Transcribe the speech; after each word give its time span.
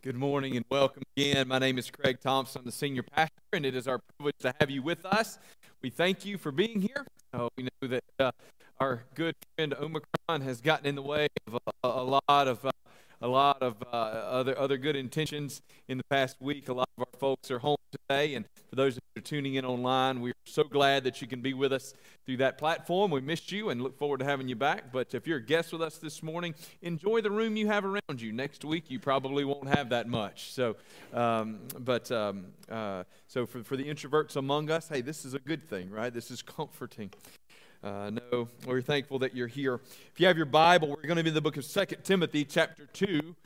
Good 0.00 0.14
morning 0.14 0.56
and 0.56 0.64
welcome 0.70 1.02
again. 1.16 1.48
My 1.48 1.58
name 1.58 1.76
is 1.76 1.90
Craig 1.90 2.20
Thompson, 2.20 2.62
the 2.64 2.70
senior 2.70 3.02
pastor, 3.02 3.32
and 3.52 3.66
it 3.66 3.74
is 3.74 3.88
our 3.88 3.98
privilege 3.98 4.36
to 4.42 4.54
have 4.60 4.70
you 4.70 4.80
with 4.80 5.04
us. 5.04 5.40
We 5.82 5.90
thank 5.90 6.24
you 6.24 6.38
for 6.38 6.52
being 6.52 6.80
here. 6.80 7.04
Uh, 7.34 7.48
we 7.56 7.64
know 7.64 7.88
that 7.88 8.04
uh, 8.20 8.30
our 8.78 9.02
good 9.16 9.34
friend 9.56 9.74
Omicron 9.74 10.42
has 10.42 10.60
gotten 10.60 10.86
in 10.86 10.94
the 10.94 11.02
way 11.02 11.26
of 11.48 11.54
a, 11.54 11.88
a 11.88 12.04
lot 12.04 12.22
of 12.28 12.64
uh, 12.64 12.70
a 13.20 13.28
lot 13.28 13.62
of 13.62 13.76
uh, 13.92 13.96
other 13.96 14.58
other 14.58 14.76
good 14.76 14.96
intentions 14.96 15.62
in 15.88 15.98
the 15.98 16.04
past 16.04 16.36
week. 16.40 16.68
A 16.68 16.72
lot 16.72 16.88
of 16.96 17.02
our 17.02 17.18
folks 17.18 17.50
are 17.50 17.58
home 17.58 17.76
today, 17.90 18.34
and 18.34 18.44
for 18.68 18.76
those 18.76 18.94
that 18.94 19.02
are 19.16 19.20
tuning 19.20 19.54
in 19.54 19.64
online, 19.64 20.20
we're 20.20 20.34
so 20.44 20.64
glad 20.64 21.04
that 21.04 21.20
you 21.20 21.26
can 21.26 21.40
be 21.40 21.54
with 21.54 21.72
us 21.72 21.94
through 22.26 22.36
that 22.38 22.58
platform. 22.58 23.10
We 23.10 23.20
missed 23.20 23.50
you 23.50 23.70
and 23.70 23.82
look 23.82 23.98
forward 23.98 24.20
to 24.20 24.24
having 24.24 24.48
you 24.48 24.56
back. 24.56 24.92
But 24.92 25.14
if 25.14 25.26
you're 25.26 25.38
a 25.38 25.44
guest 25.44 25.72
with 25.72 25.82
us 25.82 25.98
this 25.98 26.22
morning, 26.22 26.54
enjoy 26.82 27.20
the 27.20 27.30
room 27.30 27.56
you 27.56 27.66
have 27.66 27.84
around 27.84 28.20
you. 28.20 28.32
Next 28.32 28.64
week, 28.64 28.90
you 28.90 28.98
probably 28.98 29.44
won't 29.44 29.68
have 29.68 29.88
that 29.90 30.06
much. 30.06 30.52
So, 30.52 30.76
um, 31.12 31.60
but 31.78 32.10
um, 32.12 32.46
uh, 32.70 33.04
so 33.26 33.46
for 33.46 33.62
for 33.62 33.76
the 33.76 33.84
introverts 33.84 34.36
among 34.36 34.70
us, 34.70 34.88
hey, 34.88 35.00
this 35.00 35.24
is 35.24 35.34
a 35.34 35.40
good 35.40 35.68
thing, 35.68 35.90
right? 35.90 36.12
This 36.12 36.30
is 36.30 36.42
comforting. 36.42 37.10
Uh, 37.82 38.10
no, 38.10 38.48
we're 38.66 38.82
thankful 38.82 39.20
that 39.20 39.36
you're 39.36 39.46
here. 39.46 39.74
If 40.12 40.18
you 40.18 40.26
have 40.26 40.36
your 40.36 40.46
Bible, 40.46 40.88
we're 40.88 41.02
going 41.02 41.16
to 41.16 41.22
be 41.22 41.28
in 41.28 41.34
the 41.34 41.40
book 41.40 41.56
of 41.56 41.64
Second 41.64 42.02
Timothy, 42.02 42.44
chapter 42.44 42.86
2, 42.86 43.36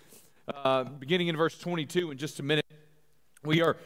uh, 0.49 0.85
beginning 0.85 1.29
in 1.29 1.37
verse 1.37 1.59
22 1.59 2.13
in 2.13 2.17
just 2.17 2.41
a 2.41 2.43
minute. 2.43 2.65
We 3.45 3.61
are 3.61 3.77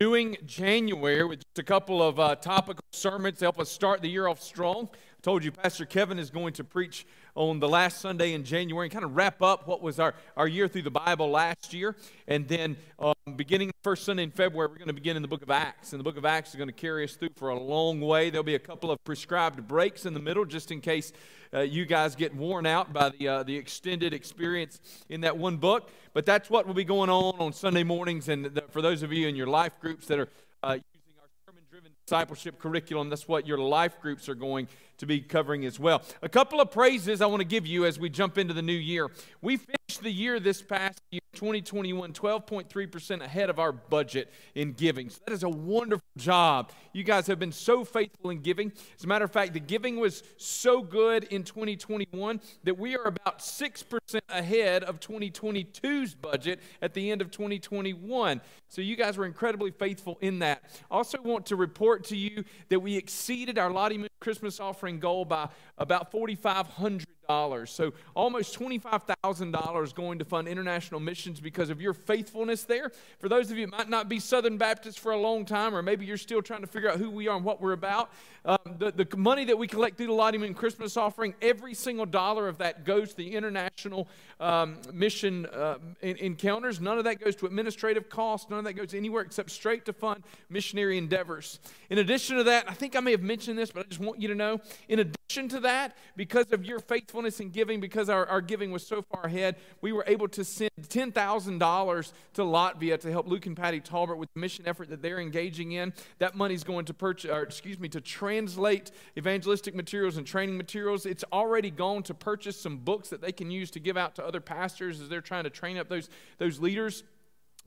doing 0.00 0.36
January 0.46 1.22
with 1.24 1.44
just 1.44 1.60
a 1.60 1.62
couple 1.62 2.02
of 2.02 2.18
uh, 2.18 2.34
topical 2.34 2.82
sermons 2.90 3.38
to 3.38 3.44
help 3.44 3.60
us 3.60 3.70
start 3.70 4.02
the 4.02 4.08
year 4.08 4.26
off 4.26 4.42
strong. 4.42 4.88
Told 5.24 5.42
you 5.42 5.52
Pastor 5.52 5.86
Kevin 5.86 6.18
is 6.18 6.28
going 6.28 6.52
to 6.52 6.64
preach 6.64 7.06
on 7.34 7.58
the 7.58 7.66
last 7.66 8.02
Sunday 8.02 8.34
in 8.34 8.44
January 8.44 8.84
and 8.84 8.92
kind 8.92 9.06
of 9.06 9.16
wrap 9.16 9.40
up 9.40 9.66
what 9.66 9.80
was 9.80 9.98
our, 9.98 10.14
our 10.36 10.46
year 10.46 10.68
through 10.68 10.82
the 10.82 10.90
Bible 10.90 11.30
last 11.30 11.72
year. 11.72 11.96
And 12.28 12.46
then 12.46 12.76
um, 12.98 13.14
beginning 13.34 13.68
the 13.68 13.74
first 13.82 14.04
Sunday 14.04 14.24
in 14.24 14.30
February, 14.30 14.68
we're 14.68 14.76
going 14.76 14.88
to 14.88 14.92
begin 14.92 15.16
in 15.16 15.22
the 15.22 15.28
book 15.28 15.40
of 15.40 15.50
Acts. 15.50 15.94
And 15.94 16.00
the 16.00 16.04
book 16.04 16.18
of 16.18 16.26
Acts 16.26 16.50
is 16.50 16.56
going 16.56 16.68
to 16.68 16.74
carry 16.74 17.04
us 17.04 17.14
through 17.14 17.30
for 17.36 17.48
a 17.48 17.58
long 17.58 18.02
way. 18.02 18.28
There'll 18.28 18.44
be 18.44 18.54
a 18.54 18.58
couple 18.58 18.90
of 18.90 19.02
prescribed 19.02 19.66
breaks 19.66 20.04
in 20.04 20.12
the 20.12 20.20
middle 20.20 20.44
just 20.44 20.70
in 20.70 20.82
case 20.82 21.10
uh, 21.54 21.60
you 21.60 21.86
guys 21.86 22.14
get 22.14 22.36
worn 22.36 22.66
out 22.66 22.92
by 22.92 23.08
the, 23.08 23.26
uh, 23.26 23.42
the 23.44 23.56
extended 23.56 24.12
experience 24.12 24.78
in 25.08 25.22
that 25.22 25.38
one 25.38 25.56
book. 25.56 25.88
But 26.12 26.26
that's 26.26 26.50
what 26.50 26.66
will 26.66 26.74
be 26.74 26.84
going 26.84 27.08
on 27.08 27.34
on 27.38 27.54
Sunday 27.54 27.82
mornings. 27.82 28.28
And 28.28 28.44
the, 28.44 28.64
for 28.68 28.82
those 28.82 29.02
of 29.02 29.10
you 29.10 29.26
in 29.26 29.36
your 29.36 29.46
life 29.46 29.72
groups 29.80 30.06
that 30.08 30.18
are 30.18 30.28
uh, 30.62 30.72
using 30.72 31.14
our 31.18 31.28
sermon 31.46 31.62
driven 31.70 31.92
discipleship 32.06 32.58
curriculum, 32.58 33.08
that's 33.08 33.26
what 33.26 33.46
your 33.46 33.56
life 33.56 33.98
groups 34.02 34.28
are 34.28 34.34
going 34.34 34.68
to 34.98 35.06
be 35.06 35.20
covering 35.20 35.64
as 35.64 35.78
well. 35.78 36.02
A 36.22 36.28
couple 36.28 36.60
of 36.60 36.70
praises 36.70 37.20
I 37.20 37.26
want 37.26 37.40
to 37.40 37.46
give 37.46 37.66
you 37.66 37.84
as 37.84 37.98
we 37.98 38.08
jump 38.08 38.38
into 38.38 38.54
the 38.54 38.62
new 38.62 38.72
year. 38.72 39.10
We 39.40 39.56
finished 39.56 40.02
the 40.02 40.10
year 40.10 40.40
this 40.40 40.62
past 40.62 41.00
year, 41.10 41.20
2021, 41.34 42.12
12.3% 42.12 43.20
ahead 43.22 43.50
of 43.50 43.58
our 43.58 43.72
budget 43.72 44.32
in 44.54 44.72
giving. 44.72 45.10
So 45.10 45.20
that 45.26 45.32
is 45.32 45.42
a 45.42 45.48
wonderful 45.48 46.04
job. 46.16 46.70
You 46.92 47.02
guys 47.02 47.26
have 47.26 47.38
been 47.38 47.52
so 47.52 47.84
faithful 47.84 48.30
in 48.30 48.40
giving. 48.40 48.72
As 48.96 49.04
a 49.04 49.08
matter 49.08 49.24
of 49.24 49.32
fact, 49.32 49.52
the 49.52 49.60
giving 49.60 49.98
was 49.98 50.22
so 50.36 50.82
good 50.82 51.24
in 51.24 51.42
2021 51.42 52.40
that 52.62 52.78
we 52.78 52.96
are 52.96 53.04
about 53.04 53.40
6% 53.40 54.20
ahead 54.28 54.84
of 54.84 55.00
2022's 55.00 56.14
budget 56.14 56.60
at 56.80 56.94
the 56.94 57.10
end 57.10 57.20
of 57.20 57.30
2021. 57.30 58.40
So 58.68 58.80
you 58.80 58.96
guys 58.96 59.16
were 59.16 59.26
incredibly 59.26 59.70
faithful 59.70 60.18
in 60.20 60.40
that. 60.40 60.62
Also 60.90 61.20
want 61.22 61.46
to 61.46 61.56
report 61.56 62.04
to 62.04 62.16
you 62.16 62.44
that 62.68 62.80
we 62.80 62.96
exceeded 62.96 63.58
our 63.58 63.70
Lottie 63.70 63.98
Moon 63.98 64.08
Christmas 64.20 64.60
offering 64.60 64.83
goal 64.92 65.24
by 65.24 65.48
about 65.78 66.12
$4,500. 66.12 67.68
So 67.68 67.92
almost 68.14 68.58
$25,000 68.58 69.94
going 69.94 70.18
to 70.18 70.24
fund 70.24 70.46
international 70.46 71.00
missions 71.00 71.40
because 71.40 71.70
of 71.70 71.80
your 71.80 71.94
faithfulness 71.94 72.64
there. 72.64 72.90
For 73.18 73.28
those 73.28 73.50
of 73.50 73.56
you 73.56 73.66
might 73.66 73.88
not 73.88 74.08
be 74.08 74.20
Southern 74.20 74.58
Baptists 74.58 74.98
for 74.98 75.12
a 75.12 75.18
long 75.18 75.44
time, 75.44 75.74
or 75.74 75.82
maybe 75.82 76.04
you're 76.04 76.16
still 76.16 76.42
trying 76.42 76.60
to 76.60 76.66
figure 76.66 76.90
out 76.90 76.98
who 76.98 77.10
we 77.10 77.26
are 77.28 77.36
and 77.36 77.44
what 77.44 77.60
we're 77.60 77.72
about, 77.72 78.10
um, 78.44 78.58
the, 78.78 78.92
the 78.92 79.16
money 79.16 79.46
that 79.46 79.56
we 79.56 79.66
collect 79.66 79.96
through 79.96 80.08
the 80.08 80.12
Lottie 80.12 80.38
Moon 80.38 80.52
Christmas 80.52 80.96
offering, 80.96 81.34
every 81.40 81.72
single 81.72 82.06
dollar 82.06 82.46
of 82.46 82.58
that 82.58 82.84
goes 82.84 83.10
to 83.10 83.16
the 83.16 83.34
international 83.34 84.06
um, 84.40 84.76
mission 84.92 85.46
uh, 85.46 85.76
encounters. 86.02 86.80
None 86.80 86.98
of 86.98 87.04
that 87.04 87.20
goes 87.20 87.36
to 87.36 87.46
administrative 87.46 88.08
costs. 88.08 88.50
None 88.50 88.58
of 88.58 88.64
that 88.64 88.74
goes 88.74 88.94
anywhere 88.94 89.22
except 89.22 89.50
straight 89.50 89.84
to 89.86 89.92
fund 89.92 90.24
missionary 90.48 90.98
endeavors. 90.98 91.60
In 91.90 91.98
addition 91.98 92.36
to 92.36 92.44
that, 92.44 92.64
I 92.68 92.74
think 92.74 92.96
I 92.96 93.00
may 93.00 93.12
have 93.12 93.22
mentioned 93.22 93.58
this, 93.58 93.70
but 93.70 93.86
I 93.86 93.88
just 93.88 94.00
want 94.00 94.20
you 94.20 94.28
to 94.28 94.34
know, 94.34 94.60
in 94.88 94.98
addition 94.98 95.48
to 95.48 95.60
that, 95.60 95.96
because 96.16 96.52
of 96.52 96.64
your 96.64 96.80
faithfulness 96.80 97.40
in 97.40 97.50
giving, 97.50 97.80
because 97.80 98.08
our, 98.08 98.26
our 98.26 98.40
giving 98.40 98.70
was 98.70 98.86
so 98.86 99.02
far 99.02 99.24
ahead, 99.24 99.56
we 99.80 99.92
were 99.92 100.04
able 100.06 100.28
to 100.28 100.44
send 100.44 100.70
$10,000 100.80 102.12
to 102.34 102.42
Latvia 102.42 103.00
to 103.00 103.10
help 103.10 103.26
Luke 103.26 103.46
and 103.46 103.56
Patty 103.56 103.80
Talbert 103.80 104.18
with 104.18 104.32
the 104.34 104.40
mission 104.40 104.66
effort 104.66 104.88
that 104.90 105.02
they're 105.02 105.20
engaging 105.20 105.72
in. 105.72 105.92
That 106.18 106.34
money's 106.34 106.64
going 106.64 106.84
to 106.86 106.94
purchase, 106.94 107.30
or 107.30 107.42
excuse 107.42 107.78
me, 107.78 107.88
to 107.90 108.00
translate 108.00 108.90
evangelistic 109.16 109.74
materials 109.74 110.16
and 110.16 110.26
training 110.26 110.56
materials. 110.56 111.06
It's 111.06 111.24
already 111.32 111.70
gone 111.70 112.02
to 112.04 112.14
purchase 112.14 112.60
some 112.60 112.78
books 112.78 113.08
that 113.10 113.20
they 113.20 113.32
can 113.32 113.50
use 113.50 113.70
to 113.72 113.80
give 113.80 113.96
out 113.96 114.14
to 114.16 114.23
other 114.24 114.40
pastors 114.40 115.00
as 115.00 115.08
they're 115.08 115.20
trying 115.20 115.44
to 115.44 115.50
train 115.50 115.76
up 115.76 115.88
those, 115.88 116.08
those 116.38 116.60
leaders. 116.60 117.04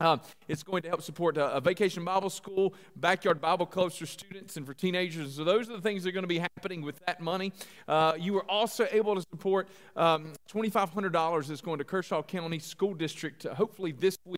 Uh, 0.00 0.16
it's 0.46 0.62
going 0.62 0.80
to 0.80 0.88
help 0.88 1.02
support 1.02 1.36
a, 1.36 1.56
a, 1.56 1.60
vacation 1.60 2.04
Bible 2.04 2.30
school, 2.30 2.72
backyard 2.94 3.40
Bible 3.40 3.66
clubs 3.66 3.96
for 3.96 4.06
students 4.06 4.56
and 4.56 4.64
for 4.64 4.72
teenagers. 4.72 5.34
So, 5.34 5.42
those 5.42 5.68
are 5.68 5.72
the 5.72 5.82
things 5.82 6.04
that 6.04 6.10
are 6.10 6.12
going 6.12 6.22
to 6.22 6.28
be 6.28 6.38
happening 6.38 6.82
with 6.82 7.00
that 7.06 7.20
money. 7.20 7.52
Uh, 7.88 8.12
you 8.16 8.36
are 8.36 8.48
also 8.48 8.86
able 8.92 9.16
to 9.16 9.22
support 9.22 9.66
um, 9.96 10.34
$2,500 10.52 11.48
that's 11.48 11.60
going 11.60 11.78
to 11.78 11.84
Kershaw 11.84 12.22
County 12.22 12.60
School 12.60 12.94
District, 12.94 13.44
uh, 13.44 13.54
hopefully 13.54 13.90
this 13.90 14.16
week 14.24 14.37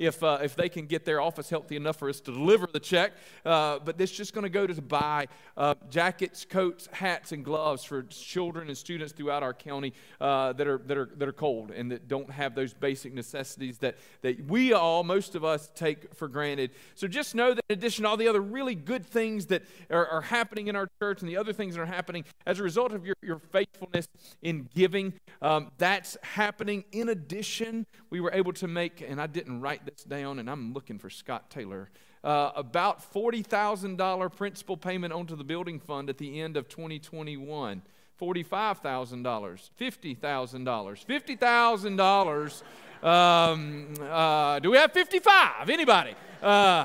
if, 0.00 0.22
uh, 0.22 0.38
if 0.42 0.56
they 0.56 0.70
can 0.70 0.86
get 0.86 1.04
their 1.04 1.20
office 1.20 1.50
healthy 1.50 1.76
enough 1.76 1.98
for 1.98 2.08
us 2.08 2.20
to 2.20 2.32
deliver 2.32 2.66
the 2.66 2.80
check. 2.80 3.12
Uh, 3.44 3.78
but 3.78 3.98
this 3.98 4.10
just 4.10 4.32
going 4.32 4.44
to 4.44 4.48
go 4.48 4.66
to 4.66 4.80
buy 4.80 5.28
uh, 5.58 5.74
jackets, 5.90 6.46
coats, 6.48 6.88
hats, 6.90 7.32
and 7.32 7.44
gloves 7.44 7.84
for 7.84 8.02
children 8.04 8.68
and 8.68 8.78
students 8.78 9.12
throughout 9.12 9.42
our 9.42 9.52
county 9.52 9.92
uh, 10.20 10.54
that, 10.54 10.66
are, 10.66 10.78
that, 10.78 10.96
are, 10.96 11.10
that 11.16 11.28
are 11.28 11.34
cold 11.34 11.70
and 11.70 11.92
that 11.92 12.08
don't 12.08 12.30
have 12.30 12.54
those 12.54 12.72
basic 12.72 13.12
necessities 13.12 13.76
that, 13.78 13.96
that 14.22 14.42
we 14.46 14.72
all, 14.72 15.04
most 15.04 15.34
of 15.34 15.44
us, 15.44 15.70
take 15.74 16.14
for 16.14 16.28
granted. 16.28 16.70
So 16.94 17.06
just 17.06 17.34
know 17.34 17.52
that 17.52 17.62
in 17.68 17.74
addition 17.74 18.04
to 18.04 18.08
all 18.08 18.16
the 18.16 18.28
other 18.28 18.40
really 18.40 18.74
good 18.74 19.04
things 19.04 19.46
that 19.46 19.62
are, 19.90 20.06
are 20.06 20.22
happening 20.22 20.68
in 20.68 20.76
our 20.76 20.88
church 21.02 21.20
and 21.20 21.28
the 21.28 21.36
other 21.36 21.52
things 21.52 21.74
that 21.74 21.82
are 21.82 21.86
happening 21.86 22.24
as 22.46 22.58
a 22.58 22.62
result 22.62 22.92
of 22.92 23.04
your, 23.04 23.16
your 23.22 23.38
faithfulness 23.38 24.08
in 24.40 24.66
giving, 24.74 25.12
um, 25.42 25.70
that's 25.76 26.16
happening. 26.22 26.84
In 26.92 27.10
addition, 27.10 27.84
we 28.08 28.20
were 28.20 28.32
able 28.32 28.54
to 28.54 28.66
make, 28.66 29.02
and 29.06 29.20
I 29.20 29.26
didn't 29.26 29.60
write 29.60 29.84
this 29.90 30.04
down, 30.04 30.38
and 30.38 30.48
I'm 30.48 30.72
looking 30.72 30.98
for 30.98 31.10
Scott 31.10 31.50
Taylor. 31.50 31.90
Uh, 32.22 32.50
about 32.54 33.12
$40,000 33.12 34.36
principal 34.36 34.76
payment 34.76 35.12
onto 35.12 35.34
the 35.34 35.44
building 35.44 35.80
fund 35.80 36.10
at 36.10 36.18
the 36.18 36.40
end 36.40 36.56
of 36.56 36.68
2021. 36.68 37.82
$45,000, 38.20 39.70
$50,000, 39.80 42.62
$50,000. 43.02 43.08
Um, 43.08 43.94
uh, 44.02 44.58
do 44.58 44.70
we 44.70 44.76
have 44.76 44.92
55? 44.92 45.70
Anybody? 45.70 46.14
Uh, 46.42 46.84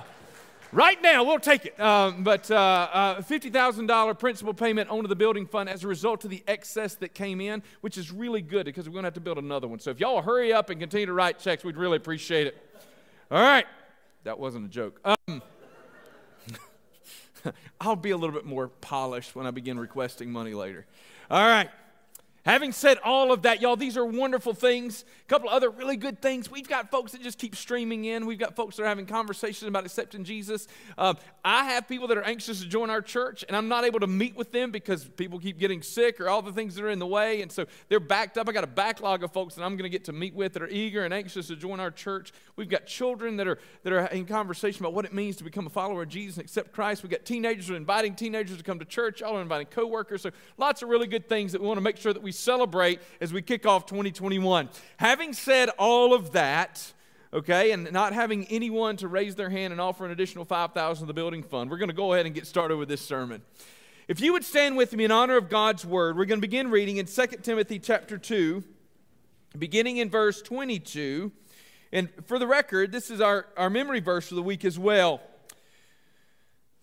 right 0.71 1.01
now, 1.01 1.25
we'll 1.25 1.39
take 1.39 1.65
it. 1.65 1.77
Um, 1.79 2.23
but 2.23 2.49
uh, 2.49 2.55
uh, 2.55 3.21
$50,000 3.21 4.17
principal 4.17 4.53
payment 4.53 4.89
onto 4.89 5.09
the 5.09 5.15
building 5.15 5.45
fund 5.45 5.67
as 5.67 5.83
a 5.83 5.87
result 5.87 6.23
of 6.23 6.29
the 6.29 6.41
excess 6.47 6.95
that 6.95 7.13
came 7.13 7.41
in, 7.41 7.61
which 7.81 7.97
is 7.97 8.13
really 8.13 8.41
good 8.41 8.65
because 8.65 8.87
we're 8.87 8.93
going 8.93 9.03
to 9.03 9.07
have 9.07 9.13
to 9.15 9.19
build 9.19 9.37
another 9.37 9.67
one. 9.67 9.79
So 9.79 9.91
if 9.91 9.99
y'all 9.99 10.21
hurry 10.21 10.53
up 10.53 10.69
and 10.69 10.79
continue 10.79 11.07
to 11.07 11.13
write 11.13 11.39
checks, 11.39 11.65
we'd 11.65 11.77
really 11.77 11.97
appreciate 11.97 12.47
it. 12.47 12.55
All 13.31 13.41
right. 13.41 13.65
That 14.23 14.39
wasn't 14.39 14.65
a 14.65 14.69
joke. 14.69 14.99
Um, 15.03 15.41
I'll 17.81 17.95
be 17.95 18.11
a 18.11 18.17
little 18.17 18.35
bit 18.35 18.45
more 18.45 18.67
polished 18.67 19.35
when 19.35 19.45
I 19.45 19.51
begin 19.51 19.79
requesting 19.79 20.31
money 20.31 20.53
later. 20.53 20.85
All 21.29 21.45
right. 21.45 21.69
Having 22.45 22.73
said 22.73 22.99
all 23.03 23.31
of 23.31 23.41
that, 23.41 23.59
y'all, 23.59 23.75
these 23.75 23.97
are 23.97 24.05
wonderful 24.05 24.53
things. 24.53 25.03
A 25.23 25.27
couple 25.27 25.49
other 25.49 25.71
really 25.71 25.97
good 25.97 26.21
things. 26.21 26.51
We've 26.51 26.67
got 26.67 26.91
folks 26.91 27.13
that 27.13 27.23
just 27.23 27.39
keep 27.39 27.55
streaming 27.55 28.05
in. 28.05 28.27
We've 28.27 28.37
got 28.37 28.55
folks 28.55 28.75
that 28.75 28.83
are 28.83 28.87
having 28.87 29.07
conversations 29.07 29.67
about 29.67 29.83
accepting 29.83 30.23
Jesus. 30.23 30.67
Uh, 30.95 31.15
I 31.43 31.63
have 31.63 31.87
people 31.87 32.07
that 32.09 32.19
are 32.19 32.23
anxious 32.23 32.61
to 32.61 32.67
join 32.67 32.91
our 32.91 33.01
church, 33.01 33.43
and 33.47 33.57
I'm 33.57 33.67
not 33.67 33.83
able 33.83 33.99
to 33.99 34.05
meet 34.05 34.35
with 34.35 34.51
them 34.51 34.69
because 34.69 35.05
people 35.05 35.39
keep 35.39 35.57
getting 35.57 35.81
sick 35.81 36.21
or 36.21 36.29
all 36.29 36.43
the 36.43 36.51
things 36.51 36.75
that 36.75 36.85
are 36.85 36.91
in 36.91 36.99
the 36.99 37.07
way. 37.07 37.41
And 37.41 37.51
so 37.51 37.65
they're 37.89 37.99
backed 37.99 38.37
up. 38.37 38.47
I 38.47 38.51
got 38.51 38.63
a 38.63 38.67
backlog 38.67 39.23
of 39.23 39.33
folks 39.33 39.55
that 39.55 39.63
I'm 39.63 39.71
going 39.71 39.83
to 39.83 39.89
get 39.89 40.03
to 40.03 40.13
meet 40.13 40.35
with 40.35 40.53
that 40.53 40.61
are 40.61 40.69
eager 40.69 41.03
and 41.03 41.11
anxious 41.15 41.47
to 41.47 41.55
join 41.55 41.79
our 41.79 41.89
church. 41.89 42.31
We've 42.57 42.69
got 42.69 42.85
children 42.85 43.37
that 43.37 43.47
are, 43.47 43.57
that 43.81 43.91
are 43.91 44.05
in 44.09 44.25
conversation 44.25 44.85
about 44.85 44.93
what 44.93 45.05
it 45.05 45.13
means 45.13 45.35
to 45.37 45.43
become 45.43 45.65
a 45.65 45.71
follower 45.71 46.03
of 46.03 46.09
Jesus 46.09 46.37
and 46.37 46.45
accept 46.45 46.73
Christ. 46.73 47.01
We've 47.01 47.11
got 47.11 47.25
teenagers 47.25 47.71
are 47.71 47.75
inviting 47.75 48.13
teenagers 48.13 48.57
to 48.57 48.63
come 48.63 48.77
to 48.77 48.85
church. 48.85 49.21
Y'all 49.21 49.35
are 49.35 49.41
inviting 49.41 49.65
coworkers. 49.65 50.21
So 50.21 50.29
lots 50.59 50.83
of 50.83 50.89
really 50.89 51.07
good 51.07 51.27
things 51.27 51.51
that 51.53 51.59
we 51.59 51.65
want 51.65 51.77
to 51.77 51.81
make 51.81 51.97
sure 51.97 52.13
that 52.13 52.21
we 52.21 52.34
celebrate 52.35 52.99
as 53.21 53.33
we 53.33 53.41
kick 53.41 53.65
off 53.65 53.85
2021. 53.85 54.69
Having 54.97 55.33
said 55.33 55.69
all 55.77 56.13
of 56.13 56.31
that, 56.33 56.93
okay, 57.33 57.71
and 57.71 57.91
not 57.91 58.13
having 58.13 58.45
anyone 58.45 58.97
to 58.97 59.07
raise 59.07 59.35
their 59.35 59.49
hand 59.49 59.71
and 59.71 59.81
offer 59.81 60.05
an 60.05 60.11
additional 60.11 60.45
5000 60.45 61.01
to 61.01 61.07
the 61.07 61.13
building 61.13 61.43
fund, 61.43 61.69
we're 61.69 61.77
going 61.77 61.89
to 61.89 61.95
go 61.95 62.13
ahead 62.13 62.25
and 62.25 62.35
get 62.35 62.47
started 62.47 62.77
with 62.77 62.89
this 62.89 63.01
sermon. 63.01 63.41
If 64.07 64.21
you 64.21 64.33
would 64.33 64.45
stand 64.45 64.77
with 64.77 64.93
me 64.93 65.05
in 65.05 65.11
honor 65.11 65.35
of 65.35 65.49
God's 65.49 65.83
word, 65.83 66.15
we're 66.15 66.25
going 66.25 66.39
to 66.39 66.47
begin 66.47 66.69
reading 66.69 66.97
in 66.97 67.07
2 67.07 67.25
Timothy 67.41 67.79
chapter 67.79 68.17
2, 68.19 68.63
beginning 69.57 69.97
in 69.97 70.11
verse 70.11 70.41
22. 70.43 71.31
And 71.91 72.09
for 72.25 72.37
the 72.37 72.45
record, 72.45 72.91
this 72.91 73.09
is 73.09 73.19
our, 73.19 73.47
our 73.57 73.69
memory 73.69 74.01
verse 74.01 74.27
for 74.27 74.35
the 74.35 74.43
week 74.43 74.63
as 74.63 74.77
well. 74.77 75.21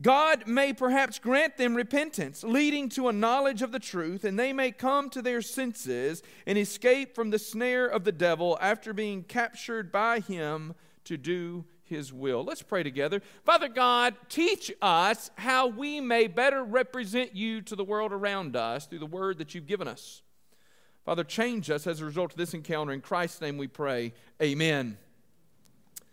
God 0.00 0.46
may 0.46 0.74
perhaps 0.74 1.18
grant 1.18 1.56
them 1.56 1.74
repentance, 1.74 2.44
leading 2.44 2.90
to 2.90 3.08
a 3.08 3.12
knowledge 3.12 3.62
of 3.62 3.72
the 3.72 3.78
truth, 3.78 4.24
and 4.24 4.38
they 4.38 4.52
may 4.52 4.70
come 4.70 5.08
to 5.10 5.22
their 5.22 5.40
senses 5.40 6.22
and 6.46 6.58
escape 6.58 7.14
from 7.14 7.30
the 7.30 7.38
snare 7.38 7.86
of 7.86 8.04
the 8.04 8.12
devil 8.12 8.58
after 8.60 8.92
being 8.92 9.22
captured 9.22 9.90
by 9.90 10.20
him 10.20 10.74
to 11.04 11.16
do 11.16 11.64
his 11.82 12.12
will. 12.12 12.44
Let's 12.44 12.62
pray 12.62 12.82
together. 12.82 13.22
Father 13.44 13.68
God, 13.68 14.16
teach 14.28 14.70
us 14.82 15.30
how 15.36 15.68
we 15.68 16.00
may 16.00 16.26
better 16.26 16.62
represent 16.62 17.34
you 17.34 17.62
to 17.62 17.76
the 17.76 17.84
world 17.84 18.12
around 18.12 18.54
us 18.54 18.86
through 18.86 18.98
the 18.98 19.06
word 19.06 19.38
that 19.38 19.54
you've 19.54 19.66
given 19.66 19.88
us. 19.88 20.20
Father, 21.06 21.24
change 21.24 21.70
us 21.70 21.86
as 21.86 22.00
a 22.00 22.04
result 22.04 22.32
of 22.32 22.36
this 22.36 22.52
encounter. 22.52 22.92
In 22.92 23.00
Christ's 23.00 23.40
name 23.40 23.56
we 23.56 23.68
pray. 23.68 24.12
Amen. 24.42 24.98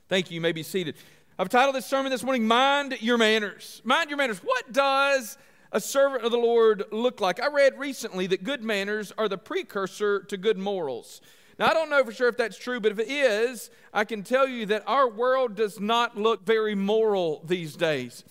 Thank 0.08 0.30
you. 0.30 0.36
You 0.36 0.42
may 0.42 0.52
be 0.52 0.64
seated. 0.64 0.96
I've 1.40 1.50
titled 1.50 1.76
this 1.76 1.88
sermon 1.88 2.12
this 2.12 2.22
morning, 2.22 2.46
Mind 2.46 2.96
Your 3.02 3.18
Manners. 3.18 3.82
Mind 3.84 4.12
Your 4.12 4.18
Manners. 4.18 4.38
What 4.44 4.72
does 4.72 5.36
a 5.72 5.80
servant 5.82 6.24
of 6.24 6.30
the 6.30 6.38
Lord 6.38 6.84
look 6.92 7.22
like? 7.22 7.42
I 7.42 7.48
read 7.48 7.80
recently 7.80 8.28
that 8.28 8.44
good 8.44 8.64
manners 8.64 9.12
are 9.18 9.28
the 9.28 9.40
precursor 9.40 10.20
to 10.20 10.38
good 10.38 10.60
morals. 10.60 11.22
Now, 11.58 11.72
I 11.72 11.74
don't 11.74 11.90
know 11.90 12.04
for 12.04 12.12
sure 12.12 12.30
if 12.30 12.38
that's 12.38 12.56
true, 12.56 12.80
but 12.80 12.92
if 12.92 13.00
it 13.00 13.08
is, 13.10 13.72
I 13.92 14.06
can 14.06 14.22
tell 14.22 14.48
you 14.48 14.68
that 14.68 14.84
our 14.86 15.10
world 15.10 15.56
does 15.56 15.80
not 15.80 16.16
look 16.16 16.46
very 16.46 16.76
moral 16.76 17.42
these 17.48 17.76
days. 17.76 18.24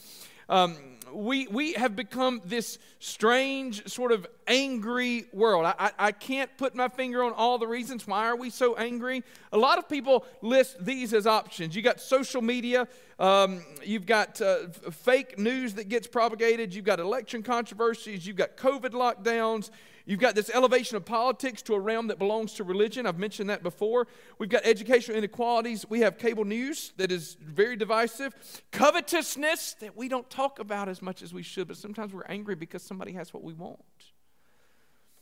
Um, 0.49 0.77
we, 1.14 1.47
we 1.49 1.73
have 1.75 1.94
become 1.94 2.41
this 2.44 2.79
strange, 2.99 3.87
sort 3.88 4.12
of 4.12 4.26
angry 4.47 5.26
world. 5.32 5.64
I, 5.67 5.75
I, 5.79 5.91
I, 5.99 6.12
can't 6.12 6.50
put 6.56 6.75
my 6.75 6.88
finger 6.88 7.23
on 7.23 7.32
all 7.32 7.59
the 7.59 7.67
reasons. 7.67 8.06
Why 8.06 8.26
are 8.26 8.37
we 8.37 8.50
so 8.50 8.76
angry? 8.76 9.23
A 9.53 9.59
lot 9.59 9.79
of 9.79 9.88
people 9.88 10.25
list 10.41 10.85
these 10.85 11.12
as 11.14 11.26
options. 11.26 11.76
You 11.76 11.82
got 11.82 12.00
social 12.00 12.43
media, 12.43 12.88
um, 13.19 13.64
you've 13.85 14.06
got 14.06 14.41
uh, 14.41 14.69
fake 14.91 15.38
news 15.38 15.75
that 15.75 15.88
gets 15.88 16.06
propagated, 16.06 16.75
you've 16.75 16.85
got 16.85 17.00
election 17.00 17.43
controversies, 17.43 18.26
you've 18.26 18.37
got 18.37 18.56
COVID 18.56 18.91
lockdowns, 18.91 19.70
You've 20.05 20.21
got 20.21 20.35
this 20.35 20.51
elevation 20.51 20.97
of 20.97 21.05
politics 21.05 21.63
to 21.63 21.75
a 21.75 21.79
realm 21.81 22.09
that 22.09 22.19
belongs 22.19 22.55
to 22.55 22.65
religion. 22.65 23.07
I've 23.07 23.19
mentioned 23.19 23.51
that 23.51 23.63
before. 23.63 24.07
We've 24.39 24.49
got 24.49 24.65
educational 24.65 25.17
inequalities. 25.17 25.87
We 25.89 26.01
have 26.01 26.19
cable 26.19 26.45
news 26.45 26.93
that 26.97 27.13
is 27.13 27.37
very 27.41 27.77
divisive. 27.77 28.35
Covetousness 28.73 29.75
that 29.81 29.97
we 29.97 30.09
don't 30.09 30.29
talk 30.29 30.59
about 30.59 30.89
as 30.89 31.03
much 31.03 31.23
as 31.23 31.33
we 31.33 31.43
should, 31.43 31.69
but 31.69 31.77
sometimes 31.77 32.13
we're 32.13 32.25
angry 32.25 32.55
because 32.55 32.83
somebody 32.83 33.13
has 33.13 33.33
what 33.33 33.43
we 33.43 33.53
want. 33.53 33.81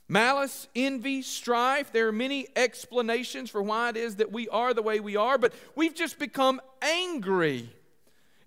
Malice, 0.09 0.67
envy, 0.75 1.23
strife. 1.23 1.93
There 1.93 2.09
are 2.09 2.13
many 2.13 2.49
explanations 2.57 3.49
for 3.49 3.63
why 3.63 3.91
it 3.91 3.97
is 3.97 4.17
that 4.17 4.33
we 4.33 4.49
are 4.49 4.75
the 4.75 4.83
way 4.83 4.99
we 4.99 5.15
are, 5.15 5.39
but 5.39 5.53
we've 5.77 5.95
just 5.95 6.19
become 6.19 6.61
angry. 6.83 7.71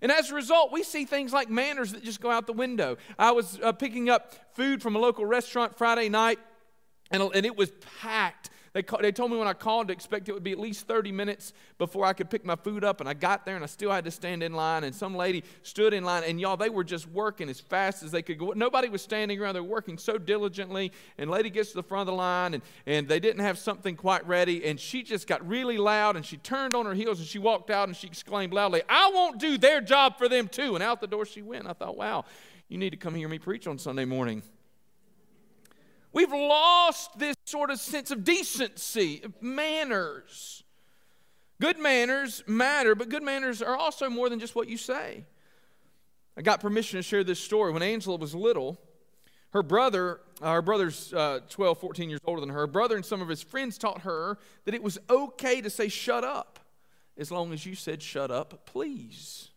And 0.04 0.12
as 0.12 0.30
a 0.30 0.34
result, 0.34 0.70
we 0.70 0.82
see 0.82 1.06
things 1.06 1.32
like 1.32 1.48
manners 1.48 1.92
that 1.92 2.04
just 2.04 2.20
go 2.20 2.30
out 2.30 2.46
the 2.46 2.52
window. 2.52 2.98
I 3.18 3.32
was 3.32 3.58
uh, 3.62 3.72
picking 3.72 4.10
up 4.10 4.34
food 4.52 4.82
from 4.82 4.96
a 4.96 4.98
local 4.98 5.24
restaurant 5.24 5.78
Friday 5.78 6.10
night, 6.10 6.38
and, 7.10 7.22
and 7.22 7.46
it 7.46 7.56
was 7.56 7.72
packed. 8.02 8.50
They, 8.74 8.82
call, 8.82 8.98
they 9.00 9.12
told 9.12 9.30
me 9.30 9.38
when 9.38 9.46
I 9.46 9.52
called 9.52 9.86
to 9.86 9.94
expect 9.94 10.28
it 10.28 10.32
would 10.32 10.42
be 10.42 10.50
at 10.50 10.58
least 10.58 10.88
30 10.88 11.12
minutes 11.12 11.52
before 11.78 12.04
I 12.04 12.12
could 12.12 12.28
pick 12.28 12.44
my 12.44 12.56
food 12.56 12.82
up. 12.82 12.98
And 12.98 13.08
I 13.08 13.14
got 13.14 13.46
there 13.46 13.54
and 13.54 13.62
I 13.62 13.68
still 13.68 13.92
had 13.92 14.04
to 14.04 14.10
stand 14.10 14.42
in 14.42 14.52
line. 14.52 14.82
And 14.82 14.92
some 14.92 15.14
lady 15.14 15.44
stood 15.62 15.94
in 15.94 16.02
line. 16.02 16.24
And 16.24 16.40
y'all, 16.40 16.56
they 16.56 16.70
were 16.70 16.82
just 16.82 17.08
working 17.08 17.48
as 17.48 17.60
fast 17.60 18.02
as 18.02 18.10
they 18.10 18.20
could 18.20 18.36
go. 18.36 18.52
Nobody 18.56 18.88
was 18.88 19.00
standing 19.00 19.40
around. 19.40 19.54
They 19.54 19.60
were 19.60 19.68
working 19.68 19.96
so 19.96 20.18
diligently. 20.18 20.90
And 21.18 21.30
lady 21.30 21.50
gets 21.50 21.70
to 21.70 21.76
the 21.76 21.84
front 21.84 22.00
of 22.00 22.06
the 22.06 22.18
line 22.18 22.54
and, 22.54 22.64
and 22.84 23.06
they 23.06 23.20
didn't 23.20 23.42
have 23.42 23.58
something 23.58 23.94
quite 23.94 24.26
ready. 24.26 24.64
And 24.64 24.80
she 24.80 25.04
just 25.04 25.28
got 25.28 25.46
really 25.46 25.78
loud 25.78 26.16
and 26.16 26.26
she 26.26 26.36
turned 26.38 26.74
on 26.74 26.84
her 26.84 26.94
heels 26.94 27.20
and 27.20 27.28
she 27.28 27.38
walked 27.38 27.70
out 27.70 27.86
and 27.86 27.96
she 27.96 28.08
exclaimed 28.08 28.52
loudly, 28.52 28.82
I 28.88 29.08
won't 29.14 29.38
do 29.38 29.56
their 29.56 29.82
job 29.82 30.18
for 30.18 30.28
them 30.28 30.48
too. 30.48 30.74
And 30.74 30.82
out 30.82 31.00
the 31.00 31.06
door 31.06 31.24
she 31.24 31.42
went. 31.42 31.68
I 31.68 31.74
thought, 31.74 31.96
wow, 31.96 32.24
you 32.68 32.76
need 32.76 32.90
to 32.90 32.96
come 32.96 33.14
hear 33.14 33.28
me 33.28 33.38
preach 33.38 33.68
on 33.68 33.78
Sunday 33.78 34.04
morning. 34.04 34.42
We've 36.14 36.32
lost 36.32 37.18
this 37.18 37.34
sort 37.44 37.70
of 37.70 37.80
sense 37.80 38.12
of 38.12 38.22
decency, 38.22 39.20
of 39.24 39.34
manners. 39.42 40.62
Good 41.60 41.78
manners 41.78 42.44
matter, 42.46 42.94
but 42.94 43.08
good 43.08 43.24
manners 43.24 43.60
are 43.60 43.76
also 43.76 44.08
more 44.08 44.30
than 44.30 44.38
just 44.38 44.54
what 44.54 44.68
you 44.68 44.76
say. 44.76 45.24
I 46.36 46.42
got 46.42 46.60
permission 46.60 46.98
to 46.98 47.02
share 47.02 47.24
this 47.24 47.40
story. 47.40 47.72
When 47.72 47.82
Angela 47.82 48.16
was 48.16 48.32
little, 48.32 48.80
her 49.50 49.62
brother, 49.62 50.20
uh, 50.40 50.52
her 50.52 50.62
brother's 50.62 51.12
uh, 51.12 51.40
12, 51.48 51.78
14 51.78 52.10
years 52.10 52.20
older 52.24 52.40
than 52.40 52.48
her, 52.50 52.60
her 52.60 52.66
brother 52.68 52.94
and 52.94 53.04
some 53.04 53.20
of 53.20 53.28
his 53.28 53.42
friends 53.42 53.76
taught 53.76 54.02
her 54.02 54.38
that 54.66 54.74
it 54.74 54.82
was 54.82 54.98
okay 55.10 55.60
to 55.60 55.70
say, 55.70 55.88
shut 55.88 56.22
up, 56.22 56.60
as 57.16 57.32
long 57.32 57.52
as 57.52 57.66
you 57.66 57.74
said, 57.74 58.02
shut 58.02 58.30
up, 58.30 58.66
please. 58.66 59.50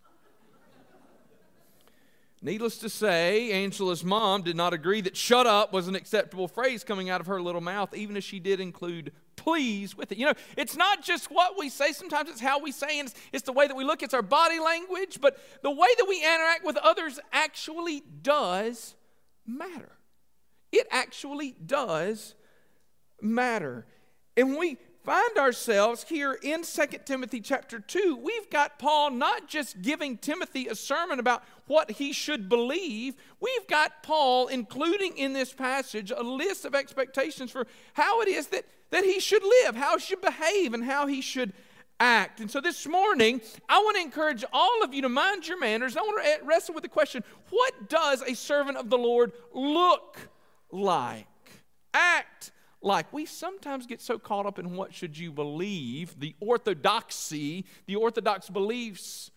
Needless 2.42 2.78
to 2.80 2.90
say, 2.90 3.52
Angela's 3.52 4.04
mom 4.04 4.44
did 4.44 4.56
not 4.56 4.72
agree 4.72 5.02
that 5.02 5.18
shut 5.18 5.48
up 5.48 5.74
was 5.74 5.88
an 5.88 5.96
acceptable 5.96 6.48
phrase 6.48 6.84
coming 6.84 7.10
out 7.10 7.20
of 7.20 7.28
her 7.28 7.42
little 7.42 7.62
mouth, 7.62 7.96
even 7.96 8.16
if 8.16 8.24
she 8.24 8.40
did 8.40 8.60
include 8.60 9.12
please 9.36 9.98
with 9.98 10.12
it. 10.12 10.20
You 10.20 10.28
know, 10.28 10.34
it's 10.56 10.76
not 10.76 11.04
just 11.04 11.32
what 11.32 11.58
we 11.58 11.70
say, 11.70 11.94
sometimes 11.94 12.30
it's 12.30 12.40
how 12.40 12.60
we 12.60 12.72
say, 12.72 13.00
it's, 13.00 13.16
it's 13.34 13.44
the 13.44 13.54
way 13.54 13.66
that 13.66 13.76
we 13.76 13.84
look, 13.84 14.04
it's 14.04 14.14
our 14.14 14.22
body 14.22 14.60
language, 14.60 15.20
but 15.20 15.40
the 15.64 15.72
way 15.72 15.88
that 15.98 16.06
we 16.08 16.18
interact 16.18 16.64
with 16.64 16.78
others 16.78 17.20
actually 17.34 18.04
does 18.22 18.96
matter. 19.46 19.98
It 20.72 20.86
actually 20.92 21.56
does 21.66 22.36
matter. 23.20 23.88
And 24.36 24.58
we 24.58 24.78
find 25.08 25.38
ourselves 25.38 26.04
here 26.04 26.38
in 26.44 26.64
2 26.64 26.86
Timothy 27.06 27.40
chapter 27.40 27.80
2. 27.80 28.20
We've 28.22 28.50
got 28.50 28.78
Paul 28.78 29.12
not 29.12 29.48
just 29.48 29.82
giving 29.82 30.18
Timothy 30.18 30.68
a 30.68 30.76
sermon 30.76 31.20
about 31.20 31.44
what 31.68 31.92
he 31.92 32.12
should 32.14 32.50
believe, 32.50 33.16
we've 33.40 33.68
got 33.68 34.04
Paul 34.04 34.48
including 34.48 35.18
in 35.18 35.34
this 35.34 35.54
passage 35.54 36.12
a 36.16 36.24
list 36.24 36.66
of 36.66 36.76
expectations 36.76 37.52
for 37.52 37.68
how 37.94 38.22
it 38.22 38.28
is 38.28 38.48
that, 38.48 38.66
that 38.92 39.04
he 39.04 39.20
should 39.20 39.44
live, 39.44 39.76
how 39.76 39.98
he 39.98 40.04
should 40.04 40.22
behave, 40.22 40.74
and 40.74 40.84
how 40.84 41.08
he 41.08 41.22
should 41.22 41.54
act. 42.00 42.40
And 42.40 42.50
so 42.50 42.62
this 42.62 42.88
morning, 42.88 43.42
I 43.68 43.80
want 43.80 43.98
to 43.98 44.02
encourage 44.02 44.44
all 44.54 44.84
of 44.84 44.94
you 44.94 45.02
to 45.04 45.10
mind 45.10 45.48
your 45.48 45.60
manners. 45.60 45.98
I 45.98 46.02
want 46.02 46.24
to 46.24 46.46
wrestle 46.46 46.74
with 46.74 46.84
the 46.84 46.90
question 46.90 47.24
what 47.50 47.90
does 47.90 48.22
a 48.22 48.36
servant 48.36 48.78
of 48.78 48.90
the 48.90 48.98
Lord 48.98 49.32
look 49.54 50.18
like? 50.72 51.28
Act 51.94 52.52
like. 52.82 53.12
We 53.12 53.26
sometimes 53.26 53.88
get 53.88 54.02
so 54.02 54.20
caught 54.20 54.46
up 54.46 54.60
in 54.60 54.76
what 54.76 54.94
should 54.94 55.18
you 55.18 55.32
believe, 55.32 56.20
the 56.20 56.36
orthodoxy, 56.40 57.66
the 57.86 57.96
orthodox 57.96 58.50
beliefs. 58.50 59.32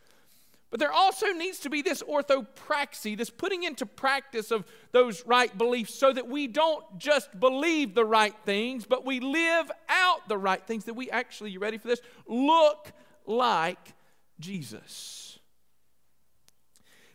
But 0.71 0.79
there 0.79 0.93
also 0.93 1.27
needs 1.33 1.59
to 1.61 1.71
be 1.71 1.83
this 1.83 2.01
orthopraxy, 2.03 3.19
this 3.19 3.29
putting 3.29 3.65
into 3.65 3.85
practice 3.85 4.53
of 4.53 4.65
those 4.93 5.27
right 5.27 5.57
beliefs 5.57 5.95
so 5.95 6.13
that 6.13 6.29
we 6.29 6.47
don't 6.47 6.85
just 6.97 7.39
believe 7.41 7.95
the 7.95 8.05
right 8.05 8.35
things, 8.45 8.87
but 8.87 9.05
we 9.05 9.19
live 9.19 9.71
out 9.89 10.29
the 10.29 10.39
right 10.39 10.65
things, 10.65 10.85
that 10.85 10.95
we 10.95 11.11
actually, 11.11 11.51
you 11.51 11.59
ready 11.59 11.77
for 11.77 11.89
this? 11.89 12.01
Look 12.29 12.93
like 13.27 13.95
Jesus. 14.39 15.41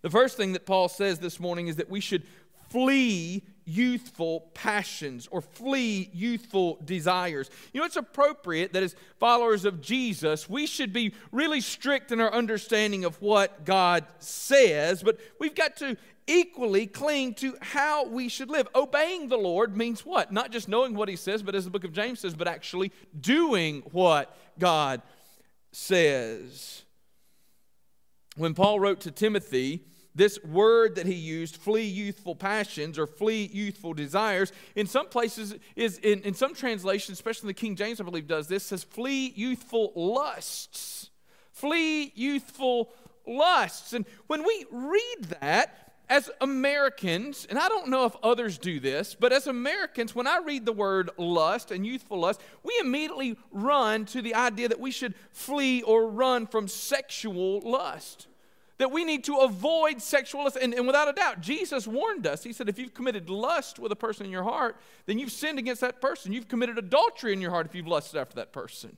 The 0.01 0.09
first 0.09 0.35
thing 0.35 0.51
that 0.53 0.65
Paul 0.65 0.89
says 0.89 1.19
this 1.19 1.39
morning 1.39 1.67
is 1.67 1.77
that 1.77 1.89
we 1.89 2.01
should 2.01 2.23
flee 2.69 3.43
youthful 3.65 4.51
passions 4.53 5.27
or 5.31 5.41
flee 5.41 6.09
youthful 6.13 6.79
desires. 6.85 7.49
You 7.73 7.79
know, 7.79 7.85
it's 7.85 7.95
appropriate 7.95 8.73
that 8.73 8.83
as 8.83 8.95
followers 9.19 9.65
of 9.65 9.81
Jesus, 9.81 10.47
we 10.49 10.67
should 10.67 10.93
be 10.93 11.13
really 11.31 11.61
strict 11.61 12.11
in 12.11 12.21
our 12.21 12.31
understanding 12.31 13.03
of 13.05 13.21
what 13.21 13.65
God 13.65 14.05
says, 14.19 15.03
but 15.03 15.19
we've 15.39 15.55
got 15.55 15.77
to 15.77 15.97
equally 16.27 16.87
cling 16.87 17.33
to 17.35 17.55
how 17.61 18.07
we 18.07 18.29
should 18.29 18.49
live. 18.49 18.67
Obeying 18.73 19.27
the 19.29 19.37
Lord 19.37 19.75
means 19.77 20.05
what? 20.05 20.31
Not 20.31 20.51
just 20.51 20.67
knowing 20.67 20.95
what 20.95 21.09
He 21.09 21.15
says, 21.15 21.43
but 21.43 21.55
as 21.55 21.65
the 21.65 21.71
book 21.71 21.83
of 21.83 21.93
James 21.93 22.19
says, 22.19 22.33
but 22.33 22.47
actually 22.47 22.91
doing 23.19 23.81
what 23.91 24.35
God 24.59 25.01
says. 25.71 26.83
When 28.37 28.53
Paul 28.53 28.79
wrote 28.79 29.01
to 29.01 29.11
Timothy, 29.11 29.85
this 30.15 30.41
word 30.43 30.95
that 30.95 31.05
he 31.05 31.13
used, 31.13 31.57
flee 31.57 31.83
youthful 31.83 32.35
passions 32.35 32.97
or 32.97 33.05
flee 33.05 33.49
youthful 33.51 33.93
desires, 33.93 34.51
in 34.75 34.87
some 34.87 35.07
places 35.07 35.55
is 35.75 35.97
in, 35.99 36.21
in 36.21 36.33
some 36.33 36.55
translations, 36.55 37.17
especially 37.17 37.47
the 37.47 37.53
King 37.53 37.75
James, 37.75 37.99
I 37.99 38.03
believe, 38.03 38.27
does 38.27 38.47
this, 38.47 38.63
says 38.63 38.83
flee 38.83 39.33
youthful 39.35 39.91
lusts. 39.95 41.09
Flee 41.51 42.11
youthful 42.15 42.91
lusts. 43.27 43.93
And 43.93 44.05
when 44.27 44.43
we 44.43 44.65
read 44.71 45.23
that, 45.41 45.85
as 46.09 46.29
Americans, 46.39 47.47
and 47.49 47.57
I 47.57 47.67
don't 47.67 47.87
know 47.87 48.05
if 48.05 48.15
others 48.21 48.57
do 48.57 48.79
this, 48.79 49.15
but 49.15 49.33
as 49.33 49.47
Americans, 49.47 50.13
when 50.13 50.27
I 50.27 50.37
read 50.37 50.65
the 50.65 50.71
word 50.71 51.09
lust 51.17 51.71
and 51.71 51.85
youthful 51.85 52.19
lust, 52.19 52.41
we 52.63 52.77
immediately 52.79 53.37
run 53.51 54.05
to 54.05 54.21
the 54.21 54.35
idea 54.35 54.67
that 54.69 54.79
we 54.79 54.91
should 54.91 55.15
flee 55.31 55.81
or 55.81 56.07
run 56.07 56.45
from 56.45 56.67
sexual 56.67 57.59
lust. 57.61 58.27
That 58.77 58.91
we 58.91 59.05
need 59.05 59.23
to 59.25 59.37
avoid 59.37 60.01
sexual. 60.01 60.49
And, 60.61 60.73
and 60.73 60.85
without 60.85 61.07
a 61.07 61.13
doubt, 61.13 61.41
Jesus 61.41 61.87
warned 61.87 62.27
us. 62.27 62.43
He 62.43 62.51
said, 62.51 62.67
if 62.67 62.77
you've 62.77 62.93
committed 62.93 63.29
lust 63.29 63.79
with 63.79 63.91
a 63.91 63.95
person 63.95 64.25
in 64.25 64.31
your 64.31 64.43
heart, 64.43 64.75
then 65.05 65.17
you've 65.17 65.31
sinned 65.31 65.59
against 65.59 65.81
that 65.81 66.01
person. 66.01 66.33
You've 66.33 66.49
committed 66.49 66.77
adultery 66.77 67.31
in 67.31 67.39
your 67.39 67.51
heart 67.51 67.65
if 67.65 67.73
you've 67.73 67.87
lusted 67.87 68.19
after 68.19 68.35
that 68.35 68.51
person. 68.51 68.97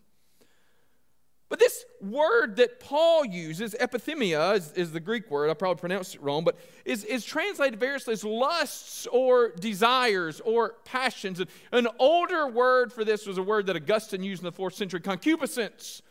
But 1.49 1.59
this 1.59 1.85
word 2.01 2.57
that 2.57 2.79
Paul 2.79 3.23
uses, 3.23 3.73
epithemia 3.79 4.55
is, 4.57 4.73
is, 4.73 4.91
the 4.91 4.99
Greek 4.99 5.31
word, 5.31 5.49
I 5.49 5.53
probably 5.53 5.79
pronounced 5.79 6.15
it 6.15 6.21
wrong, 6.21 6.43
but 6.43 6.57
is, 6.83 7.05
is 7.05 7.23
translated 7.23 7.79
variously 7.79 8.13
as 8.13 8.23
lusts 8.25 9.07
or 9.07 9.51
desires 9.51 10.41
or 10.41 10.75
passions. 10.83 11.41
An 11.71 11.87
older 11.99 12.47
word 12.47 12.91
for 12.91 13.05
this 13.05 13.25
was 13.25 13.37
a 13.37 13.43
word 13.43 13.65
that 13.67 13.77
Augustine 13.77 14.23
used 14.23 14.41
in 14.41 14.45
the 14.45 14.51
fourth 14.51 14.73
century, 14.73 14.99
concupiscence. 14.99 16.01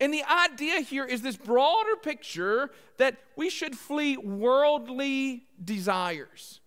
And 0.00 0.14
the 0.14 0.24
idea 0.24 0.80
here 0.80 1.04
is 1.04 1.22
this 1.22 1.36
broader 1.36 1.96
picture 1.96 2.70
that 2.96 3.16
we 3.36 3.50
should 3.50 3.76
flee 3.76 4.16
worldly 4.16 5.44
desires 5.62 6.60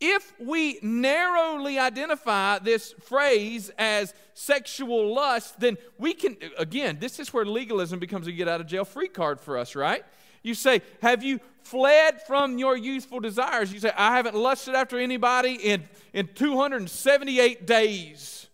if 0.00 0.32
we 0.40 0.78
narrowly 0.82 1.78
identify 1.78 2.58
this 2.58 2.92
phrase 3.02 3.70
as 3.78 4.14
sexual 4.32 5.14
lust, 5.14 5.60
then 5.60 5.76
we 5.98 6.14
can, 6.14 6.38
again, 6.58 6.96
this 6.98 7.20
is 7.20 7.32
where 7.34 7.44
legalism 7.44 7.98
becomes 7.98 8.26
a 8.26 8.32
get 8.32 8.48
out 8.48 8.62
of 8.62 8.66
jail 8.66 8.86
free 8.86 9.08
card 9.08 9.38
for 9.38 9.58
us, 9.58 9.76
right? 9.76 10.02
You 10.42 10.54
say, 10.54 10.80
Have 11.02 11.22
you 11.22 11.38
fled 11.62 12.22
from 12.22 12.56
your 12.56 12.76
youthful 12.78 13.20
desires? 13.20 13.72
You 13.72 13.78
say, 13.78 13.92
I 13.94 14.16
haven't 14.16 14.34
lusted 14.34 14.74
after 14.74 14.98
anybody 14.98 15.54
in, 15.54 15.84
in 16.14 16.28
278 16.28 17.66
days. 17.66 18.46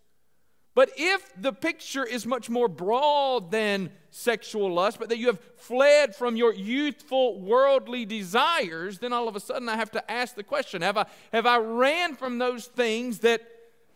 But 0.77 0.91
if 0.99 1.33
the 1.41 1.55
picture 1.55 2.05
is 2.05 2.27
much 2.27 2.51
more 2.51 2.69
broad 2.69 3.51
than 3.51 3.91
sexual 4.11 4.71
lust, 4.75 4.99
but 4.99 5.09
that 5.09 5.17
you 5.17 5.29
have 5.29 5.41
fled 5.57 6.15
from 6.15 6.37
your 6.37 6.53
youthful 6.53 7.41
worldly 7.41 8.05
desires, 8.05 8.99
then 8.99 9.11
all 9.15 9.27
of 9.27 9.35
a 9.35 9.41
sudden 9.41 9.71
I 9.71 9.77
have 9.77 9.91
to 9.93 10.11
ask 10.11 10.35
the 10.35 10.43
question 10.43 10.83
have 10.83 10.99
I, 10.99 11.07
have 11.33 11.47
I 11.47 11.57
ran 11.57 12.15
from 12.15 12.37
those 12.37 12.67
things 12.67 13.21
that 13.21 13.41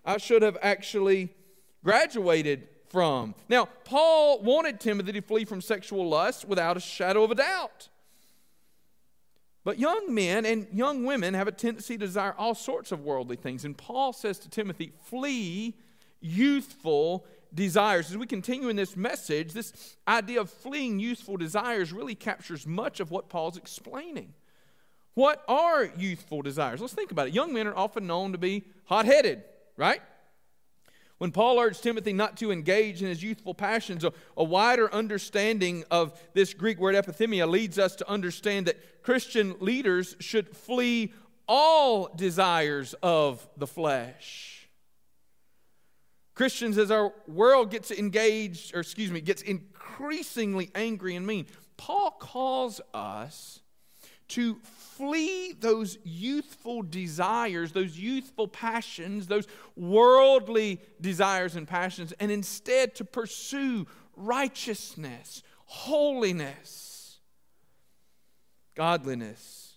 I 0.06 0.16
should 0.16 0.40
have 0.40 0.56
actually 0.62 1.28
graduated 1.84 2.66
from? 2.88 3.34
Now, 3.50 3.68
Paul 3.84 4.40
wanted 4.40 4.80
Timothy 4.80 5.12
to 5.12 5.20
flee 5.20 5.44
from 5.44 5.60
sexual 5.60 6.08
lust 6.08 6.48
without 6.48 6.78
a 6.78 6.80
shadow 6.80 7.24
of 7.24 7.30
a 7.30 7.34
doubt. 7.34 7.90
But 9.64 9.78
young 9.78 10.14
men 10.14 10.46
and 10.46 10.66
young 10.72 11.04
women 11.04 11.34
have 11.34 11.46
a 11.46 11.52
tendency 11.52 11.98
to 11.98 12.06
desire 12.06 12.34
all 12.38 12.54
sorts 12.54 12.90
of 12.90 13.02
worldly 13.02 13.36
things. 13.36 13.66
And 13.66 13.76
Paul 13.76 14.14
says 14.14 14.38
to 14.38 14.48
Timothy, 14.48 14.94
flee 15.04 15.76
youthful 16.20 17.26
desires. 17.54 18.10
As 18.10 18.16
we 18.16 18.26
continue 18.26 18.68
in 18.68 18.76
this 18.76 18.96
message, 18.96 19.52
this 19.52 19.96
idea 20.06 20.40
of 20.40 20.50
fleeing 20.50 20.98
youthful 20.98 21.36
desires 21.36 21.92
really 21.92 22.14
captures 22.14 22.66
much 22.66 23.00
of 23.00 23.10
what 23.10 23.28
Paul's 23.28 23.56
explaining. 23.56 24.34
What 25.14 25.44
are 25.48 25.86
youthful 25.96 26.42
desires? 26.42 26.80
Let's 26.80 26.94
think 26.94 27.10
about 27.10 27.28
it. 27.28 27.34
Young 27.34 27.52
men 27.52 27.66
are 27.66 27.76
often 27.76 28.06
known 28.06 28.32
to 28.32 28.38
be 28.38 28.64
hot 28.84 29.06
headed, 29.06 29.42
right? 29.76 30.00
When 31.18 31.32
Paul 31.32 31.60
urged 31.60 31.82
Timothy 31.82 32.14
not 32.14 32.38
to 32.38 32.50
engage 32.50 33.02
in 33.02 33.08
his 33.08 33.22
youthful 33.22 33.52
passions, 33.52 34.04
a, 34.04 34.12
a, 34.38 34.44
wider 34.44 34.90
understanding 34.90 35.84
of 35.90 36.18
this 36.32 36.54
Greek 36.54 36.78
word 36.78 36.94
epithemia 36.94 37.46
leads 37.46 37.78
us 37.78 37.94
to 37.96 38.08
understand 38.08 38.66
that 38.66 39.02
Christian 39.02 39.54
leaders 39.60 40.16
should 40.18 40.56
flee 40.56 41.12
all 41.46 42.08
desires 42.14 42.94
of 43.02 43.46
the 43.58 43.66
flesh. 43.66 44.59
Christians, 46.40 46.78
as 46.78 46.90
our 46.90 47.12
world 47.28 47.70
gets 47.70 47.90
engaged, 47.90 48.74
or 48.74 48.80
excuse 48.80 49.10
me, 49.10 49.20
gets 49.20 49.42
increasingly 49.42 50.70
angry 50.74 51.14
and 51.14 51.26
mean, 51.26 51.44
Paul 51.76 52.12
calls 52.12 52.80
us 52.94 53.60
to 54.28 54.54
flee 54.62 55.52
those 55.60 55.98
youthful 56.02 56.80
desires, 56.80 57.72
those 57.72 57.98
youthful 57.98 58.48
passions, 58.48 59.26
those 59.26 59.46
worldly 59.76 60.80
desires 60.98 61.56
and 61.56 61.68
passions, 61.68 62.14
and 62.18 62.30
instead 62.30 62.94
to 62.94 63.04
pursue 63.04 63.86
righteousness, 64.16 65.42
holiness, 65.66 67.18
godliness. 68.74 69.76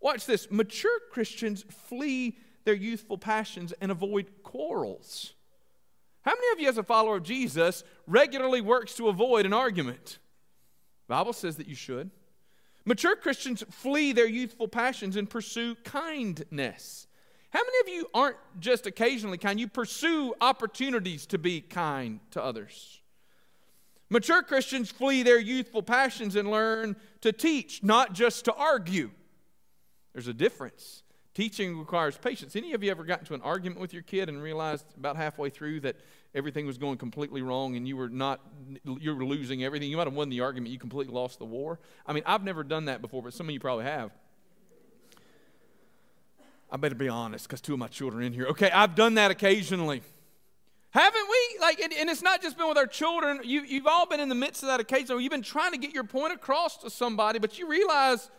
Watch 0.00 0.26
this 0.26 0.50
mature 0.50 0.98
Christians 1.12 1.64
flee 1.68 2.36
their 2.64 2.74
youthful 2.74 3.16
passions 3.16 3.72
and 3.80 3.92
avoid 3.92 4.42
quarrels. 4.42 5.34
How 6.22 6.32
many 6.32 6.52
of 6.52 6.60
you, 6.60 6.68
as 6.68 6.78
a 6.78 6.82
follower 6.82 7.16
of 7.16 7.22
Jesus, 7.22 7.82
regularly 8.06 8.60
works 8.60 8.94
to 8.96 9.08
avoid 9.08 9.46
an 9.46 9.52
argument? 9.52 10.18
The 11.08 11.14
Bible 11.14 11.32
says 11.32 11.56
that 11.56 11.66
you 11.66 11.74
should. 11.74 12.10
Mature 12.84 13.16
Christians 13.16 13.64
flee 13.70 14.12
their 14.12 14.26
youthful 14.26 14.68
passions 14.68 15.16
and 15.16 15.28
pursue 15.28 15.74
kindness. 15.76 17.06
How 17.50 17.60
many 17.60 17.80
of 17.80 17.96
you 17.96 18.08
aren't 18.14 18.36
just 18.60 18.86
occasionally 18.86 19.38
kind? 19.38 19.58
You 19.58 19.68
pursue 19.68 20.34
opportunities 20.40 21.26
to 21.26 21.38
be 21.38 21.60
kind 21.60 22.20
to 22.30 22.42
others. 22.42 23.00
Mature 24.08 24.42
Christians 24.42 24.90
flee 24.90 25.22
their 25.22 25.38
youthful 25.38 25.82
passions 25.82 26.36
and 26.36 26.50
learn 26.50 26.96
to 27.20 27.32
teach, 27.32 27.82
not 27.82 28.12
just 28.12 28.44
to 28.46 28.54
argue. 28.54 29.10
There's 30.12 30.28
a 30.28 30.34
difference. 30.34 31.02
Teaching 31.40 31.78
requires 31.78 32.18
patience. 32.18 32.54
Any 32.54 32.74
of 32.74 32.84
you 32.84 32.90
ever 32.90 33.02
got 33.02 33.20
into 33.20 33.32
an 33.32 33.40
argument 33.40 33.80
with 33.80 33.94
your 33.94 34.02
kid 34.02 34.28
and 34.28 34.42
realized 34.42 34.84
about 34.98 35.16
halfway 35.16 35.48
through 35.48 35.80
that 35.80 35.96
everything 36.34 36.66
was 36.66 36.76
going 36.76 36.98
completely 36.98 37.40
wrong 37.40 37.76
and 37.76 37.88
you 37.88 37.96
were 37.96 38.10
not 38.10 38.42
you 38.84 39.16
were 39.16 39.24
losing 39.24 39.64
everything? 39.64 39.90
You 39.90 39.96
might 39.96 40.06
have 40.06 40.12
won 40.12 40.28
the 40.28 40.42
argument, 40.42 40.70
you 40.70 40.78
completely 40.78 41.14
lost 41.14 41.38
the 41.38 41.46
war. 41.46 41.78
I 42.06 42.12
mean, 42.12 42.24
I've 42.26 42.44
never 42.44 42.62
done 42.62 42.84
that 42.84 43.00
before, 43.00 43.22
but 43.22 43.32
some 43.32 43.48
of 43.48 43.54
you 43.54 43.58
probably 43.58 43.86
have. 43.86 44.10
I 46.70 46.76
better 46.76 46.94
be 46.94 47.08
honest 47.08 47.48
because 47.48 47.62
two 47.62 47.72
of 47.72 47.78
my 47.78 47.88
children 47.88 48.22
are 48.22 48.26
in 48.26 48.34
here. 48.34 48.48
Okay, 48.48 48.70
I've 48.70 48.94
done 48.94 49.14
that 49.14 49.30
occasionally. 49.30 50.02
Haven't 50.90 51.26
we? 51.26 51.58
Like, 51.58 51.80
and, 51.80 51.90
and, 51.94 52.10
it's 52.10 52.20
not 52.20 52.42
just 52.42 52.58
been 52.58 52.68
with 52.68 52.76
our 52.76 52.86
children. 52.86 53.40
You, 53.44 53.62
you've 53.62 53.86
all 53.86 54.04
been 54.04 54.20
in 54.20 54.28
the 54.28 54.34
midst 54.34 54.62
of 54.62 54.66
that 54.66 54.80
occasion 54.80 55.14
where 55.14 55.20
you've 55.20 55.30
been 55.30 55.40
trying 55.40 55.72
to 55.72 55.78
get 55.78 55.94
your 55.94 56.04
point 56.04 56.34
across 56.34 56.76
to 56.82 56.90
somebody, 56.90 57.38
but 57.38 57.58
you 57.58 57.66
realize, 57.66 58.30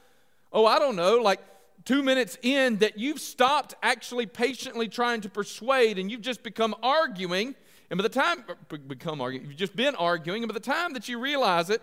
oh, 0.53 0.67
I 0.67 0.77
don't 0.77 0.96
know, 0.96 1.17
like 1.17 1.39
two 1.86 2.04
minutes 2.04 2.38
in 2.42 2.78
that 2.78 2.98
you've 2.98 3.20
stopped 3.20 3.74
actually 3.82 4.26
patiently 4.26 4.88
trying 4.88 5.22
to 5.22 5.30
persuade 5.30 5.98
and 5.98 6.12
you've 6.12 6.22
just 6.22 6.44
become 6.44 6.76
arguing. 6.84 7.56
And 7.90 7.98
by 7.98 8.04
the 8.04 8.10
time, 8.10 8.44
become 8.88 9.22
arguing, 9.22 9.48
you've 9.48 9.58
just 9.58 9.76
been 9.76 9.96
arguing. 9.96 10.44
And 10.44 10.50
by 10.50 10.54
the 10.54 10.60
time 10.60 10.94
that 10.94 11.10
you 11.10 11.20
realize 11.20 11.70
it, 11.70 11.82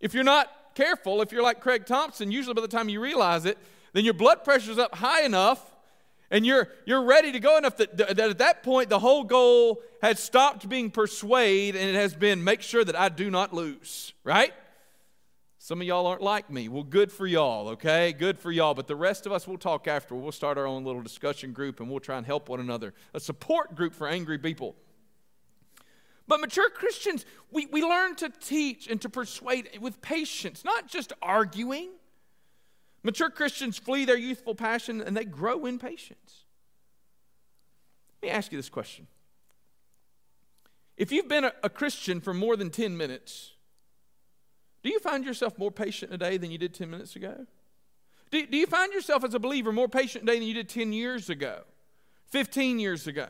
if 0.00 0.14
you're 0.14 0.24
not 0.24 0.50
careful, 0.74 1.20
if 1.22 1.32
you're 1.32 1.42
like 1.42 1.60
Craig 1.60 1.86
Thompson, 1.86 2.30
usually 2.30 2.54
by 2.54 2.62
the 2.62 2.68
time 2.68 2.88
you 2.88 3.00
realize 3.00 3.44
it, 3.44 3.58
then 3.92 4.04
your 4.04 4.14
blood 4.14 4.44
pressure's 4.44 4.78
up 4.78 4.94
high 4.94 5.22
enough 5.22 5.60
and 6.30 6.46
you're, 6.46 6.68
you're 6.86 7.04
ready 7.04 7.30
to 7.32 7.40
go 7.40 7.58
enough 7.58 7.76
that, 7.76 7.96
that 7.98 8.18
at 8.18 8.38
that 8.38 8.62
point 8.62 8.88
the 8.88 8.98
whole 8.98 9.24
goal 9.24 9.82
has 10.00 10.18
stopped 10.18 10.68
being 10.68 10.90
persuade 10.90 11.76
and 11.76 11.88
it 11.88 11.94
has 11.94 12.14
been 12.14 12.42
make 12.42 12.62
sure 12.62 12.82
that 12.82 12.98
I 12.98 13.10
do 13.10 13.30
not 13.30 13.52
lose, 13.52 14.14
right? 14.24 14.52
Some 15.64 15.80
of 15.80 15.86
y'all 15.86 16.08
aren't 16.08 16.22
like 16.22 16.50
me. 16.50 16.66
Well, 16.66 16.82
good 16.82 17.12
for 17.12 17.24
y'all, 17.24 17.68
okay? 17.68 18.12
Good 18.12 18.36
for 18.36 18.50
y'all. 18.50 18.74
But 18.74 18.88
the 18.88 18.96
rest 18.96 19.26
of 19.26 19.32
us, 19.32 19.46
we'll 19.46 19.58
talk 19.58 19.86
after. 19.86 20.16
We'll 20.16 20.32
start 20.32 20.58
our 20.58 20.66
own 20.66 20.82
little 20.82 21.02
discussion 21.02 21.52
group 21.52 21.78
and 21.78 21.88
we'll 21.88 22.00
try 22.00 22.16
and 22.16 22.26
help 22.26 22.48
one 22.48 22.58
another. 22.58 22.94
A 23.14 23.20
support 23.20 23.76
group 23.76 23.94
for 23.94 24.08
angry 24.08 24.38
people. 24.38 24.74
But 26.26 26.40
mature 26.40 26.68
Christians, 26.68 27.24
we, 27.52 27.66
we 27.66 27.80
learn 27.80 28.16
to 28.16 28.28
teach 28.28 28.88
and 28.88 29.00
to 29.02 29.08
persuade 29.08 29.68
with 29.80 30.02
patience, 30.02 30.64
not 30.64 30.88
just 30.88 31.12
arguing. 31.22 31.90
Mature 33.04 33.30
Christians 33.30 33.78
flee 33.78 34.04
their 34.04 34.18
youthful 34.18 34.56
passion 34.56 35.00
and 35.00 35.16
they 35.16 35.24
grow 35.24 35.64
in 35.66 35.78
patience. 35.78 36.42
Let 38.20 38.30
me 38.30 38.34
ask 38.36 38.50
you 38.50 38.58
this 38.58 38.68
question. 38.68 39.06
If 40.96 41.12
you've 41.12 41.28
been 41.28 41.44
a, 41.44 41.52
a 41.62 41.70
Christian 41.70 42.20
for 42.20 42.34
more 42.34 42.56
than 42.56 42.70
10 42.70 42.96
minutes, 42.96 43.51
do 44.82 44.90
you 44.90 44.98
find 44.98 45.24
yourself 45.24 45.58
more 45.58 45.70
patient 45.70 46.10
today 46.10 46.36
than 46.36 46.50
you 46.50 46.58
did 46.58 46.74
10 46.74 46.90
minutes 46.90 47.14
ago? 47.16 47.46
Do, 48.30 48.46
do 48.46 48.56
you 48.56 48.66
find 48.66 48.92
yourself 48.92 49.24
as 49.24 49.34
a 49.34 49.38
believer 49.38 49.72
more 49.72 49.88
patient 49.88 50.26
today 50.26 50.38
than 50.38 50.48
you 50.48 50.54
did 50.54 50.68
10 50.68 50.92
years 50.92 51.30
ago, 51.30 51.62
15 52.30 52.78
years 52.78 53.06
ago? 53.06 53.28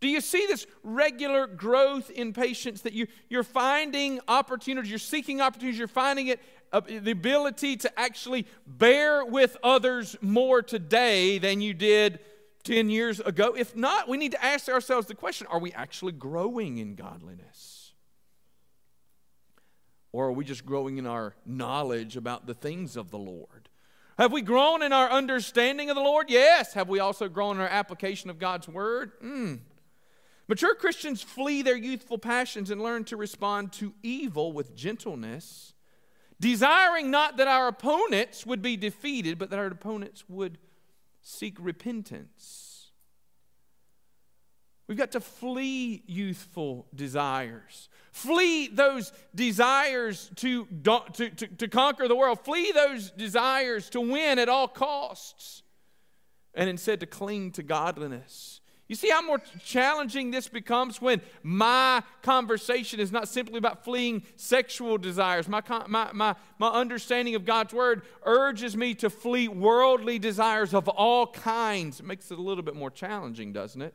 Do 0.00 0.08
you 0.08 0.20
see 0.20 0.46
this 0.48 0.66
regular 0.82 1.46
growth 1.46 2.10
in 2.10 2.32
patience 2.32 2.80
that 2.80 2.92
you, 2.92 3.06
you're 3.28 3.44
finding 3.44 4.18
opportunities, 4.26 4.90
you're 4.90 4.98
seeking 4.98 5.40
opportunities, 5.40 5.78
you're 5.78 5.86
finding 5.86 6.26
it, 6.26 6.40
uh, 6.72 6.80
the 6.80 7.12
ability 7.12 7.76
to 7.76 8.00
actually 8.00 8.48
bear 8.66 9.24
with 9.24 9.56
others 9.62 10.16
more 10.20 10.60
today 10.60 11.38
than 11.38 11.60
you 11.60 11.72
did 11.72 12.18
10 12.64 12.90
years 12.90 13.20
ago? 13.20 13.54
If 13.56 13.76
not, 13.76 14.08
we 14.08 14.16
need 14.16 14.32
to 14.32 14.44
ask 14.44 14.68
ourselves 14.68 15.06
the 15.06 15.14
question 15.14 15.46
are 15.46 15.60
we 15.60 15.70
actually 15.72 16.12
growing 16.12 16.78
in 16.78 16.96
godliness? 16.96 17.71
Or 20.12 20.26
are 20.26 20.32
we 20.32 20.44
just 20.44 20.66
growing 20.66 20.98
in 20.98 21.06
our 21.06 21.34
knowledge 21.46 22.16
about 22.16 22.46
the 22.46 22.54
things 22.54 22.96
of 22.96 23.10
the 23.10 23.18
Lord? 23.18 23.68
Have 24.18 24.30
we 24.32 24.42
grown 24.42 24.82
in 24.82 24.92
our 24.92 25.10
understanding 25.10 25.88
of 25.88 25.96
the 25.96 26.02
Lord? 26.02 26.26
Yes. 26.28 26.74
Have 26.74 26.88
we 26.88 27.00
also 27.00 27.28
grown 27.28 27.56
in 27.56 27.62
our 27.62 27.68
application 27.68 28.28
of 28.28 28.38
God's 28.38 28.68
word? 28.68 29.12
Mm. 29.20 29.60
Mature 30.48 30.74
Christians 30.74 31.22
flee 31.22 31.62
their 31.62 31.76
youthful 31.76 32.18
passions 32.18 32.70
and 32.70 32.82
learn 32.82 33.04
to 33.04 33.16
respond 33.16 33.72
to 33.72 33.94
evil 34.02 34.52
with 34.52 34.76
gentleness, 34.76 35.72
desiring 36.40 37.10
not 37.10 37.38
that 37.38 37.48
our 37.48 37.68
opponents 37.68 38.44
would 38.44 38.60
be 38.60 38.76
defeated, 38.76 39.38
but 39.38 39.48
that 39.50 39.58
our 39.58 39.66
opponents 39.66 40.24
would 40.28 40.58
seek 41.22 41.56
repentance. 41.58 42.71
We've 44.86 44.98
got 44.98 45.12
to 45.12 45.20
flee 45.20 46.02
youthful 46.06 46.86
desires. 46.94 47.88
Flee 48.10 48.68
those 48.68 49.12
desires 49.34 50.30
to, 50.36 50.66
to, 50.84 51.30
to, 51.30 51.46
to, 51.46 51.68
conquer 51.68 52.08
the 52.08 52.16
world. 52.16 52.40
Flee 52.44 52.72
those 52.72 53.10
desires 53.10 53.88
to 53.90 54.00
win 54.00 54.38
at 54.38 54.48
all 54.48 54.68
costs. 54.68 55.62
And 56.54 56.68
instead 56.68 57.00
to 57.00 57.06
cling 57.06 57.52
to 57.52 57.62
godliness. 57.62 58.60
You 58.88 58.96
see 58.96 59.08
how 59.08 59.22
more 59.22 59.40
challenging 59.64 60.30
this 60.30 60.48
becomes 60.48 61.00
when 61.00 61.22
my 61.42 62.02
conversation 62.20 63.00
is 63.00 63.10
not 63.10 63.26
simply 63.26 63.56
about 63.56 63.84
fleeing 63.84 64.22
sexual 64.36 64.98
desires. 64.98 65.48
My, 65.48 65.62
my, 65.86 66.10
my, 66.12 66.34
my 66.58 66.68
understanding 66.68 67.34
of 67.34 67.46
God's 67.46 67.72
word 67.72 68.02
urges 68.24 68.76
me 68.76 68.92
to 68.96 69.08
flee 69.08 69.48
worldly 69.48 70.18
desires 70.18 70.74
of 70.74 70.88
all 70.90 71.26
kinds. 71.26 72.00
It 72.00 72.06
makes 72.06 72.30
it 72.30 72.38
a 72.38 72.42
little 72.42 72.62
bit 72.62 72.76
more 72.76 72.90
challenging, 72.90 73.54
doesn't 73.54 73.80
it? 73.80 73.94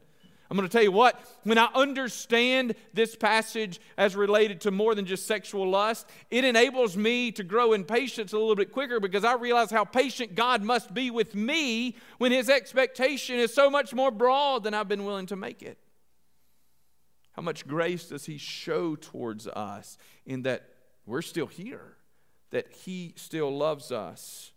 I'm 0.49 0.55
going 0.55 0.67
to 0.67 0.71
tell 0.71 0.83
you 0.83 0.91
what, 0.91 1.19
when 1.43 1.57
I 1.57 1.67
understand 1.75 2.75
this 2.93 3.15
passage 3.15 3.81
as 3.97 4.15
related 4.15 4.61
to 4.61 4.71
more 4.71 4.95
than 4.95 5.05
just 5.05 5.27
sexual 5.27 5.69
lust, 5.69 6.07
it 6.31 6.45
enables 6.45 6.95
me 6.95 7.31
to 7.33 7.43
grow 7.43 7.73
in 7.73 7.83
patience 7.83 8.31
a 8.31 8.37
little 8.37 8.55
bit 8.55 8.71
quicker 8.71 9.01
because 9.01 9.25
I 9.25 9.33
realize 9.33 9.71
how 9.71 9.83
patient 9.83 10.35
God 10.35 10.63
must 10.63 10.93
be 10.93 11.11
with 11.11 11.35
me 11.35 11.95
when 12.17 12.31
His 12.31 12.49
expectation 12.49 13.37
is 13.37 13.53
so 13.53 13.69
much 13.69 13.93
more 13.93 14.11
broad 14.11 14.63
than 14.63 14.73
I've 14.73 14.87
been 14.87 15.03
willing 15.03 15.25
to 15.27 15.35
make 15.35 15.61
it. 15.61 15.77
How 17.33 17.41
much 17.41 17.67
grace 17.67 18.05
does 18.05 18.25
He 18.25 18.37
show 18.37 18.95
towards 18.95 19.47
us 19.47 19.97
in 20.25 20.43
that 20.43 20.69
we're 21.05 21.21
still 21.21 21.47
here, 21.47 21.97
that 22.51 22.71
He 22.71 23.13
still 23.17 23.55
loves 23.55 23.91
us? 23.91 24.53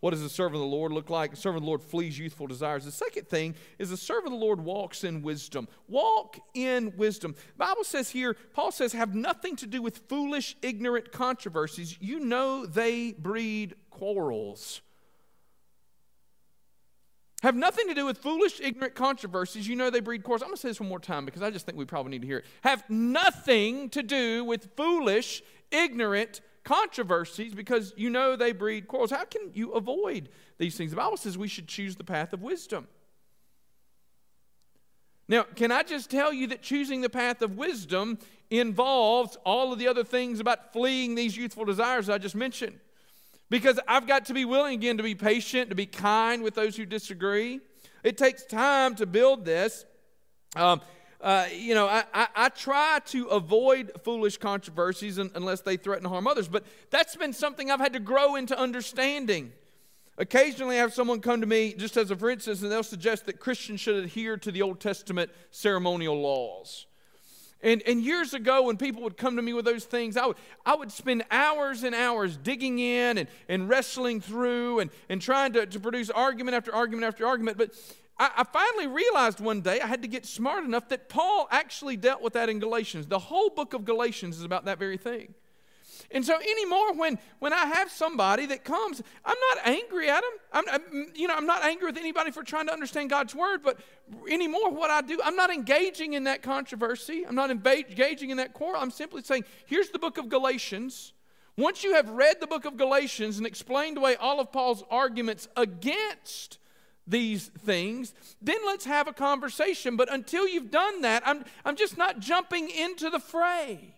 What 0.00 0.10
does 0.10 0.22
the 0.22 0.30
servant 0.30 0.56
of 0.56 0.60
the 0.62 0.76
Lord 0.76 0.92
look 0.92 1.10
like? 1.10 1.30
The 1.30 1.36
servant 1.36 1.58
of 1.58 1.62
the 1.64 1.68
Lord 1.68 1.82
flees 1.82 2.18
youthful 2.18 2.46
desires. 2.46 2.86
The 2.86 2.90
second 2.90 3.28
thing 3.28 3.54
is 3.78 3.90
the 3.90 3.98
servant 3.98 4.28
of 4.28 4.40
the 4.40 4.44
Lord 4.44 4.60
walks 4.60 5.04
in 5.04 5.20
wisdom. 5.20 5.68
Walk 5.88 6.38
in 6.54 6.94
wisdom. 6.96 7.34
The 7.34 7.58
Bible 7.58 7.84
says 7.84 8.08
here, 8.08 8.34
Paul 8.54 8.72
says, 8.72 8.94
have 8.94 9.14
nothing 9.14 9.56
to 9.56 9.66
do 9.66 9.82
with 9.82 9.98
foolish, 10.08 10.56
ignorant 10.62 11.12
controversies. 11.12 11.98
You 12.00 12.18
know 12.18 12.64
they 12.64 13.12
breed 13.12 13.74
quarrels. 13.90 14.80
Have 17.42 17.54
nothing 17.54 17.88
to 17.88 17.94
do 17.94 18.06
with 18.06 18.18
foolish, 18.18 18.60
ignorant 18.60 18.94
controversies. 18.94 19.68
You 19.68 19.76
know 19.76 19.90
they 19.90 20.00
breed 20.00 20.22
quarrels. 20.22 20.42
I'm 20.42 20.48
going 20.48 20.56
to 20.56 20.60
say 20.62 20.68
this 20.68 20.80
one 20.80 20.88
more 20.88 20.98
time 20.98 21.26
because 21.26 21.42
I 21.42 21.50
just 21.50 21.66
think 21.66 21.76
we 21.76 21.84
probably 21.84 22.10
need 22.10 22.22
to 22.22 22.26
hear 22.26 22.38
it. 22.38 22.46
Have 22.62 22.88
nothing 22.88 23.90
to 23.90 24.02
do 24.02 24.44
with 24.44 24.74
foolish, 24.76 25.42
ignorant 25.70 26.40
controversies 26.64 27.54
because 27.54 27.92
you 27.96 28.10
know 28.10 28.36
they 28.36 28.52
breed 28.52 28.88
quarrels. 28.88 29.10
How 29.10 29.24
can 29.24 29.50
you 29.54 29.72
avoid 29.72 30.28
these 30.58 30.76
things? 30.76 30.90
The 30.90 30.96
Bible 30.96 31.16
says 31.16 31.38
we 31.38 31.48
should 31.48 31.68
choose 31.68 31.96
the 31.96 32.04
path 32.04 32.32
of 32.32 32.42
wisdom. 32.42 32.86
Now, 35.28 35.44
can 35.44 35.70
I 35.70 35.84
just 35.84 36.10
tell 36.10 36.32
you 36.32 36.48
that 36.48 36.60
choosing 36.60 37.02
the 37.02 37.08
path 37.08 37.40
of 37.40 37.56
wisdom 37.56 38.18
involves 38.50 39.36
all 39.44 39.72
of 39.72 39.78
the 39.78 39.86
other 39.86 40.02
things 40.02 40.40
about 40.40 40.72
fleeing 40.72 41.14
these 41.14 41.36
youthful 41.36 41.64
desires 41.64 42.08
I 42.08 42.18
just 42.18 42.34
mentioned? 42.34 42.80
Because 43.48 43.78
I've 43.86 44.08
got 44.08 44.24
to 44.26 44.34
be 44.34 44.44
willing 44.44 44.74
again 44.74 44.96
to 44.96 45.02
be 45.04 45.14
patient, 45.14 45.70
to 45.70 45.76
be 45.76 45.86
kind 45.86 46.42
with 46.42 46.54
those 46.54 46.76
who 46.76 46.84
disagree. 46.84 47.60
It 48.02 48.18
takes 48.18 48.44
time 48.44 48.96
to 48.96 49.06
build 49.06 49.44
this. 49.44 49.84
Um, 50.56 50.80
uh, 51.20 51.46
you 51.54 51.74
know, 51.74 51.86
I, 51.86 52.04
I, 52.14 52.28
I, 52.34 52.48
try 52.48 53.00
to 53.06 53.26
avoid 53.26 53.92
foolish 54.04 54.38
controversies 54.38 55.18
unless 55.18 55.60
they 55.60 55.76
threaten 55.76 56.04
to 56.04 56.08
harm 56.08 56.26
others, 56.26 56.48
but 56.48 56.64
that's 56.88 57.14
been 57.14 57.34
something 57.34 57.70
I've 57.70 57.80
had 57.80 57.92
to 57.92 58.00
grow 58.00 58.36
into 58.36 58.58
understanding. 58.58 59.52
Occasionally, 60.16 60.76
I 60.76 60.80
have 60.80 60.94
someone 60.94 61.20
come 61.20 61.42
to 61.42 61.46
me, 61.46 61.74
just 61.74 61.98
as 61.98 62.10
a 62.10 62.16
for 62.16 62.30
instance, 62.30 62.62
and 62.62 62.72
they'll 62.72 62.82
suggest 62.82 63.26
that 63.26 63.38
Christians 63.38 63.80
should 63.80 63.96
adhere 63.96 64.38
to 64.38 64.50
the 64.50 64.62
Old 64.62 64.80
Testament 64.80 65.30
ceremonial 65.50 66.18
laws. 66.18 66.86
And, 67.62 67.82
and 67.86 68.02
years 68.02 68.32
ago, 68.32 68.62
when 68.62 68.78
people 68.78 69.02
would 69.02 69.18
come 69.18 69.36
to 69.36 69.42
me 69.42 69.52
with 69.52 69.66
those 69.66 69.84
things, 69.84 70.16
I 70.16 70.26
would, 70.26 70.36
I 70.64 70.74
would 70.74 70.90
spend 70.90 71.24
hours 71.30 71.82
and 71.82 71.94
hours 71.94 72.38
digging 72.38 72.78
in 72.78 73.18
and, 73.18 73.28
and 73.48 73.68
wrestling 73.68 74.22
through 74.22 74.80
and, 74.80 74.90
and 75.10 75.20
trying 75.20 75.52
to, 75.52 75.66
to 75.66 75.80
produce 75.80 76.08
argument 76.08 76.56
after 76.56 76.74
argument 76.74 77.06
after 77.06 77.26
argument. 77.26 77.58
But 77.58 77.72
I, 78.20 78.30
I 78.36 78.44
finally 78.44 78.86
realized 78.86 79.40
one 79.40 79.62
day 79.62 79.80
I 79.80 79.86
had 79.86 80.02
to 80.02 80.08
get 80.08 80.26
smart 80.26 80.64
enough 80.64 80.88
that 80.90 81.08
Paul 81.08 81.48
actually 81.50 81.96
dealt 81.96 82.22
with 82.22 82.34
that 82.34 82.48
in 82.48 82.60
Galatians. 82.60 83.06
The 83.06 83.18
whole 83.18 83.48
book 83.48 83.72
of 83.72 83.84
Galatians 83.84 84.36
is 84.36 84.44
about 84.44 84.66
that 84.66 84.78
very 84.78 84.98
thing. 84.98 85.34
And 86.12 86.24
so 86.24 86.36
anymore, 86.36 86.94
when, 86.94 87.18
when 87.38 87.52
I 87.52 87.66
have 87.66 87.90
somebody 87.90 88.46
that 88.46 88.64
comes, 88.64 89.02
I'm 89.24 89.36
not 89.54 89.66
angry 89.66 90.10
at 90.10 90.22
them. 90.22 90.30
I'm, 90.52 90.64
I'm, 90.68 91.12
you 91.14 91.28
know, 91.28 91.34
I'm 91.34 91.46
not 91.46 91.64
angry 91.64 91.86
with 91.86 91.98
anybody 91.98 92.30
for 92.30 92.42
trying 92.42 92.66
to 92.66 92.72
understand 92.72 93.10
God's 93.10 93.34
word, 93.34 93.62
but 93.62 93.78
anymore, 94.28 94.70
what 94.70 94.90
I 94.90 95.02
do, 95.02 95.20
I'm 95.22 95.36
not 95.36 95.50
engaging 95.50 96.14
in 96.14 96.24
that 96.24 96.42
controversy. 96.42 97.24
I'm 97.26 97.34
not 97.34 97.50
engaging 97.50 98.30
in 98.30 98.38
that 98.38 98.54
quarrel. 98.54 98.80
I'm 98.80 98.90
simply 98.90 99.22
saying, 99.22 99.44
here's 99.66 99.90
the 99.90 99.98
book 99.98 100.18
of 100.18 100.28
Galatians. 100.28 101.12
Once 101.56 101.84
you 101.84 101.94
have 101.94 102.08
read 102.10 102.40
the 102.40 102.46
book 102.46 102.64
of 102.64 102.76
Galatians 102.76 103.38
and 103.38 103.46
explained 103.46 103.96
away 103.96 104.16
all 104.16 104.40
of 104.40 104.50
Paul's 104.50 104.82
arguments 104.90 105.48
against 105.56 106.58
these 107.06 107.48
things, 107.48 108.14
then 108.40 108.58
let's 108.66 108.84
have 108.84 109.08
a 109.08 109.12
conversation. 109.12 109.96
But 109.96 110.12
until 110.12 110.46
you've 110.46 110.70
done 110.70 111.02
that, 111.02 111.22
I'm, 111.26 111.44
I'm 111.64 111.76
just 111.76 111.98
not 111.98 112.20
jumping 112.20 112.70
into 112.70 113.10
the 113.10 113.18
fray. 113.18 113.94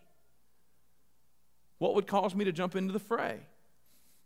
What 1.79 1.95
would 1.95 2.07
cause 2.07 2.35
me 2.35 2.45
to 2.45 2.53
jump 2.53 2.77
into 2.77 2.93
the 2.93 3.01
fray? 3.01 3.41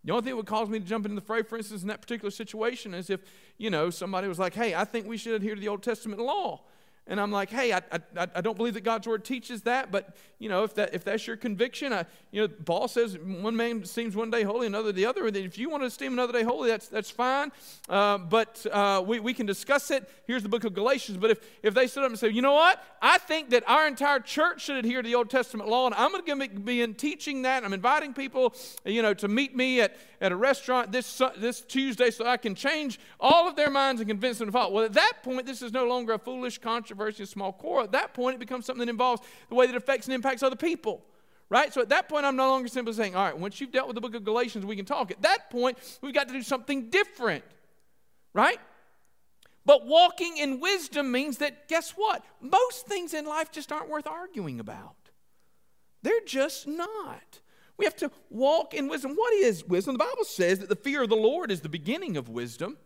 The 0.04 0.12
only 0.12 0.22
thing 0.22 0.30
that 0.32 0.36
would 0.36 0.46
cause 0.46 0.68
me 0.68 0.78
to 0.78 0.84
jump 0.84 1.04
into 1.04 1.16
the 1.16 1.26
fray, 1.26 1.42
for 1.42 1.56
instance, 1.56 1.82
in 1.82 1.88
that 1.88 2.00
particular 2.00 2.30
situation, 2.30 2.94
is 2.94 3.10
if, 3.10 3.20
you 3.58 3.70
know, 3.70 3.90
somebody 3.90 4.28
was 4.28 4.38
like, 4.38 4.54
hey, 4.54 4.74
I 4.74 4.84
think 4.84 5.06
we 5.08 5.16
should 5.16 5.34
adhere 5.34 5.54
to 5.54 5.60
the 5.60 5.68
Old 5.68 5.82
Testament 5.82 6.20
law. 6.20 6.62
And 7.08 7.20
I'm 7.20 7.30
like, 7.30 7.50
hey, 7.50 7.72
I, 7.72 7.82
I, 7.92 8.26
I 8.34 8.40
don't 8.40 8.56
believe 8.56 8.74
that 8.74 8.80
God's 8.80 9.06
word 9.06 9.24
teaches 9.24 9.62
that, 9.62 9.92
but 9.92 10.16
you 10.40 10.48
know, 10.48 10.64
if 10.64 10.74
that 10.74 10.92
if 10.92 11.04
that's 11.04 11.24
your 11.26 11.36
conviction, 11.36 11.92
I, 11.92 12.04
you 12.32 12.42
know, 12.42 12.48
Paul 12.48 12.88
says 12.88 13.16
one 13.16 13.56
man 13.56 13.84
seems 13.84 14.16
one 14.16 14.28
day 14.30 14.42
holy, 14.42 14.66
another 14.66 14.90
the 14.90 15.06
other. 15.06 15.24
And 15.26 15.36
if 15.36 15.56
you 15.56 15.70
want 15.70 15.84
to 15.84 15.86
esteem 15.86 16.12
another 16.12 16.32
day 16.32 16.42
holy, 16.42 16.68
that's 16.68 16.88
that's 16.88 17.10
fine. 17.10 17.52
Uh, 17.88 18.18
but 18.18 18.66
uh, 18.72 19.04
we, 19.06 19.20
we 19.20 19.34
can 19.34 19.46
discuss 19.46 19.92
it. 19.92 20.10
Here's 20.26 20.42
the 20.42 20.48
book 20.48 20.64
of 20.64 20.74
Galatians. 20.74 21.16
But 21.16 21.30
if 21.30 21.38
if 21.62 21.74
they 21.74 21.86
stood 21.86 22.02
up 22.02 22.10
and 22.10 22.18
say, 22.18 22.30
you 22.30 22.42
know 22.42 22.54
what, 22.54 22.82
I 23.00 23.18
think 23.18 23.50
that 23.50 23.62
our 23.68 23.86
entire 23.86 24.18
church 24.18 24.64
should 24.64 24.76
adhere 24.76 25.00
to 25.00 25.08
the 25.08 25.14
Old 25.14 25.30
Testament 25.30 25.70
law, 25.70 25.86
and 25.86 25.94
I'm 25.94 26.10
going 26.10 26.40
to 26.40 26.48
be 26.48 26.82
in 26.82 26.94
teaching 26.94 27.42
that. 27.42 27.64
I'm 27.64 27.72
inviting 27.72 28.14
people, 28.14 28.52
you 28.84 29.00
know, 29.00 29.14
to 29.14 29.28
meet 29.28 29.54
me 29.54 29.80
at, 29.80 29.96
at 30.20 30.32
a 30.32 30.36
restaurant 30.36 30.90
this 30.90 31.22
this 31.38 31.60
Tuesday, 31.60 32.10
so 32.10 32.26
I 32.26 32.36
can 32.36 32.56
change 32.56 32.98
all 33.20 33.48
of 33.48 33.54
their 33.54 33.70
minds 33.70 34.00
and 34.00 34.08
convince 34.08 34.38
them 34.38 34.48
to 34.48 34.52
follow. 34.52 34.72
Well, 34.72 34.84
at 34.84 34.94
that 34.94 35.22
point, 35.22 35.46
this 35.46 35.62
is 35.62 35.72
no 35.72 35.86
longer 35.86 36.12
a 36.14 36.18
foolish 36.18 36.58
controversy 36.58 36.95
controversy, 36.96 37.22
a 37.22 37.26
small 37.26 37.52
quarrel. 37.52 37.84
At 37.84 37.92
that 37.92 38.14
point, 38.14 38.36
it 38.36 38.38
becomes 38.38 38.66
something 38.66 38.84
that 38.84 38.90
involves 38.90 39.22
the 39.48 39.54
way 39.54 39.66
that 39.66 39.76
affects 39.76 40.06
and 40.06 40.14
impacts 40.14 40.42
other 40.42 40.56
people. 40.56 41.04
Right? 41.48 41.72
So 41.72 41.80
at 41.80 41.90
that 41.90 42.08
point, 42.08 42.26
I'm 42.26 42.34
no 42.34 42.48
longer 42.48 42.68
simply 42.68 42.92
saying, 42.92 43.14
all 43.14 43.24
right, 43.24 43.38
once 43.38 43.60
you've 43.60 43.70
dealt 43.70 43.86
with 43.86 43.94
the 43.94 44.00
book 44.00 44.16
of 44.16 44.24
Galatians, 44.24 44.66
we 44.66 44.74
can 44.74 44.84
talk. 44.84 45.12
At 45.12 45.22
that 45.22 45.48
point, 45.48 45.78
we've 46.02 46.14
got 46.14 46.26
to 46.26 46.34
do 46.34 46.42
something 46.42 46.90
different. 46.90 47.44
Right? 48.34 48.58
But 49.64 49.86
walking 49.86 50.38
in 50.38 50.60
wisdom 50.60 51.12
means 51.12 51.38
that, 51.38 51.68
guess 51.68 51.92
what? 51.92 52.24
Most 52.40 52.86
things 52.86 53.14
in 53.14 53.26
life 53.26 53.52
just 53.52 53.70
aren't 53.70 53.88
worth 53.88 54.06
arguing 54.06 54.58
about. 54.60 54.96
They're 56.02 56.20
just 56.26 56.66
not. 56.66 57.40
We 57.76 57.84
have 57.84 57.96
to 57.96 58.10
walk 58.30 58.74
in 58.74 58.88
wisdom. 58.88 59.12
What 59.14 59.32
is 59.34 59.64
wisdom? 59.64 59.94
The 59.94 60.04
Bible 60.04 60.24
says 60.24 60.60
that 60.60 60.68
the 60.68 60.76
fear 60.76 61.02
of 61.02 61.08
the 61.08 61.16
Lord 61.16 61.50
is 61.50 61.60
the 61.60 61.68
beginning 61.68 62.16
of 62.16 62.28
wisdom. 62.28 62.76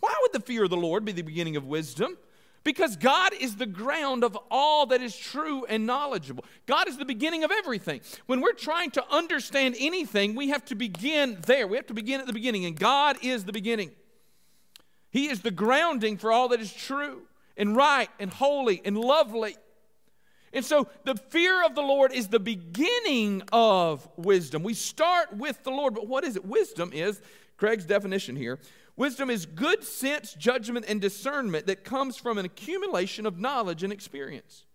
Why 0.00 0.14
would 0.22 0.32
the 0.32 0.40
fear 0.40 0.64
of 0.64 0.70
the 0.70 0.76
Lord 0.76 1.04
be 1.04 1.12
the 1.12 1.22
beginning 1.22 1.56
of 1.56 1.66
wisdom? 1.66 2.18
Because 2.62 2.96
God 2.96 3.32
is 3.40 3.56
the 3.56 3.66
ground 3.66 4.22
of 4.22 4.36
all 4.50 4.86
that 4.86 5.00
is 5.00 5.16
true 5.16 5.64
and 5.64 5.86
knowledgeable. 5.86 6.44
God 6.66 6.88
is 6.88 6.98
the 6.98 7.06
beginning 7.06 7.42
of 7.42 7.50
everything. 7.50 8.02
When 8.26 8.42
we're 8.42 8.52
trying 8.52 8.90
to 8.92 9.04
understand 9.10 9.76
anything, 9.78 10.34
we 10.34 10.50
have 10.50 10.64
to 10.66 10.74
begin 10.74 11.38
there. 11.46 11.66
We 11.66 11.76
have 11.76 11.86
to 11.86 11.94
begin 11.94 12.20
at 12.20 12.26
the 12.26 12.34
beginning, 12.34 12.66
and 12.66 12.78
God 12.78 13.16
is 13.22 13.44
the 13.44 13.52
beginning. 13.52 13.92
He 15.10 15.28
is 15.28 15.40
the 15.40 15.50
grounding 15.50 16.18
for 16.18 16.30
all 16.30 16.48
that 16.48 16.60
is 16.60 16.72
true 16.72 17.22
and 17.56 17.74
right 17.74 18.08
and 18.18 18.30
holy 18.30 18.82
and 18.84 18.96
lovely. 18.96 19.56
And 20.52 20.64
so 20.64 20.88
the 21.04 21.14
fear 21.14 21.64
of 21.64 21.74
the 21.74 21.82
Lord 21.82 22.12
is 22.12 22.28
the 22.28 22.40
beginning 22.40 23.42
of 23.52 24.06
wisdom. 24.16 24.62
We 24.62 24.74
start 24.74 25.36
with 25.36 25.62
the 25.64 25.70
Lord, 25.70 25.94
but 25.94 26.06
what 26.08 26.24
is 26.24 26.36
it? 26.36 26.44
Wisdom 26.44 26.90
is, 26.92 27.20
Craig's 27.56 27.84
definition 27.84 28.36
here, 28.36 28.58
Wisdom 29.00 29.30
is 29.30 29.46
good 29.46 29.82
sense, 29.82 30.34
judgment, 30.34 30.84
and 30.86 31.00
discernment 31.00 31.66
that 31.68 31.84
comes 31.84 32.18
from 32.18 32.36
an 32.36 32.44
accumulation 32.44 33.24
of 33.24 33.38
knowledge 33.38 33.82
and 33.82 33.94
experience. 33.94 34.66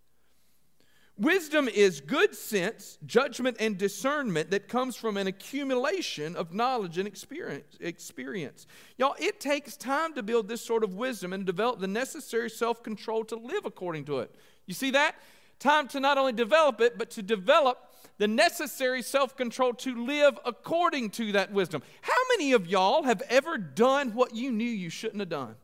Wisdom 1.15 1.67
is 1.67 2.01
good 2.01 2.33
sense, 2.33 2.97
judgment, 3.05 3.55
and 3.59 3.77
discernment 3.77 4.49
that 4.49 4.67
comes 4.67 4.95
from 4.95 5.15
an 5.17 5.27
accumulation 5.27 6.35
of 6.35 6.55
knowledge 6.55 6.97
and 6.97 7.07
experience. 7.07 7.77
experience. 7.79 8.65
Y'all, 8.97 9.13
it 9.19 9.39
takes 9.39 9.77
time 9.77 10.15
to 10.15 10.23
build 10.23 10.47
this 10.47 10.61
sort 10.61 10.83
of 10.83 10.95
wisdom 10.95 11.31
and 11.31 11.45
develop 11.45 11.79
the 11.79 11.87
necessary 11.87 12.49
self 12.49 12.81
control 12.81 13.23
to 13.25 13.35
live 13.35 13.63
according 13.63 14.05
to 14.05 14.21
it. 14.21 14.33
You 14.65 14.73
see 14.73 14.89
that? 14.89 15.17
Time 15.59 15.87
to 15.89 15.99
not 15.99 16.17
only 16.17 16.33
develop 16.33 16.81
it, 16.81 16.97
but 16.97 17.11
to 17.11 17.21
develop 17.21 17.91
the 18.17 18.27
necessary 18.27 19.01
self 19.01 19.35
control 19.35 19.73
to 19.73 20.05
live 20.05 20.39
according 20.45 21.09
to 21.11 21.33
that 21.33 21.51
wisdom. 21.51 21.81
How 22.01 22.13
many 22.35 22.53
of 22.53 22.67
y'all 22.67 23.03
have 23.03 23.21
ever 23.29 23.57
done 23.57 24.11
what 24.11 24.35
you 24.35 24.51
knew 24.51 24.65
you 24.65 24.89
shouldn't 24.89 25.19
have 25.19 25.29
done? 25.29 25.55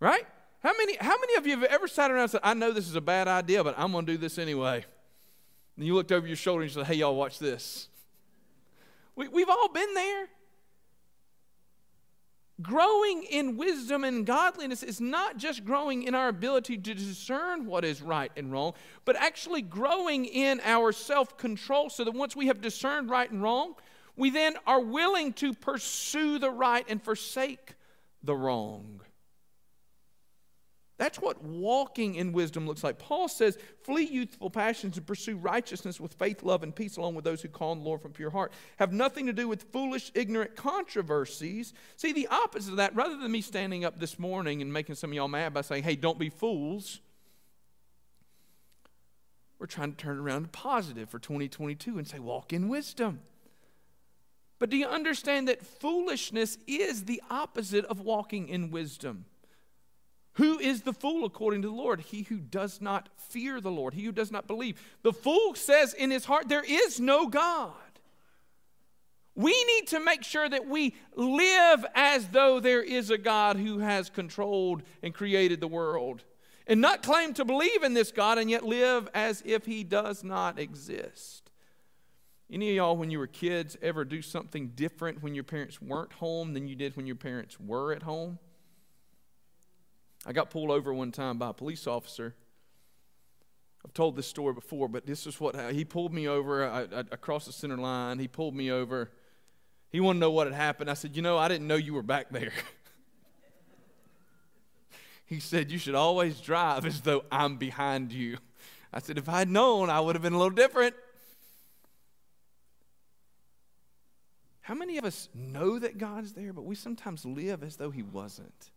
Right? 0.00 0.26
How 0.62 0.72
many, 0.78 0.96
how 0.96 1.18
many 1.18 1.34
of 1.34 1.46
you 1.46 1.58
have 1.58 1.64
ever 1.64 1.88
sat 1.88 2.10
around 2.10 2.22
and 2.22 2.30
said, 2.30 2.40
I 2.42 2.54
know 2.54 2.72
this 2.72 2.88
is 2.88 2.94
a 2.94 3.00
bad 3.00 3.28
idea, 3.28 3.62
but 3.62 3.74
I'm 3.76 3.92
going 3.92 4.06
to 4.06 4.12
do 4.12 4.18
this 4.18 4.38
anyway? 4.38 4.84
And 5.76 5.86
you 5.86 5.94
looked 5.94 6.12
over 6.12 6.26
your 6.26 6.36
shoulder 6.36 6.62
and 6.62 6.70
you 6.70 6.74
said, 6.74 6.86
Hey, 6.86 6.94
y'all, 6.94 7.14
watch 7.14 7.38
this. 7.38 7.88
We, 9.16 9.28
we've 9.28 9.48
all 9.48 9.68
been 9.68 9.92
there. 9.94 10.28
Growing 12.62 13.24
in 13.24 13.56
wisdom 13.56 14.04
and 14.04 14.24
godliness 14.24 14.84
is 14.84 15.00
not 15.00 15.36
just 15.38 15.64
growing 15.64 16.04
in 16.04 16.14
our 16.14 16.28
ability 16.28 16.78
to 16.78 16.94
discern 16.94 17.66
what 17.66 17.84
is 17.84 18.00
right 18.00 18.30
and 18.36 18.52
wrong, 18.52 18.74
but 19.04 19.16
actually 19.16 19.60
growing 19.60 20.24
in 20.24 20.60
our 20.62 20.92
self 20.92 21.36
control 21.36 21.90
so 21.90 22.04
that 22.04 22.14
once 22.14 22.36
we 22.36 22.46
have 22.46 22.60
discerned 22.60 23.10
right 23.10 23.28
and 23.28 23.42
wrong, 23.42 23.74
we 24.16 24.30
then 24.30 24.54
are 24.68 24.80
willing 24.80 25.32
to 25.32 25.52
pursue 25.52 26.38
the 26.38 26.50
right 26.50 26.84
and 26.88 27.02
forsake 27.02 27.74
the 28.22 28.36
wrong. 28.36 29.00
That's 30.96 31.18
what 31.18 31.42
walking 31.42 32.14
in 32.14 32.32
wisdom 32.32 32.68
looks 32.68 32.84
like. 32.84 32.98
Paul 32.98 33.26
says, 33.26 33.58
Flee 33.82 34.04
youthful 34.04 34.48
passions 34.48 34.96
and 34.96 35.04
pursue 35.04 35.36
righteousness 35.36 35.98
with 35.98 36.14
faith, 36.14 36.44
love, 36.44 36.62
and 36.62 36.74
peace, 36.74 36.96
along 36.96 37.16
with 37.16 37.24
those 37.24 37.42
who 37.42 37.48
call 37.48 37.72
on 37.72 37.80
the 37.80 37.84
Lord 37.84 38.00
from 38.00 38.12
pure 38.12 38.30
heart. 38.30 38.52
Have 38.78 38.92
nothing 38.92 39.26
to 39.26 39.32
do 39.32 39.48
with 39.48 39.64
foolish, 39.72 40.12
ignorant 40.14 40.54
controversies. 40.54 41.74
See, 41.96 42.12
the 42.12 42.28
opposite 42.28 42.70
of 42.70 42.76
that, 42.76 42.94
rather 42.94 43.16
than 43.16 43.32
me 43.32 43.40
standing 43.40 43.84
up 43.84 43.98
this 43.98 44.20
morning 44.20 44.62
and 44.62 44.72
making 44.72 44.94
some 44.94 45.10
of 45.10 45.14
y'all 45.14 45.26
mad 45.26 45.52
by 45.52 45.62
saying, 45.62 45.82
Hey, 45.82 45.96
don't 45.96 46.18
be 46.18 46.28
fools, 46.28 47.00
we're 49.58 49.66
trying 49.66 49.92
to 49.92 49.96
turn 49.96 50.18
around 50.18 50.42
to 50.42 50.48
positive 50.48 51.10
for 51.10 51.18
2022 51.18 51.98
and 51.98 52.06
say, 52.06 52.20
Walk 52.20 52.52
in 52.52 52.68
wisdom. 52.68 53.20
But 54.60 54.70
do 54.70 54.76
you 54.76 54.86
understand 54.86 55.48
that 55.48 55.66
foolishness 55.66 56.56
is 56.68 57.06
the 57.06 57.20
opposite 57.28 57.84
of 57.86 57.98
walking 57.98 58.48
in 58.48 58.70
wisdom? 58.70 59.24
Who 60.34 60.58
is 60.58 60.82
the 60.82 60.92
fool 60.92 61.24
according 61.24 61.62
to 61.62 61.68
the 61.68 61.74
Lord? 61.74 62.00
He 62.00 62.22
who 62.22 62.38
does 62.38 62.80
not 62.80 63.08
fear 63.16 63.60
the 63.60 63.70
Lord, 63.70 63.94
he 63.94 64.04
who 64.04 64.12
does 64.12 64.32
not 64.32 64.46
believe. 64.46 64.80
The 65.02 65.12
fool 65.12 65.54
says 65.54 65.94
in 65.94 66.10
his 66.10 66.24
heart, 66.24 66.48
There 66.48 66.64
is 66.66 66.98
no 66.98 67.28
God. 67.28 67.72
We 69.36 69.64
need 69.64 69.88
to 69.88 70.00
make 70.00 70.22
sure 70.22 70.48
that 70.48 70.66
we 70.66 70.94
live 71.16 71.84
as 71.94 72.28
though 72.28 72.60
there 72.60 72.82
is 72.82 73.10
a 73.10 73.18
God 73.18 73.56
who 73.56 73.78
has 73.78 74.08
controlled 74.08 74.82
and 75.02 75.12
created 75.12 75.60
the 75.60 75.68
world, 75.68 76.22
and 76.66 76.80
not 76.80 77.02
claim 77.02 77.34
to 77.34 77.44
believe 77.44 77.82
in 77.82 77.94
this 77.94 78.12
God 78.12 78.38
and 78.38 78.48
yet 78.48 78.64
live 78.64 79.08
as 79.12 79.42
if 79.44 79.66
he 79.66 79.82
does 79.82 80.22
not 80.22 80.58
exist. 80.58 81.50
Any 82.50 82.70
of 82.70 82.76
y'all, 82.76 82.96
when 82.96 83.10
you 83.10 83.18
were 83.18 83.26
kids, 83.26 83.76
ever 83.82 84.04
do 84.04 84.22
something 84.22 84.68
different 84.74 85.22
when 85.22 85.34
your 85.34 85.44
parents 85.44 85.82
weren't 85.82 86.12
home 86.14 86.54
than 86.54 86.68
you 86.68 86.76
did 86.76 86.96
when 86.96 87.06
your 87.06 87.16
parents 87.16 87.58
were 87.58 87.92
at 87.92 88.02
home? 88.02 88.38
I 90.26 90.32
got 90.32 90.50
pulled 90.50 90.70
over 90.70 90.92
one 90.92 91.12
time 91.12 91.38
by 91.38 91.50
a 91.50 91.52
police 91.52 91.86
officer. 91.86 92.34
I've 93.84 93.92
told 93.92 94.16
this 94.16 94.26
story 94.26 94.54
before, 94.54 94.88
but 94.88 95.06
this 95.06 95.26
is 95.26 95.38
what 95.38 95.72
he 95.72 95.84
pulled 95.84 96.14
me 96.14 96.26
over 96.26 96.66
I, 96.66 96.82
I, 96.82 97.00
across 97.10 97.44
the 97.44 97.52
center 97.52 97.76
line. 97.76 98.18
He 98.18 98.28
pulled 98.28 98.54
me 98.54 98.70
over. 98.70 99.10
He 99.90 100.00
wanted 100.00 100.18
to 100.18 100.20
know 100.20 100.30
what 100.30 100.46
had 100.46 100.56
happened. 100.56 100.90
I 100.90 100.94
said, 100.94 101.14
You 101.14 101.22
know, 101.22 101.36
I 101.36 101.48
didn't 101.48 101.66
know 101.66 101.76
you 101.76 101.92
were 101.92 102.02
back 102.02 102.30
there. 102.30 102.52
he 105.26 105.38
said, 105.38 105.70
You 105.70 105.78
should 105.78 105.94
always 105.94 106.40
drive 106.40 106.86
as 106.86 107.02
though 107.02 107.24
I'm 107.30 107.58
behind 107.58 108.12
you. 108.12 108.38
I 108.92 109.00
said, 109.00 109.18
If 109.18 109.28
I'd 109.28 109.50
known, 109.50 109.90
I 109.90 110.00
would 110.00 110.14
have 110.14 110.22
been 110.22 110.32
a 110.32 110.38
little 110.38 110.54
different. 110.54 110.94
How 114.62 114.74
many 114.74 114.96
of 114.96 115.04
us 115.04 115.28
know 115.34 115.78
that 115.78 115.98
God's 115.98 116.32
there, 116.32 116.54
but 116.54 116.64
we 116.64 116.74
sometimes 116.74 117.26
live 117.26 117.62
as 117.62 117.76
though 117.76 117.90
He 117.90 118.02
wasn't, 118.02 118.70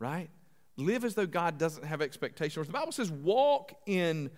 right? 0.00 0.28
Live 0.80 1.04
as 1.04 1.14
though 1.14 1.26
God 1.26 1.58
doesn't 1.58 1.84
have 1.84 2.02
expectations. 2.02 2.66
The 2.66 2.72
Bible 2.72 2.92
says, 2.92 3.10
walk 3.10 3.72
in 3.86 4.30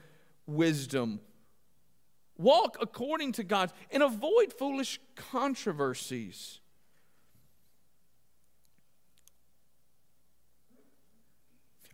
wisdom. 0.47 1.21
Walk 2.37 2.77
according 2.81 3.33
to 3.33 3.45
God 3.45 3.73
and 3.91 4.03
avoid 4.03 4.53
foolish 4.53 5.01
controversies. 5.15 6.61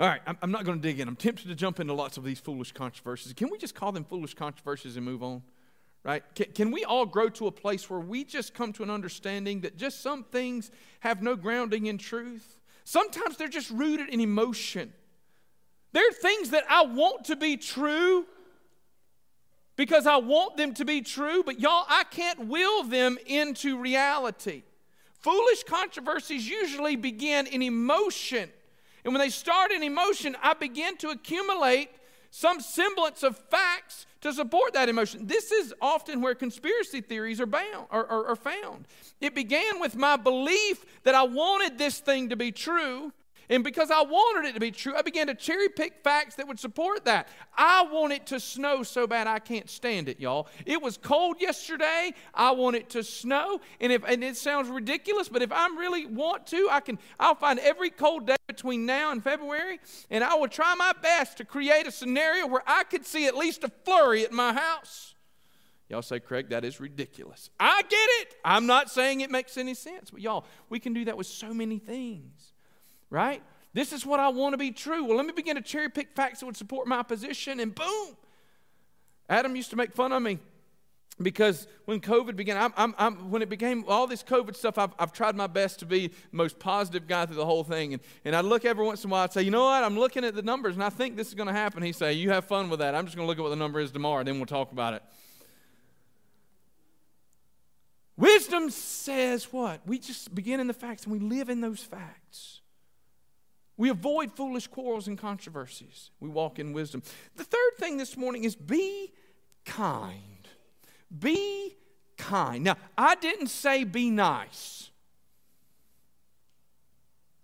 All 0.00 0.06
right, 0.06 0.20
I'm 0.40 0.52
not 0.52 0.64
going 0.64 0.78
to 0.78 0.82
dig 0.82 1.00
in. 1.00 1.08
I'm 1.08 1.16
tempted 1.16 1.48
to 1.48 1.56
jump 1.56 1.80
into 1.80 1.92
lots 1.92 2.16
of 2.16 2.24
these 2.24 2.38
foolish 2.38 2.70
controversies. 2.70 3.32
Can 3.32 3.50
we 3.50 3.58
just 3.58 3.74
call 3.74 3.90
them 3.90 4.04
foolish 4.04 4.34
controversies 4.34 4.96
and 4.96 5.04
move 5.04 5.24
on? 5.24 5.42
Right? 6.04 6.22
Can, 6.36 6.46
can 6.52 6.70
we 6.70 6.84
all 6.84 7.04
grow 7.04 7.28
to 7.30 7.48
a 7.48 7.52
place 7.52 7.90
where 7.90 7.98
we 7.98 8.22
just 8.22 8.54
come 8.54 8.72
to 8.74 8.84
an 8.84 8.90
understanding 8.90 9.62
that 9.62 9.76
just 9.76 10.00
some 10.00 10.22
things 10.22 10.70
have 11.00 11.20
no 11.20 11.34
grounding 11.34 11.86
in 11.86 11.98
truth? 11.98 12.57
Sometimes 12.88 13.36
they're 13.36 13.48
just 13.48 13.68
rooted 13.68 14.08
in 14.08 14.18
emotion. 14.18 14.94
There 15.92 16.08
are 16.08 16.12
things 16.14 16.48
that 16.52 16.64
I 16.70 16.86
want 16.86 17.26
to 17.26 17.36
be 17.36 17.58
true 17.58 18.24
because 19.76 20.06
I 20.06 20.16
want 20.16 20.56
them 20.56 20.72
to 20.72 20.86
be 20.86 21.02
true, 21.02 21.42
but 21.44 21.60
y'all, 21.60 21.84
I 21.86 22.04
can't 22.04 22.46
will 22.46 22.84
them 22.84 23.18
into 23.26 23.76
reality. 23.76 24.62
Foolish 25.20 25.64
controversies 25.64 26.48
usually 26.48 26.96
begin 26.96 27.46
in 27.46 27.60
emotion. 27.60 28.48
And 29.04 29.12
when 29.12 29.20
they 29.20 29.28
start 29.28 29.70
in 29.70 29.82
emotion, 29.82 30.34
I 30.42 30.54
begin 30.54 30.96
to 30.96 31.10
accumulate 31.10 31.90
some 32.30 32.58
semblance 32.58 33.22
of 33.22 33.36
facts 33.36 34.06
to 34.20 34.32
support 34.32 34.72
that 34.74 34.88
emotion. 34.88 35.26
This 35.26 35.52
is 35.52 35.74
often 35.80 36.20
where 36.20 36.34
conspiracy 36.34 37.00
theories 37.00 37.40
are, 37.40 37.46
bound, 37.46 37.86
are, 37.90 38.06
are, 38.06 38.26
are 38.28 38.36
found. 38.36 38.86
It 39.20 39.34
began 39.34 39.80
with 39.80 39.96
my 39.96 40.16
belief 40.16 40.84
that 41.04 41.14
I 41.14 41.22
wanted 41.22 41.78
this 41.78 42.00
thing 42.00 42.28
to 42.30 42.36
be 42.36 42.52
true, 42.52 43.12
and 43.50 43.64
because 43.64 43.90
I 43.90 44.02
wanted 44.02 44.48
it 44.48 44.54
to 44.54 44.60
be 44.60 44.70
true, 44.70 44.94
I 44.94 45.02
began 45.02 45.26
to 45.28 45.34
cherry 45.34 45.68
pick 45.68 46.02
facts 46.04 46.34
that 46.34 46.46
would 46.46 46.60
support 46.60 47.04
that. 47.06 47.28
I 47.56 47.82
want 47.90 48.12
it 48.12 48.26
to 48.26 48.40
snow 48.40 48.82
so 48.82 49.06
bad 49.06 49.26
I 49.26 49.38
can't 49.38 49.70
stand 49.70 50.08
it, 50.08 50.20
y'all. 50.20 50.48
It 50.66 50.82
was 50.82 50.98
cold 50.98 51.40
yesterday. 51.40 52.12
I 52.34 52.50
want 52.50 52.76
it 52.76 52.90
to 52.90 53.02
snow. 53.02 53.60
And 53.80 53.92
if 53.92 54.04
and 54.04 54.22
it 54.22 54.36
sounds 54.36 54.68
ridiculous, 54.68 55.28
but 55.28 55.42
if 55.42 55.50
I 55.50 55.66
really 55.68 56.06
want 56.06 56.46
to, 56.48 56.68
I 56.70 56.80
can 56.80 56.98
I'll 57.18 57.34
find 57.34 57.58
every 57.58 57.90
cold 57.90 58.26
day 58.26 58.36
between 58.46 58.84
now 58.84 59.12
and 59.12 59.22
February, 59.22 59.80
and 60.10 60.22
I 60.22 60.34
will 60.34 60.48
try 60.48 60.74
my 60.74 60.92
best 61.00 61.38
to 61.38 61.44
create 61.44 61.86
a 61.86 61.92
scenario 61.92 62.46
where 62.46 62.62
I 62.66 62.84
could 62.84 63.06
see 63.06 63.26
at 63.26 63.36
least 63.36 63.64
a 63.64 63.70
flurry 63.84 64.24
at 64.24 64.32
my 64.32 64.52
house. 64.52 65.14
Y'all 65.88 66.02
say, 66.02 66.20
Craig, 66.20 66.50
that 66.50 66.66
is 66.66 66.80
ridiculous. 66.80 67.48
I 67.58 67.80
get 67.80 68.08
it. 68.20 68.36
I'm 68.44 68.66
not 68.66 68.90
saying 68.90 69.22
it 69.22 69.30
makes 69.30 69.56
any 69.56 69.72
sense, 69.72 70.10
but 70.10 70.20
y'all, 70.20 70.44
we 70.68 70.80
can 70.80 70.92
do 70.92 71.06
that 71.06 71.16
with 71.16 71.26
so 71.26 71.54
many 71.54 71.78
things 71.78 72.52
right? 73.10 73.42
This 73.74 73.92
is 73.92 74.04
what 74.04 74.20
I 74.20 74.28
want 74.28 74.54
to 74.54 74.58
be 74.58 74.70
true. 74.70 75.04
Well, 75.04 75.16
let 75.16 75.26
me 75.26 75.32
begin 75.32 75.56
to 75.56 75.62
cherry 75.62 75.88
pick 75.88 76.14
facts 76.14 76.40
that 76.40 76.46
would 76.46 76.56
support 76.56 76.86
my 76.86 77.02
position, 77.02 77.60
and 77.60 77.74
boom. 77.74 78.16
Adam 79.28 79.54
used 79.56 79.70
to 79.70 79.76
make 79.76 79.92
fun 79.92 80.12
of 80.12 80.22
me 80.22 80.38
because 81.20 81.66
when 81.84 82.00
COVID 82.00 82.36
began, 82.36 82.56
I'm, 82.56 82.72
I'm, 82.76 82.94
I'm, 82.96 83.30
when 83.30 83.42
it 83.42 83.48
became 83.48 83.84
all 83.88 84.06
this 84.06 84.22
COVID 84.22 84.54
stuff, 84.56 84.78
I've, 84.78 84.94
I've 84.98 85.12
tried 85.12 85.36
my 85.36 85.46
best 85.46 85.80
to 85.80 85.86
be 85.86 86.08
the 86.08 86.14
most 86.32 86.58
positive 86.58 87.06
guy 87.06 87.26
through 87.26 87.36
the 87.36 87.44
whole 87.44 87.64
thing. 87.64 87.92
And, 87.94 88.02
and 88.24 88.36
I'd 88.36 88.44
look 88.44 88.64
every 88.64 88.84
once 88.84 89.04
in 89.04 89.10
a 89.10 89.12
while, 89.12 89.24
I'd 89.24 89.32
say, 89.32 89.42
you 89.42 89.50
know 89.50 89.64
what, 89.64 89.82
I'm 89.82 89.98
looking 89.98 90.24
at 90.24 90.34
the 90.34 90.42
numbers 90.42 90.74
and 90.74 90.82
I 90.82 90.90
think 90.90 91.16
this 91.16 91.28
is 91.28 91.34
going 91.34 91.48
to 91.48 91.52
happen. 91.52 91.82
He'd 91.82 91.96
say, 91.96 92.12
you 92.12 92.30
have 92.30 92.44
fun 92.44 92.70
with 92.70 92.78
that. 92.80 92.94
I'm 92.94 93.04
just 93.04 93.16
going 93.16 93.26
to 93.26 93.28
look 93.28 93.38
at 93.38 93.42
what 93.42 93.50
the 93.50 93.56
number 93.56 93.80
is 93.80 93.90
tomorrow, 93.90 94.20
and 94.20 94.28
then 94.28 94.36
we'll 94.36 94.46
talk 94.46 94.72
about 94.72 94.94
it. 94.94 95.02
Wisdom 98.16 98.70
says 98.70 99.52
what? 99.52 99.80
We 99.86 99.98
just 99.98 100.34
begin 100.34 100.58
in 100.58 100.66
the 100.66 100.74
facts 100.74 101.04
and 101.04 101.12
we 101.12 101.20
live 101.20 101.48
in 101.48 101.60
those 101.60 101.80
facts. 101.80 102.60
We 103.78 103.88
avoid 103.90 104.32
foolish 104.32 104.66
quarrels 104.66 105.06
and 105.06 105.16
controversies. 105.16 106.10
We 106.18 106.28
walk 106.28 106.58
in 106.58 106.72
wisdom. 106.72 107.02
The 107.36 107.44
third 107.44 107.78
thing 107.78 107.96
this 107.96 108.16
morning 108.16 108.42
is 108.44 108.56
be 108.56 109.12
kind. 109.64 110.48
Be 111.16 111.76
kind. 112.16 112.64
Now, 112.64 112.76
I 112.98 113.14
didn't 113.14 113.46
say 113.46 113.84
be 113.84 114.10
nice. 114.10 114.90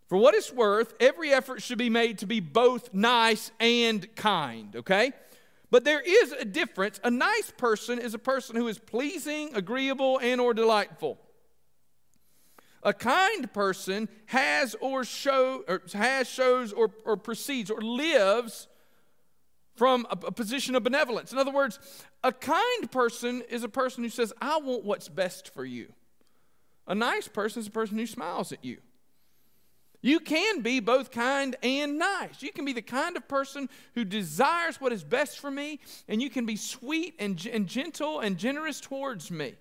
For 0.08 0.18
what 0.18 0.34
it's 0.34 0.52
worth, 0.52 0.94
every 1.00 1.32
effort 1.32 1.62
should 1.62 1.78
be 1.78 1.88
made 1.88 2.18
to 2.18 2.26
be 2.26 2.40
both 2.40 2.92
nice 2.92 3.52
and 3.60 4.14
kind, 4.16 4.74
okay? 4.76 5.12
But 5.70 5.84
there 5.84 6.00
is 6.00 6.32
a 6.32 6.44
difference. 6.44 7.00
A 7.04 7.10
nice 7.10 7.52
person 7.56 7.98
is 8.00 8.12
a 8.12 8.18
person 8.18 8.56
who 8.56 8.66
is 8.66 8.78
pleasing, 8.78 9.54
agreeable, 9.54 10.18
and 10.18 10.40
or 10.40 10.52
delightful. 10.52 11.18
A 12.84 12.92
kind 12.92 13.50
person 13.52 14.08
has 14.26 14.76
or 14.80 15.04
show 15.04 15.64
or 15.66 15.82
has 15.94 16.28
shows 16.28 16.72
or, 16.72 16.90
or 17.04 17.16
proceeds 17.16 17.70
or 17.70 17.80
lives 17.80 18.68
from 19.74 20.06
a, 20.10 20.26
a 20.26 20.32
position 20.32 20.74
of 20.74 20.84
benevolence. 20.84 21.32
In 21.32 21.38
other 21.38 21.50
words, 21.50 21.78
a 22.22 22.32
kind 22.32 22.90
person 22.90 23.42
is 23.48 23.64
a 23.64 23.68
person 23.68 24.04
who 24.04 24.10
says, 24.10 24.32
I 24.40 24.58
want 24.58 24.84
what's 24.84 25.08
best 25.08 25.52
for 25.52 25.64
you. 25.64 25.92
A 26.86 26.94
nice 26.94 27.26
person 27.26 27.60
is 27.60 27.66
a 27.66 27.72
person 27.72 27.98
who 27.98 28.06
smiles 28.06 28.52
at 28.52 28.64
you. 28.64 28.78
You 30.02 30.20
can 30.20 30.60
be 30.60 30.80
both 30.80 31.10
kind 31.10 31.56
and 31.62 31.98
nice. 31.98 32.42
You 32.42 32.52
can 32.52 32.66
be 32.66 32.74
the 32.74 32.82
kind 32.82 33.16
of 33.16 33.26
person 33.26 33.70
who 33.94 34.04
desires 34.04 34.78
what 34.78 34.92
is 34.92 35.02
best 35.02 35.38
for 35.38 35.50
me, 35.50 35.80
and 36.08 36.20
you 36.20 36.28
can 36.28 36.44
be 36.44 36.56
sweet 36.56 37.14
and, 37.18 37.44
and 37.46 37.66
gentle 37.66 38.20
and 38.20 38.36
generous 38.36 38.82
towards 38.82 39.30
me. 39.30 39.54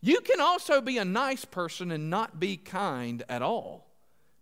You 0.00 0.20
can 0.20 0.40
also 0.40 0.80
be 0.80 0.98
a 0.98 1.04
nice 1.04 1.44
person 1.44 1.90
and 1.90 2.08
not 2.10 2.38
be 2.38 2.56
kind 2.56 3.22
at 3.28 3.42
all. 3.42 3.86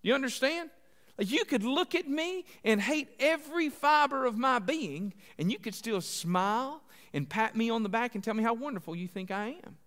You 0.03 0.15
understand? 0.15 0.71
You 1.19 1.45
could 1.45 1.65
look 1.65 1.95
at 1.95 2.09
me 2.09 2.45
and 2.63 2.81
hate 2.81 3.09
every 3.19 3.71
fiber 3.71 4.27
of 4.27 4.37
my 4.37 4.59
being, 4.59 5.15
and 5.39 5.51
you 5.51 5.59
could 5.59 5.75
still 5.75 6.03
smile 6.03 6.83
and 7.15 7.29
pat 7.29 7.57
me 7.57 7.71
on 7.71 7.83
the 7.83 7.89
back 7.89 8.15
and 8.15 8.23
tell 8.23 8.35
me 8.35 8.43
how 8.43 8.53
wonderful 8.53 8.95
you 8.95 9.09
think 9.09 9.31
I 9.31 9.57
am. 9.65 9.79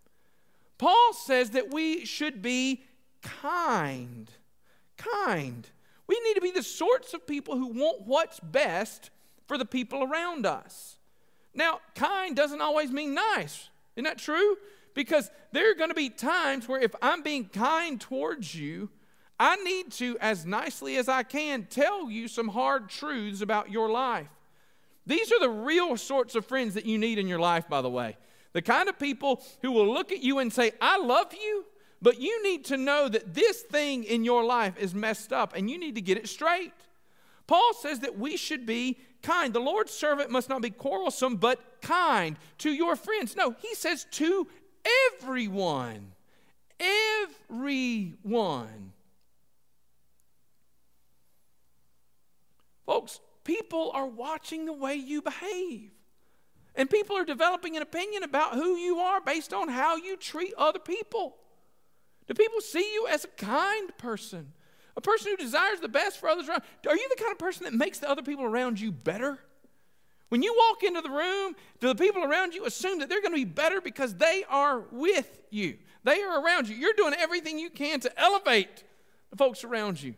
Paul 0.79 1.13
says 1.13 1.51
that 1.51 1.71
we 1.71 2.05
should 2.05 2.41
be 2.41 2.83
kind 3.21 4.31
kind. 4.99 5.67
We 6.07 6.19
need 6.23 6.35
to 6.35 6.41
be 6.41 6.51
the 6.51 6.63
sorts 6.63 7.13
of 7.13 7.25
people 7.25 7.57
who 7.57 7.67
want 7.67 8.01
what's 8.05 8.39
best 8.39 9.09
for 9.47 9.57
the 9.57 9.65
people 9.65 10.03
around 10.03 10.45
us. 10.45 10.97
Now, 11.53 11.79
kind 11.95 12.35
doesn't 12.35 12.61
always 12.61 12.91
mean 12.91 13.15
nice. 13.15 13.69
Isn't 13.95 14.05
that 14.05 14.19
true? 14.19 14.57
Because 14.99 15.31
there 15.53 15.71
are 15.71 15.75
going 15.75 15.91
to 15.91 15.95
be 15.95 16.09
times 16.09 16.67
where 16.67 16.81
if 16.81 16.93
I'm 17.01 17.23
being 17.23 17.45
kind 17.45 18.01
towards 18.01 18.53
you, 18.53 18.89
I 19.39 19.55
need 19.55 19.93
to, 19.93 20.17
as 20.19 20.45
nicely 20.45 20.97
as 20.97 21.07
I 21.07 21.23
can, 21.23 21.67
tell 21.69 22.11
you 22.11 22.27
some 22.27 22.49
hard 22.49 22.89
truths 22.89 23.39
about 23.39 23.71
your 23.71 23.89
life. 23.89 24.27
These 25.05 25.31
are 25.31 25.39
the 25.39 25.49
real 25.49 25.95
sorts 25.95 26.35
of 26.35 26.45
friends 26.45 26.73
that 26.73 26.85
you 26.85 26.97
need 26.97 27.17
in 27.17 27.29
your 27.29 27.39
life, 27.39 27.69
by 27.69 27.81
the 27.81 27.89
way. 27.89 28.17
The 28.51 28.61
kind 28.61 28.89
of 28.89 28.99
people 28.99 29.41
who 29.61 29.71
will 29.71 29.87
look 29.87 30.11
at 30.11 30.21
you 30.21 30.39
and 30.39 30.51
say, 30.51 30.73
I 30.81 30.97
love 30.97 31.33
you, 31.33 31.63
but 32.01 32.19
you 32.19 32.43
need 32.43 32.65
to 32.65 32.75
know 32.75 33.07
that 33.07 33.33
this 33.33 33.61
thing 33.61 34.03
in 34.03 34.25
your 34.25 34.43
life 34.43 34.77
is 34.77 34.93
messed 34.93 35.31
up 35.31 35.55
and 35.55 35.69
you 35.69 35.79
need 35.79 35.95
to 35.95 36.01
get 36.01 36.17
it 36.17 36.27
straight. 36.27 36.73
Paul 37.47 37.73
says 37.73 38.01
that 38.01 38.19
we 38.19 38.35
should 38.35 38.65
be 38.65 38.99
kind. 39.23 39.53
The 39.53 39.59
Lord's 39.59 39.93
servant 39.93 40.29
must 40.29 40.49
not 40.49 40.61
be 40.61 40.69
quarrelsome, 40.69 41.37
but 41.37 41.81
kind 41.81 42.37
to 42.59 42.69
your 42.69 42.95
friends. 42.95 43.35
No, 43.35 43.55
he 43.61 43.73
says 43.75 44.05
to 44.11 44.47
everyone. 45.21 46.13
Everyone. 47.49 48.93
Folks, 52.85 53.19
people 53.43 53.91
are 53.93 54.07
watching 54.07 54.65
the 54.65 54.73
way 54.73 54.95
you 54.95 55.21
behave. 55.21 55.91
And 56.75 56.89
people 56.89 57.17
are 57.17 57.25
developing 57.25 57.75
an 57.75 57.81
opinion 57.81 58.23
about 58.23 58.53
who 58.53 58.75
you 58.77 58.99
are 58.99 59.21
based 59.21 59.53
on 59.53 59.69
how 59.69 59.97
you 59.97 60.15
treat 60.15 60.53
other 60.57 60.79
people. 60.79 61.35
Do 62.27 62.33
people 62.33 62.61
see 62.61 62.93
you 62.93 63.07
as 63.07 63.25
a 63.25 63.27
kind 63.27 63.95
person? 63.97 64.53
A 64.95 65.01
person 65.01 65.31
who 65.31 65.37
desires 65.37 65.79
the 65.81 65.89
best 65.89 66.19
for 66.19 66.29
others 66.29 66.47
around? 66.47 66.61
Are 66.87 66.95
you 66.95 67.09
the 67.09 67.21
kind 67.21 67.31
of 67.31 67.39
person 67.39 67.65
that 67.65 67.73
makes 67.73 67.99
the 67.99 68.09
other 68.09 68.21
people 68.21 68.45
around 68.45 68.79
you 68.79 68.91
better? 68.91 69.39
When 70.29 70.43
you 70.43 70.55
walk 70.55 70.83
into 70.83 71.01
the 71.01 71.09
room, 71.09 71.55
do 71.79 71.87
the 71.87 71.95
people 71.95 72.23
around 72.23 72.53
you 72.53 72.65
assume 72.65 72.99
that 72.99 73.09
they're 73.09 73.21
going 73.21 73.33
to 73.33 73.37
be 73.37 73.45
better 73.45 73.81
because 73.81 74.15
they 74.15 74.43
are 74.47 74.83
with 74.91 75.41
you? 75.49 75.77
They 76.03 76.21
are 76.21 76.43
around 76.43 76.69
you. 76.69 76.75
You're 76.75 76.93
doing 76.93 77.13
everything 77.17 77.59
you 77.59 77.69
can 77.69 77.99
to 78.01 78.19
elevate 78.19 78.83
the 79.31 79.35
folks 79.35 79.63
around 79.63 80.01
you. 80.01 80.13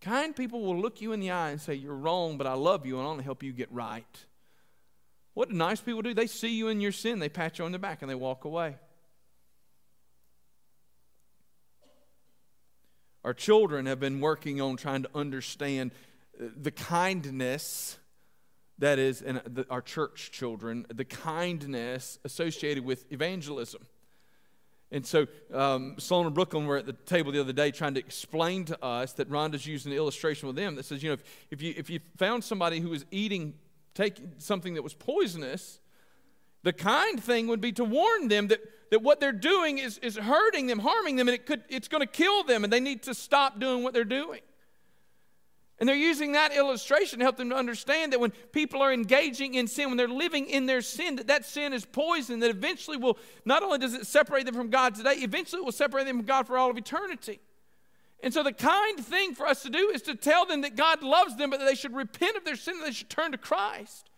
Kind 0.00 0.34
people 0.34 0.62
will 0.62 0.78
look 0.78 1.00
you 1.00 1.12
in 1.12 1.20
the 1.20 1.30
eye 1.30 1.50
and 1.50 1.60
say, 1.60 1.74
You're 1.74 1.94
wrong, 1.94 2.38
but 2.38 2.46
I 2.46 2.54
love 2.54 2.86
you 2.86 2.98
and 2.98 3.04
I 3.04 3.08
want 3.08 3.18
to 3.18 3.24
help 3.24 3.42
you 3.42 3.52
get 3.52 3.70
right. 3.70 4.24
What 5.34 5.50
do 5.50 5.54
nice 5.54 5.80
people 5.80 6.00
do? 6.00 6.14
They 6.14 6.26
see 6.26 6.56
you 6.56 6.68
in 6.68 6.80
your 6.80 6.92
sin, 6.92 7.18
they 7.18 7.28
pat 7.28 7.58
you 7.58 7.64
on 7.66 7.72
the 7.72 7.78
back, 7.78 8.00
and 8.00 8.10
they 8.10 8.14
walk 8.14 8.44
away. 8.44 8.76
Our 13.22 13.34
children 13.34 13.86
have 13.86 14.00
been 14.00 14.20
working 14.20 14.60
on 14.60 14.76
trying 14.76 15.02
to 15.02 15.10
understand 15.14 15.90
uh, 16.40 16.46
the 16.56 16.70
kindness 16.70 17.98
that 18.78 18.98
is, 18.98 19.22
and 19.22 19.64
our 19.70 19.80
church 19.80 20.30
children, 20.32 20.86
the 20.92 21.04
kindness 21.04 22.18
associated 22.24 22.84
with 22.84 23.10
evangelism. 23.10 23.86
And 24.92 25.04
so, 25.04 25.26
um, 25.52 25.96
Sloan 25.98 26.26
and 26.26 26.34
Brooklyn 26.34 26.66
were 26.66 26.76
at 26.76 26.86
the 26.86 26.92
table 26.92 27.32
the 27.32 27.40
other 27.40 27.52
day 27.52 27.70
trying 27.70 27.94
to 27.94 28.00
explain 28.00 28.64
to 28.66 28.84
us 28.84 29.14
that 29.14 29.28
Rhonda's 29.28 29.66
using 29.66 29.92
an 29.92 29.98
illustration 29.98 30.46
with 30.46 30.56
them 30.56 30.76
that 30.76 30.84
says, 30.84 31.02
you 31.02 31.08
know, 31.08 31.14
if, 31.14 31.24
if, 31.50 31.62
you, 31.62 31.74
if 31.76 31.90
you 31.90 32.00
found 32.16 32.44
somebody 32.44 32.78
who 32.80 32.90
was 32.90 33.04
eating 33.10 33.54
taking 33.94 34.32
something 34.38 34.74
that 34.74 34.82
was 34.82 34.94
poisonous, 34.94 35.80
the 36.62 36.72
kind 36.72 37.22
thing 37.22 37.48
would 37.48 37.60
be 37.60 37.72
to 37.72 37.84
warn 37.84 38.28
them 38.28 38.48
that, 38.48 38.60
that 38.90 39.02
what 39.02 39.20
they're 39.20 39.32
doing 39.32 39.78
is, 39.78 39.98
is 39.98 40.16
hurting 40.16 40.66
them, 40.66 40.78
harming 40.78 41.16
them, 41.16 41.28
and 41.28 41.34
it 41.34 41.46
could, 41.46 41.64
it's 41.68 41.88
going 41.88 42.02
to 42.02 42.06
kill 42.06 42.44
them, 42.44 42.62
and 42.62 42.72
they 42.72 42.80
need 42.80 43.02
to 43.04 43.14
stop 43.14 43.58
doing 43.58 43.82
what 43.82 43.94
they're 43.94 44.04
doing. 44.04 44.40
And 45.78 45.86
they're 45.86 45.94
using 45.94 46.32
that 46.32 46.56
illustration 46.56 47.18
to 47.18 47.24
help 47.24 47.36
them 47.36 47.50
to 47.50 47.56
understand 47.56 48.12
that 48.12 48.20
when 48.20 48.30
people 48.52 48.80
are 48.80 48.92
engaging 48.92 49.54
in 49.54 49.66
sin, 49.66 49.88
when 49.88 49.98
they're 49.98 50.08
living 50.08 50.48
in 50.48 50.64
their 50.64 50.80
sin, 50.80 51.16
that 51.16 51.26
that 51.26 51.44
sin 51.44 51.74
is 51.74 51.84
poison 51.84 52.40
that 52.40 52.50
eventually 52.50 52.96
will, 52.96 53.18
not 53.44 53.62
only 53.62 53.78
does 53.78 53.92
it 53.92 54.06
separate 54.06 54.46
them 54.46 54.54
from 54.54 54.70
God 54.70 54.94
today, 54.94 55.16
eventually 55.18 55.60
it 55.60 55.64
will 55.64 55.72
separate 55.72 56.06
them 56.06 56.16
from 56.16 56.26
God 56.26 56.46
for 56.46 56.56
all 56.56 56.70
of 56.70 56.78
eternity. 56.78 57.40
And 58.22 58.32
so 58.32 58.42
the 58.42 58.52
kind 58.52 58.98
thing 58.98 59.34
for 59.34 59.46
us 59.46 59.62
to 59.62 59.70
do 59.70 59.90
is 59.94 60.00
to 60.02 60.14
tell 60.14 60.46
them 60.46 60.62
that 60.62 60.76
God 60.76 61.02
loves 61.02 61.36
them, 61.36 61.50
but 61.50 61.60
that 61.60 61.66
they 61.66 61.74
should 61.74 61.94
repent 61.94 62.38
of 62.38 62.44
their 62.44 62.56
sin, 62.56 62.78
that 62.78 62.86
they 62.86 62.92
should 62.92 63.10
turn 63.10 63.32
to 63.32 63.38
Christ. 63.38 64.08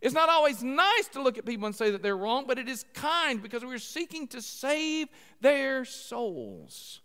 It's 0.00 0.14
not 0.14 0.28
always 0.28 0.62
nice 0.62 1.08
to 1.12 1.22
look 1.22 1.38
at 1.38 1.46
people 1.46 1.66
and 1.66 1.74
say 1.74 1.90
that 1.90 2.02
they're 2.02 2.16
wrong, 2.16 2.44
but 2.46 2.58
it 2.58 2.68
is 2.68 2.84
kind 2.92 3.40
because 3.40 3.64
we're 3.64 3.78
seeking 3.78 4.26
to 4.28 4.42
save 4.42 5.08
their 5.40 5.84
souls. 5.84 7.00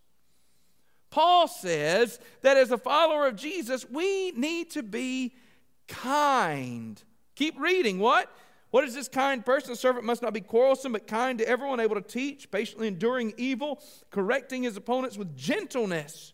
Paul 1.10 1.48
says 1.48 2.19
that 2.41 2.58
as 2.58 2.72
a 2.72 2.78
follower 2.78 3.28
of 3.28 3.36
Jesus, 3.36 3.89
we 3.89 4.32
need 4.32 4.72
to 4.72 4.84
be 4.84 5.34
kind. 5.88 7.02
Keep 7.36 7.60
reading. 7.60 8.00
What? 8.00 8.32
What 8.72 8.84
is 8.84 8.93
this 8.93 9.08
kind 9.08 9.43
person? 9.43 9.72
A 9.72 9.76
servant 9.76 10.06
must 10.06 10.22
not 10.22 10.34
be 10.34 10.41
quarrelsome, 10.41 10.91
but 10.91 11.08
kind 11.08 11.39
to 11.39 11.48
everyone, 11.48 11.80
able 11.80 11.95
to 11.95 12.02
teach, 12.02 12.52
patiently 12.52 12.88
enduring 12.88 13.34
evil, 13.38 13.82
correcting 14.12 14.63
his 14.63 14.78
opponents 14.78 15.17
with 15.17 15.36
gentleness, 15.36 16.34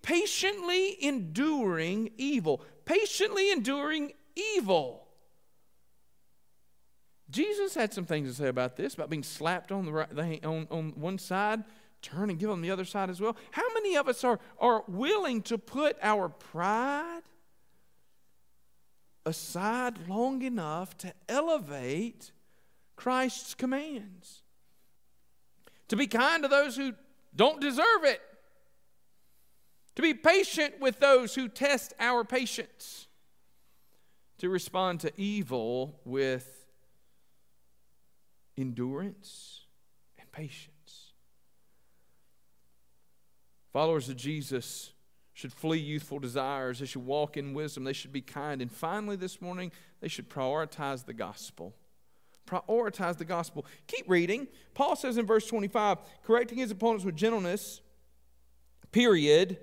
patiently 0.00 0.96
enduring 1.04 2.10
evil. 2.16 2.62
Patiently 2.86 3.50
enduring 3.50 4.12
evil. 4.56 5.06
Jesus 7.30 7.74
had 7.74 7.92
some 7.92 8.04
things 8.04 8.28
to 8.28 8.34
say 8.34 8.48
about 8.48 8.76
this, 8.76 8.94
about 8.94 9.10
being 9.10 9.22
slapped 9.22 9.72
on, 9.72 9.84
the 9.86 9.92
right, 9.92 10.44
on, 10.44 10.68
on 10.70 10.92
one 10.94 11.18
side, 11.18 11.64
turn 12.04 12.30
and 12.30 12.38
give 12.38 12.48
them 12.48 12.60
the 12.60 12.70
other 12.70 12.84
side 12.84 13.10
as 13.10 13.20
well. 13.20 13.36
How 13.50 13.66
many 13.74 13.96
of 13.96 14.08
us 14.08 14.22
are, 14.22 14.38
are 14.60 14.84
willing 14.86 15.42
to 15.42 15.58
put 15.58 15.96
our 16.02 16.28
pride 16.28 17.22
aside 19.26 20.08
long 20.08 20.42
enough 20.42 20.96
to 20.98 21.12
elevate 21.28 22.32
Christ's 22.96 23.54
commands? 23.54 24.42
To 25.88 25.96
be 25.96 26.06
kind 26.06 26.42
to 26.42 26.48
those 26.48 26.76
who 26.76 26.92
don't 27.34 27.60
deserve 27.60 28.04
it. 28.04 28.20
To 29.96 30.02
be 30.02 30.14
patient 30.14 30.80
with 30.80 31.00
those 31.00 31.34
who 31.34 31.48
test 31.48 31.94
our 31.98 32.24
patience. 32.24 33.08
To 34.38 34.48
respond 34.48 35.00
to 35.00 35.12
evil 35.16 36.00
with 36.04 36.64
endurance, 38.56 39.62
and 40.18 40.30
patience. 40.32 40.73
Followers 43.74 44.08
of 44.08 44.16
Jesus 44.16 44.92
should 45.32 45.52
flee 45.52 45.78
youthful 45.78 46.20
desires. 46.20 46.78
They 46.78 46.86
should 46.86 47.04
walk 47.04 47.36
in 47.36 47.54
wisdom. 47.54 47.82
They 47.82 47.92
should 47.92 48.12
be 48.12 48.20
kind. 48.20 48.62
And 48.62 48.70
finally, 48.70 49.16
this 49.16 49.40
morning, 49.40 49.72
they 50.00 50.06
should 50.06 50.30
prioritize 50.30 51.04
the 51.04 51.12
gospel. 51.12 51.74
Prioritize 52.46 53.18
the 53.18 53.24
gospel. 53.24 53.66
Keep 53.88 54.08
reading. 54.08 54.46
Paul 54.74 54.94
says 54.94 55.18
in 55.18 55.26
verse 55.26 55.48
25, 55.48 55.98
correcting 56.22 56.58
his 56.58 56.70
opponents 56.70 57.04
with 57.04 57.16
gentleness, 57.16 57.80
period 58.92 59.58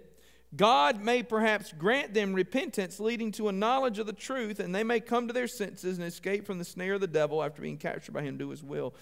God 0.54 1.02
may 1.02 1.24
perhaps 1.24 1.72
grant 1.72 2.14
them 2.14 2.34
repentance 2.34 3.00
leading 3.00 3.32
to 3.32 3.48
a 3.48 3.54
knowledge 3.54 3.98
of 3.98 4.08
the 4.08 4.12
truth, 4.12 4.60
and 4.60 4.76
they 4.76 4.84
may 4.84 5.00
come 5.00 5.28
to 5.28 5.34
their 5.34 5.48
senses 5.48 5.98
and 5.98 6.06
escape 6.06 6.46
from 6.46 6.58
the 6.58 6.66
snare 6.66 6.96
of 6.96 7.02
the 7.02 7.08
devil 7.08 7.42
after 7.42 7.62
being 7.62 7.78
captured 7.78 8.12
by 8.12 8.24
him 8.24 8.38
to 8.40 8.50
his 8.50 8.62
will. 8.62 8.94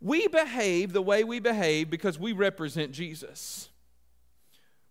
We 0.00 0.28
behave 0.28 0.92
the 0.92 1.02
way 1.02 1.24
we 1.24 1.40
behave 1.40 1.90
because 1.90 2.16
we 2.16 2.30
represent 2.30 2.92
Jesus. 2.92 3.70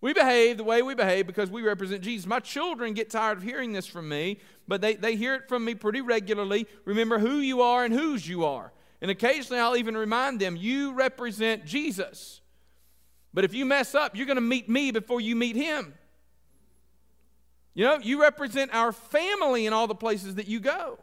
We 0.02 0.14
behave 0.14 0.58
the 0.58 0.64
way 0.64 0.82
we 0.82 0.96
behave 0.96 1.28
because 1.28 1.52
we 1.52 1.62
represent 1.62 2.02
Jesus. 2.02 2.26
My 2.26 2.40
children 2.40 2.96
get 2.96 3.12
tired 3.12 3.38
of 3.38 3.44
hearing 3.44 3.72
this 3.72 3.86
from 3.86 4.10
me, 4.10 4.40
but 4.68 4.82
they, 4.82 4.96
they 4.96 5.16
hear 5.16 5.36
it 5.36 5.48
from 5.48 5.64
me 5.64 5.76
pretty 5.76 6.02
regularly. 6.02 6.66
Remember 6.86 7.20
who 7.20 7.38
you 7.38 7.62
are 7.62 7.86
and 7.86 7.94
whose 7.94 8.28
you 8.28 8.44
are. 8.44 8.74
And 9.00 9.12
occasionally 9.12 9.60
I'll 9.62 9.78
even 9.78 9.96
remind 9.96 10.40
them, 10.40 10.56
you 10.56 10.94
represent 10.94 11.66
Jesus. 11.66 12.42
But 13.32 13.46
if 13.46 13.54
you 13.54 13.64
mess 13.64 13.94
up, 13.94 14.16
you're 14.16 14.26
going 14.26 14.36
to 14.36 14.42
meet 14.42 14.68
me 14.68 14.90
before 14.92 15.22
you 15.22 15.36
meet 15.36 15.56
him. 15.56 15.94
You 17.76 17.86
know, 17.86 18.00
you 18.00 18.20
represent 18.22 18.74
our 18.74 18.92
family 18.92 19.68
in 19.68 19.74
all 19.74 19.88
the 19.88 19.96
places 19.96 20.36
that 20.36 20.48
you 20.48 20.60
go. 20.60 20.98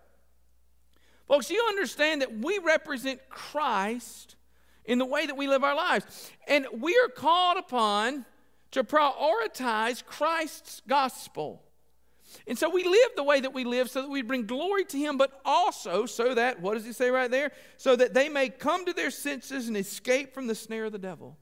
Folks, 1.29 1.51
you 1.51 1.65
understand 1.69 2.23
that 2.23 2.39
we 2.39 2.59
represent 2.59 3.21
Christ 3.29 4.35
in 4.85 4.99
the 4.99 5.07
way 5.07 5.27
that 5.27 5.37
we 5.37 5.47
live 5.47 5.63
our 5.63 5.77
lives. 5.77 6.31
And 6.47 6.67
we 6.73 6.99
are 6.99 7.09
called 7.09 7.59
upon 7.59 8.25
to 8.73 8.85
prioritize 8.85 10.05
Christ's 10.05 10.83
gospel. 10.87 11.63
And 12.47 12.59
so 12.59 12.69
we 12.69 12.85
live 12.85 13.11
the 13.17 13.23
way 13.25 13.41
that 13.41 13.55
we 13.55 13.65
live 13.65 13.91
so 13.91 14.03
that 14.03 14.11
we 14.11 14.23
bring 14.23 14.47
glory 14.47 14.85
to 14.87 14.99
Him, 14.99 15.17
but 15.17 15.41
also 15.45 16.07
so 16.07 16.35
that, 16.35 16.61
what 16.61 16.75
does 16.75 16.85
He 16.85 16.93
say 16.93 17.11
right 17.11 17.31
there? 17.31 17.53
So 17.77 17.97
that 17.97 18.15
they 18.15 18.29
may 18.29 18.49
come 18.49 18.85
to 18.85 18.93
their 18.93 19.11
senses 19.11 19.69
and 19.69 19.77
escape 19.77 20.35
from 20.35 20.47
the 20.47 20.55
snare 20.55 20.87
of 20.87 20.93
the 20.93 20.99
devil. 20.99 21.39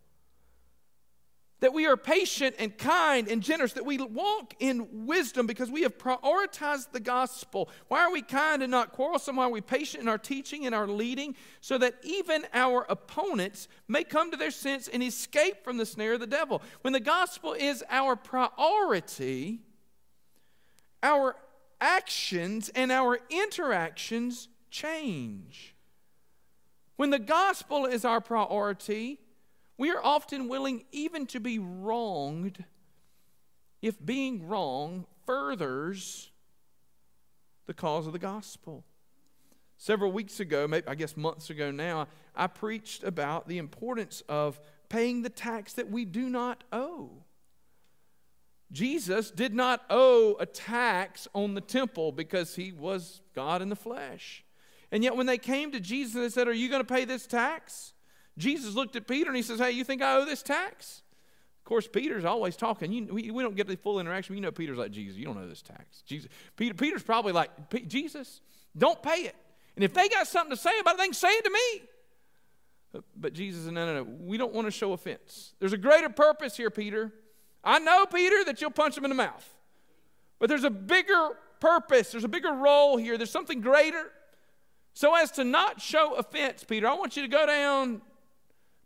That 1.60 1.72
we 1.72 1.86
are 1.86 1.96
patient 1.96 2.56
and 2.58 2.76
kind 2.76 3.28
and 3.28 3.42
generous, 3.42 3.72
that 3.72 3.86
we 3.86 3.96
walk 3.96 4.54
in 4.60 5.06
wisdom 5.06 5.46
because 5.46 5.70
we 5.70 5.82
have 5.82 5.96
prioritized 5.96 6.92
the 6.92 7.00
gospel. 7.00 7.70
Why 7.88 8.00
are 8.00 8.12
we 8.12 8.20
kind 8.20 8.62
and 8.62 8.70
not 8.70 8.92
quarrelsome? 8.92 9.36
Why 9.36 9.44
are 9.44 9.50
we 9.50 9.62
patient 9.62 10.02
in 10.02 10.08
our 10.08 10.18
teaching 10.18 10.66
and 10.66 10.74
our 10.74 10.86
leading? 10.86 11.34
So 11.62 11.78
that 11.78 11.94
even 12.02 12.46
our 12.52 12.84
opponents 12.90 13.68
may 13.88 14.04
come 14.04 14.30
to 14.32 14.36
their 14.36 14.50
sense 14.50 14.86
and 14.86 15.02
escape 15.02 15.64
from 15.64 15.78
the 15.78 15.86
snare 15.86 16.12
of 16.12 16.20
the 16.20 16.26
devil. 16.26 16.60
When 16.82 16.92
the 16.92 17.00
gospel 17.00 17.54
is 17.54 17.82
our 17.88 18.16
priority, 18.16 19.60
our 21.02 21.36
actions 21.80 22.70
and 22.74 22.92
our 22.92 23.18
interactions 23.30 24.48
change. 24.70 25.74
When 26.96 27.10
the 27.10 27.18
gospel 27.18 27.86
is 27.86 28.04
our 28.04 28.20
priority, 28.20 29.20
we 29.78 29.90
are 29.90 30.02
often 30.02 30.48
willing 30.48 30.84
even 30.92 31.26
to 31.26 31.40
be 31.40 31.58
wronged 31.58 32.64
if 33.82 34.04
being 34.04 34.46
wrong 34.46 35.06
furthers 35.26 36.30
the 37.66 37.74
cause 37.74 38.06
of 38.06 38.12
the 38.12 38.18
gospel. 38.18 38.84
Several 39.76 40.10
weeks 40.10 40.40
ago, 40.40 40.66
maybe 40.66 40.88
I 40.88 40.94
guess 40.94 41.16
months 41.16 41.50
ago 41.50 41.70
now, 41.70 42.08
I 42.34 42.46
preached 42.46 43.04
about 43.04 43.46
the 43.46 43.58
importance 43.58 44.22
of 44.28 44.58
paying 44.88 45.22
the 45.22 45.28
tax 45.28 45.74
that 45.74 45.90
we 45.90 46.04
do 46.04 46.30
not 46.30 46.64
owe. 46.72 47.24
Jesus 48.72 49.30
did 49.30 49.54
not 49.54 49.84
owe 49.90 50.36
a 50.40 50.46
tax 50.46 51.28
on 51.34 51.54
the 51.54 51.60
temple 51.60 52.10
because 52.10 52.56
he 52.56 52.72
was 52.72 53.20
God 53.34 53.62
in 53.62 53.68
the 53.68 53.76
flesh. 53.76 54.44
And 54.90 55.04
yet, 55.04 55.16
when 55.16 55.26
they 55.26 55.38
came 55.38 55.72
to 55.72 55.80
Jesus 55.80 56.14
and 56.14 56.24
they 56.24 56.28
said, 56.30 56.48
Are 56.48 56.52
you 56.52 56.68
going 56.68 56.80
to 56.80 56.94
pay 56.94 57.04
this 57.04 57.26
tax? 57.26 57.92
Jesus 58.38 58.74
looked 58.74 58.96
at 58.96 59.06
Peter 59.06 59.28
and 59.28 59.36
he 59.36 59.42
says, 59.42 59.58
Hey, 59.58 59.70
you 59.72 59.84
think 59.84 60.02
I 60.02 60.16
owe 60.16 60.24
this 60.24 60.42
tax? 60.42 61.02
Of 61.60 61.64
course, 61.64 61.88
Peter's 61.88 62.24
always 62.24 62.54
talking. 62.56 62.92
You, 62.92 63.06
we, 63.06 63.30
we, 63.30 63.42
don't 63.42 63.56
get 63.56 63.66
the 63.66 63.76
full 63.76 63.98
interaction. 63.98 64.36
You 64.36 64.40
know, 64.40 64.52
Peter's 64.52 64.78
like, 64.78 64.92
Jesus, 64.92 65.16
you 65.16 65.24
don't 65.24 65.36
owe 65.36 65.48
this 65.48 65.62
tax. 65.62 66.02
Jesus, 66.02 66.28
Peter, 66.56 66.74
Peter's 66.74 67.02
probably 67.02 67.32
like, 67.32 67.50
Jesus, 67.88 68.40
don't 68.76 69.02
pay 69.02 69.22
it. 69.22 69.34
And 69.74 69.84
if 69.84 69.92
they 69.92 70.08
got 70.08 70.28
something 70.28 70.54
to 70.54 70.56
say 70.56 70.78
about 70.80 70.94
it, 70.94 70.98
they 70.98 71.04
can 71.06 71.14
say 71.14 71.28
it 71.28 71.44
to 71.44 71.50
me. 71.50 73.02
But 73.16 73.32
Jesus 73.32 73.64
said, 73.64 73.74
No, 73.74 73.86
no, 73.86 74.04
no. 74.04 74.10
We 74.20 74.36
don't 74.36 74.52
want 74.52 74.66
to 74.66 74.70
show 74.70 74.92
offense. 74.92 75.54
There's 75.58 75.72
a 75.72 75.78
greater 75.78 76.08
purpose 76.08 76.56
here, 76.56 76.70
Peter. 76.70 77.12
I 77.64 77.78
know, 77.80 78.06
Peter, 78.06 78.44
that 78.44 78.60
you'll 78.60 78.70
punch 78.70 78.96
him 78.96 79.04
in 79.04 79.08
the 79.08 79.16
mouth. 79.16 79.54
But 80.38 80.48
there's 80.48 80.64
a 80.64 80.70
bigger 80.70 81.30
purpose, 81.60 82.12
there's 82.12 82.24
a 82.24 82.28
bigger 82.28 82.52
role 82.52 82.96
here, 82.96 83.16
there's 83.16 83.30
something 83.30 83.60
greater. 83.60 84.12
So, 84.94 85.14
as 85.14 85.30
to 85.32 85.44
not 85.44 85.80
show 85.80 86.14
offense, 86.14 86.64
Peter, 86.64 86.86
I 86.86 86.94
want 86.94 87.16
you 87.16 87.22
to 87.22 87.28
go 87.28 87.46
down 87.46 88.02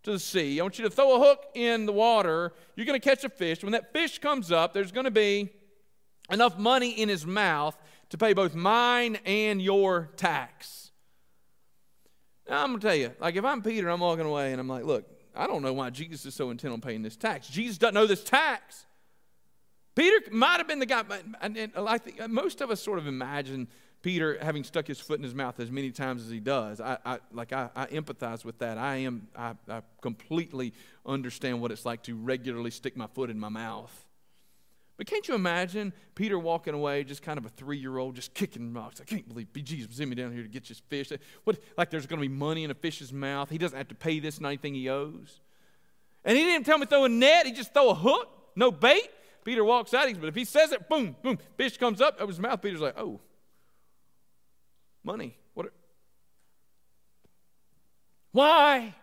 to 0.03 0.13
the 0.13 0.19
sea. 0.19 0.59
I 0.59 0.63
want 0.63 0.79
you 0.79 0.85
to 0.85 0.91
throw 0.91 1.17
a 1.17 1.19
hook 1.19 1.47
in 1.55 1.87
the 1.87 1.93
water. 1.93 2.53
You're 2.77 2.87
going 2.87 3.01
to 3.01 3.09
catch 3.09 3.25
a 3.25 3.29
fish. 3.29 3.63
When 3.63 3.73
that 3.73 3.93
fish 3.93 4.19
comes 4.19 4.51
up, 4.51 4.73
there's 4.73 4.93
going 4.93 5.05
to 5.05 5.11
be 5.11 5.51
enough 6.31 6.59
money 6.59 6.91
in 6.91 7.09
his 7.09 7.27
mouth 7.27 7.77
to 8.11 8.19
pay 8.19 8.33
both 8.33 8.55
mine 8.55 9.19
and 9.25 9.61
your 9.61 10.11
tax. 10.17 10.91
Now, 12.49 12.65
I'm 12.65 12.71
going 12.71 12.81
to 12.81 12.87
tell 12.87 12.97
you, 12.97 13.13
like 13.21 13.37
if 13.37 13.45
I'm 13.45 13.63
Peter, 13.63 13.89
I'm 13.89 14.01
walking 14.01 14.27
away 14.27 14.53
and 14.53 14.61
I'm 14.61 14.69
like, 14.69 14.85
look, 14.85 15.05
I 15.35 15.47
don't 15.47 15.63
know 15.63 15.73
why 15.73 15.91
Jesus 15.91 16.27
is 16.27 16.35
so 16.35 16.51
intent 16.51 16.73
on 16.73 16.81
paying 16.81 17.03
this 17.03 17.17
tax. 17.17 17.49
Jesus 17.49 17.79
doesn't 17.79 17.95
know 17.95 18.07
this 18.07 18.25
tax. 18.25 18.87
Peter 19.95 20.17
might 20.33 20.59
have 20.59 20.67
been 20.67 20.79
the 20.79 20.87
guy, 20.87 21.05
and 21.41 21.73
I 21.77 21.99
think 21.99 22.29
most 22.29 22.61
of 22.61 22.71
us 22.71 22.81
sort 22.81 22.99
of 22.99 23.07
imagine 23.07 23.69
Peter 24.03 24.39
having 24.41 24.65
stuck 24.65 24.87
his 24.87 24.99
foot 24.99 25.19
in 25.19 25.23
his 25.23 25.35
mouth 25.35 25.61
as 25.61 25.71
many 25.71 25.91
times 25.91 26.25
as 26.25 26.31
he 26.31 26.41
does. 26.41 26.81
I, 26.81 26.99
I 27.05 27.19
like 27.33 27.53
I, 27.53 27.69
I, 27.77 27.87
empathize 27.87 28.45
with 28.45 28.59
that. 28.61 28.79
I 28.79 28.97
am 28.97 29.29
I, 29.37 29.55
I 29.69 29.83
completely 30.01 30.73
understand 31.05 31.61
what 31.61 31.71
it's 31.71 31.85
like 31.85 32.03
to 32.05 32.15
regularly 32.15 32.71
stick 32.71 32.97
my 32.97 33.07
foot 33.09 33.29
in 33.29 33.39
my 33.39 33.51
mouth. 33.51 34.07
But 34.97 35.07
can't 35.07 35.27
you 35.29 35.35
imagine 35.35 35.95
Peter 36.15 36.39
walking 36.39 36.75
away, 36.75 37.05
just 37.05 37.23
kind 37.23 37.39
of 37.39 37.47
a 37.47 37.49
three-year-old, 37.49 38.17
just 38.17 38.35
kicking 38.35 38.75
rocks? 38.75 39.01
I 39.01 39.05
can't 39.05 39.27
believe 39.27 39.49
Jesus 39.65 39.97
sent 39.97 40.11
me 40.11 40.15
down 40.15 40.33
here 40.33 40.43
to 40.43 40.49
get 40.49 40.69
this 40.69 40.81
fish. 40.91 41.11
What, 41.45 41.59
like 41.79 41.89
there's 41.89 42.07
going 42.07 42.21
to 42.21 42.29
be 42.29 42.35
money 42.35 42.65
in 42.65 42.71
a 42.71 42.75
fish's 42.75 43.11
mouth. 43.11 43.49
He 43.49 43.57
doesn't 43.57 43.79
have 43.79 43.89
to 43.89 43.95
pay 43.95 44.21
this 44.21 44.37
and 44.37 44.47
anything 44.47 44.75
he 44.75 44.91
owes. 44.91 45.41
And 46.23 46.37
he 46.37 46.45
didn't 46.45 46.67
tell 46.67 46.77
me 46.77 46.85
throw 46.85 47.05
a 47.05 47.09
net. 47.09 47.47
He 47.47 47.53
just 47.53 47.73
throw 47.73 47.91
a 47.91 47.95
hook, 47.95 48.29
no 48.57 48.71
bait. 48.71 49.09
Peter 49.43 49.65
walks 49.65 49.95
out. 49.95 50.07
But 50.21 50.29
if 50.29 50.35
he 50.35 50.45
says 50.45 50.71
it, 50.71 50.87
boom, 50.89 51.17
boom, 51.23 51.39
fish 51.57 51.79
comes 51.79 52.03
up 52.03 52.21
of 52.21 52.29
his 52.29 52.39
mouth. 52.39 52.61
Peter's 52.61 52.83
like, 52.83 52.99
oh, 52.99 53.21
money. 55.05 55.37
What? 55.55 55.67
Are... 55.67 55.73
Why? 58.33 58.95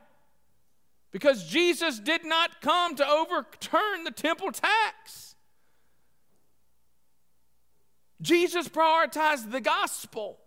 Because 1.12 1.46
Jesus 1.46 2.00
did 2.00 2.26
not 2.26 2.62
come 2.62 2.96
to 2.96 3.08
overturn 3.08 4.04
the 4.04 4.12
temple 4.12 4.52
tax. 4.52 5.36
Jesus 8.22 8.68
prioritized 8.68 9.52
the 9.52 9.62
gospel. 9.62 10.40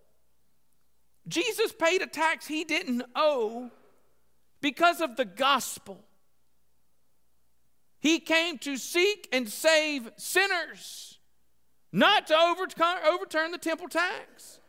Jesus 1.29 1.73
paid 1.73 2.03
a 2.03 2.07
tax 2.07 2.47
he 2.47 2.65
didn't 2.65 3.03
owe 3.15 3.71
because 4.61 5.01
of 5.01 5.17
the 5.17 5.25
gospel. 5.25 6.05
He 8.01 8.19
came 8.19 8.59
to 8.59 8.77
seek 8.77 9.29
and 9.33 9.49
save 9.49 10.11
sinners, 10.17 11.19
not 11.93 12.27
to 12.29 12.37
overturn 12.37 13.53
the 13.53 13.59
temple 13.59 13.89
tax. 13.89 14.60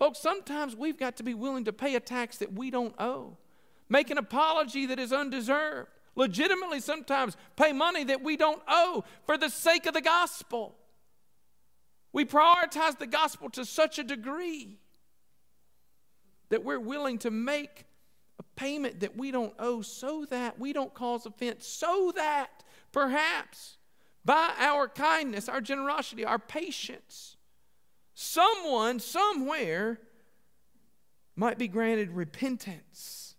Folks, 0.00 0.18
sometimes 0.18 0.74
we've 0.74 0.98
got 0.98 1.16
to 1.18 1.22
be 1.22 1.34
willing 1.34 1.66
to 1.66 1.74
pay 1.74 1.94
a 1.94 2.00
tax 2.00 2.38
that 2.38 2.54
we 2.54 2.70
don't 2.70 2.94
owe, 2.98 3.36
make 3.90 4.08
an 4.08 4.16
apology 4.16 4.86
that 4.86 4.98
is 4.98 5.12
undeserved, 5.12 5.90
legitimately 6.16 6.80
sometimes 6.80 7.36
pay 7.54 7.74
money 7.74 8.02
that 8.04 8.22
we 8.22 8.34
don't 8.34 8.62
owe 8.66 9.04
for 9.26 9.36
the 9.36 9.50
sake 9.50 9.84
of 9.84 9.92
the 9.92 10.00
gospel. 10.00 10.74
We 12.14 12.24
prioritize 12.24 12.98
the 12.98 13.06
gospel 13.06 13.50
to 13.50 13.66
such 13.66 13.98
a 13.98 14.02
degree 14.02 14.78
that 16.48 16.64
we're 16.64 16.80
willing 16.80 17.18
to 17.18 17.30
make 17.30 17.84
a 18.38 18.42
payment 18.56 19.00
that 19.00 19.18
we 19.18 19.30
don't 19.30 19.52
owe 19.58 19.82
so 19.82 20.24
that 20.30 20.58
we 20.58 20.72
don't 20.72 20.94
cause 20.94 21.26
offense, 21.26 21.66
so 21.66 22.10
that 22.16 22.64
perhaps 22.90 23.76
by 24.24 24.50
our 24.58 24.88
kindness, 24.88 25.46
our 25.46 25.60
generosity, 25.60 26.24
our 26.24 26.38
patience, 26.38 27.36
someone 28.20 29.00
somewhere 29.00 29.98
might 31.36 31.56
be 31.56 31.68
granted 31.68 32.10
repentance 32.10 33.34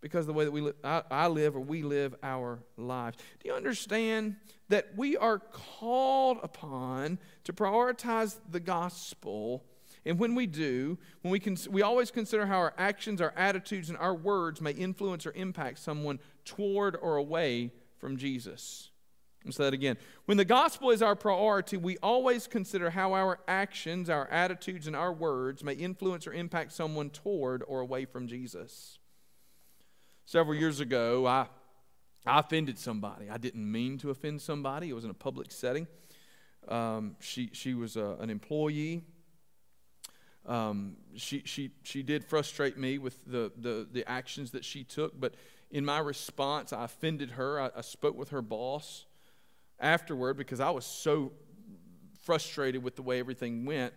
because 0.00 0.20
of 0.20 0.26
the 0.28 0.32
way 0.32 0.44
that 0.44 0.52
we 0.52 0.60
live, 0.60 0.76
I, 0.84 1.02
I 1.10 1.26
live 1.26 1.56
or 1.56 1.60
we 1.60 1.82
live 1.82 2.14
our 2.22 2.60
lives. 2.76 3.18
Do 3.42 3.48
you 3.48 3.54
understand 3.56 4.36
that 4.68 4.96
we 4.96 5.16
are 5.16 5.40
called 5.40 6.38
upon 6.44 7.18
to 7.42 7.52
prioritize 7.52 8.36
the 8.48 8.60
gospel? 8.60 9.64
And 10.06 10.16
when 10.20 10.36
we 10.36 10.46
do, 10.46 10.96
when 11.22 11.32
we, 11.32 11.40
cons- 11.40 11.68
we 11.68 11.82
always 11.82 12.12
consider 12.12 12.46
how 12.46 12.58
our 12.58 12.74
actions, 12.78 13.20
our 13.20 13.34
attitudes, 13.36 13.88
and 13.88 13.98
our 13.98 14.14
words 14.14 14.60
may 14.60 14.70
influence 14.70 15.26
or 15.26 15.32
impact 15.32 15.80
someone 15.80 16.20
toward 16.44 16.94
or 16.94 17.16
away 17.16 17.72
from 17.98 18.16
Jesus. 18.16 18.87
I'll 19.48 19.52
say 19.52 19.64
that 19.64 19.74
again. 19.74 19.96
When 20.26 20.36
the 20.36 20.44
gospel 20.44 20.90
is 20.90 21.00
our 21.00 21.16
priority, 21.16 21.78
we 21.78 21.96
always 22.02 22.46
consider 22.46 22.90
how 22.90 23.14
our 23.14 23.40
actions, 23.48 24.10
our 24.10 24.28
attitudes, 24.28 24.86
and 24.86 24.94
our 24.94 25.12
words 25.12 25.64
may 25.64 25.72
influence 25.72 26.26
or 26.26 26.34
impact 26.34 26.72
someone 26.72 27.08
toward 27.08 27.64
or 27.66 27.80
away 27.80 28.04
from 28.04 28.28
Jesus. 28.28 28.98
Several 30.26 30.54
years 30.54 30.80
ago, 30.80 31.26
I, 31.26 31.46
I 32.26 32.40
offended 32.40 32.78
somebody. 32.78 33.30
I 33.30 33.38
didn't 33.38 33.70
mean 33.70 33.96
to 33.98 34.10
offend 34.10 34.42
somebody, 34.42 34.90
it 34.90 34.92
was 34.92 35.04
in 35.04 35.10
a 35.10 35.14
public 35.14 35.50
setting. 35.50 35.86
Um, 36.68 37.16
she, 37.20 37.48
she 37.54 37.72
was 37.72 37.96
a, 37.96 38.16
an 38.20 38.28
employee. 38.28 39.02
Um, 40.44 40.96
she, 41.16 41.42
she, 41.46 41.70
she 41.84 42.02
did 42.02 42.22
frustrate 42.22 42.76
me 42.76 42.98
with 42.98 43.24
the, 43.24 43.50
the, 43.56 43.88
the 43.90 44.06
actions 44.06 44.50
that 44.50 44.64
she 44.64 44.84
took, 44.84 45.18
but 45.18 45.34
in 45.70 45.84
my 45.84 45.98
response, 45.98 46.72
I 46.72 46.84
offended 46.84 47.32
her. 47.32 47.60
I, 47.60 47.70
I 47.76 47.80
spoke 47.80 48.16
with 48.16 48.28
her 48.30 48.42
boss 48.42 49.06
afterward 49.80 50.36
because 50.36 50.60
I 50.60 50.70
was 50.70 50.84
so 50.84 51.32
frustrated 52.22 52.82
with 52.82 52.96
the 52.96 53.02
way 53.02 53.18
everything 53.18 53.64
went. 53.64 53.94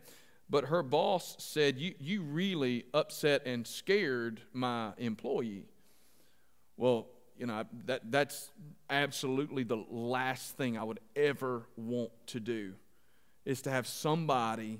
But 0.49 0.65
her 0.65 0.83
boss 0.83 1.35
said, 1.39 1.77
You, 1.77 1.95
you 1.99 2.23
really 2.23 2.85
upset 2.93 3.43
and 3.45 3.65
scared 3.65 4.41
my 4.53 4.91
employee. 4.97 5.65
Well, 6.77 7.07
you 7.37 7.45
know, 7.45 7.63
that, 7.85 8.11
that's 8.11 8.51
absolutely 8.89 9.63
the 9.63 9.83
last 9.89 10.57
thing 10.57 10.77
I 10.77 10.83
would 10.83 10.99
ever 11.15 11.67
want 11.75 12.11
to 12.27 12.39
do. 12.39 12.73
is 13.45 13.61
to 13.63 13.71
have 13.71 13.87
somebody 13.87 14.79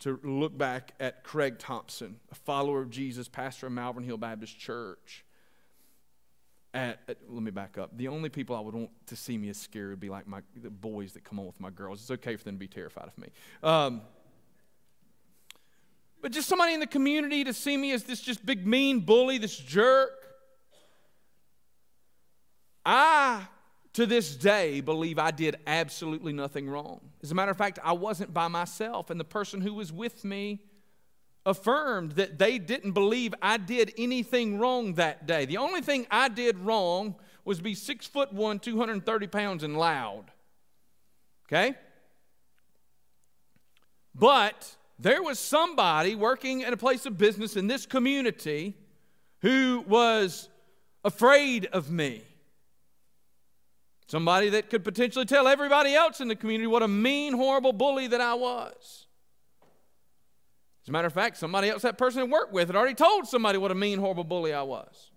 to 0.00 0.20
look 0.22 0.56
back 0.56 0.92
at 1.00 1.24
Craig 1.24 1.58
Thompson, 1.58 2.16
a 2.30 2.34
follower 2.34 2.82
of 2.82 2.90
Jesus, 2.90 3.28
pastor 3.28 3.66
of 3.66 3.72
Malvern 3.72 4.04
Hill 4.04 4.18
Baptist 4.18 4.58
Church. 4.58 5.24
At, 6.76 7.00
at, 7.08 7.16
let 7.26 7.42
me 7.42 7.50
back 7.50 7.78
up. 7.78 7.96
The 7.96 8.08
only 8.08 8.28
people 8.28 8.54
I 8.54 8.60
would 8.60 8.74
want 8.74 8.90
to 9.06 9.16
see 9.16 9.38
me 9.38 9.48
as 9.48 9.56
scared 9.56 9.88
would 9.88 10.00
be 10.00 10.10
like 10.10 10.26
my 10.26 10.42
the 10.62 10.68
boys 10.68 11.14
that 11.14 11.24
come 11.24 11.38
on 11.38 11.46
with 11.46 11.58
my 11.58 11.70
girls. 11.70 12.02
It's 12.02 12.10
okay 12.10 12.36
for 12.36 12.44
them 12.44 12.56
to 12.56 12.58
be 12.58 12.68
terrified 12.68 13.08
of 13.08 13.16
me. 13.16 13.28
Um, 13.62 14.02
but 16.20 16.32
just 16.32 16.50
somebody 16.50 16.74
in 16.74 16.80
the 16.80 16.86
community 16.86 17.44
to 17.44 17.54
see 17.54 17.78
me 17.78 17.92
as 17.92 18.04
this 18.04 18.20
just 18.20 18.44
big 18.44 18.66
mean 18.66 19.00
bully, 19.00 19.38
this 19.38 19.56
jerk. 19.56 20.10
I 22.84 23.46
to 23.94 24.04
this 24.04 24.36
day 24.36 24.82
believe 24.82 25.18
I 25.18 25.30
did 25.30 25.56
absolutely 25.66 26.34
nothing 26.34 26.68
wrong. 26.68 27.00
As 27.22 27.30
a 27.30 27.34
matter 27.34 27.52
of 27.52 27.56
fact, 27.56 27.78
I 27.82 27.92
wasn't 27.92 28.34
by 28.34 28.48
myself, 28.48 29.08
and 29.08 29.18
the 29.18 29.24
person 29.24 29.62
who 29.62 29.72
was 29.72 29.94
with 29.94 30.26
me 30.26 30.60
affirmed 31.46 32.12
that 32.12 32.38
they 32.38 32.58
didn't 32.58 32.92
believe 32.92 33.32
I 33.40 33.56
did 33.56 33.94
anything 33.96 34.58
wrong 34.58 34.94
that 34.94 35.26
day. 35.26 35.46
The 35.46 35.56
only 35.56 35.80
thing 35.80 36.06
I 36.10 36.28
did 36.28 36.58
wrong 36.58 37.14
was 37.44 37.60
be 37.60 37.74
six 37.74 38.06
foot 38.06 38.32
one, 38.32 38.58
230 38.58 39.26
pounds, 39.28 39.62
and 39.62 39.78
loud. 39.78 40.24
Okay? 41.46 41.76
But 44.14 44.76
there 44.98 45.22
was 45.22 45.38
somebody 45.38 46.14
working 46.14 46.64
at 46.64 46.72
a 46.72 46.76
place 46.76 47.06
of 47.06 47.16
business 47.16 47.56
in 47.56 47.68
this 47.68 47.86
community 47.86 48.74
who 49.42 49.84
was 49.86 50.48
afraid 51.04 51.66
of 51.66 51.90
me. 51.90 52.22
Somebody 54.08 54.50
that 54.50 54.70
could 54.70 54.84
potentially 54.84 55.24
tell 55.24 55.46
everybody 55.46 55.94
else 55.94 56.20
in 56.20 56.28
the 56.28 56.36
community 56.36 56.66
what 56.66 56.82
a 56.82 56.88
mean, 56.88 57.34
horrible 57.34 57.72
bully 57.72 58.08
that 58.08 58.20
I 58.20 58.34
was. 58.34 59.05
As 60.86 60.88
a 60.88 60.92
matter 60.92 61.08
of 61.08 61.14
fact, 61.14 61.36
somebody 61.36 61.68
else, 61.68 61.82
that 61.82 61.98
person 61.98 62.20
I 62.20 62.24
worked 62.24 62.52
with, 62.52 62.68
had 62.68 62.76
already 62.76 62.94
told 62.94 63.26
somebody 63.26 63.58
what 63.58 63.72
a 63.72 63.74
mean, 63.74 63.98
horrible 63.98 64.22
bully 64.22 64.54
I 64.54 64.62
was. 64.62 65.10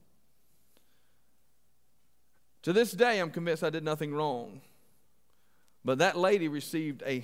To 2.63 2.73
this 2.73 2.91
day, 2.91 3.19
I'm 3.19 3.29
convinced 3.29 3.63
I 3.63 3.69
did 3.69 3.83
nothing 3.83 4.11
wrong. 4.11 4.61
But 5.85 5.99
that 5.99 6.17
lady 6.17 6.47
received 6.47 7.03
a 7.05 7.23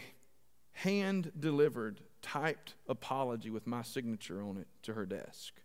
hand 0.74 1.32
delivered, 1.40 2.02
typed 2.22 2.76
apology 2.88 3.50
with 3.50 3.66
my 3.66 3.82
signature 3.82 4.44
on 4.44 4.58
it 4.58 4.68
to 4.84 4.94
her 4.94 5.08
desk. 5.08 5.56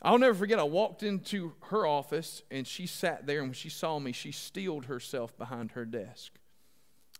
I'll 0.00 0.18
never 0.18 0.34
forget, 0.34 0.58
I 0.58 0.62
walked 0.62 1.02
into 1.02 1.52
her 1.64 1.86
office 1.86 2.42
and 2.50 2.66
she 2.66 2.86
sat 2.86 3.26
there, 3.26 3.40
and 3.40 3.48
when 3.48 3.54
she 3.54 3.68
saw 3.68 3.98
me, 3.98 4.12
she 4.12 4.32
steeled 4.32 4.86
herself 4.86 5.36
behind 5.36 5.72
her 5.72 5.84
desk. 5.84 6.32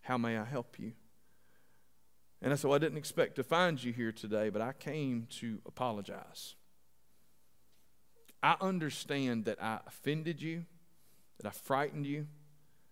How 0.01 0.16
may 0.16 0.38
I 0.38 0.45
help 0.45 0.78
you? 0.78 0.92
And 2.45 2.53
I 2.53 2.57
said, 2.57 2.68
well, 2.68 2.76
I 2.76 2.78
didn't 2.78 2.99
expect 2.99 3.36
to 3.36 3.42
find 3.42 3.82
you 3.82 3.90
here 3.90 4.12
today, 4.12 4.51
but 4.51 4.61
I 4.61 4.74
came 4.74 5.26
to 5.40 5.61
apologize. 5.64 6.57
I 8.42 8.57
understand 8.61 9.47
that 9.47 9.62
I 9.62 9.78
offended 9.86 10.42
you, 10.42 10.66
that 11.40 11.49
I 11.49 11.53
frightened 11.53 12.05
you. 12.05 12.26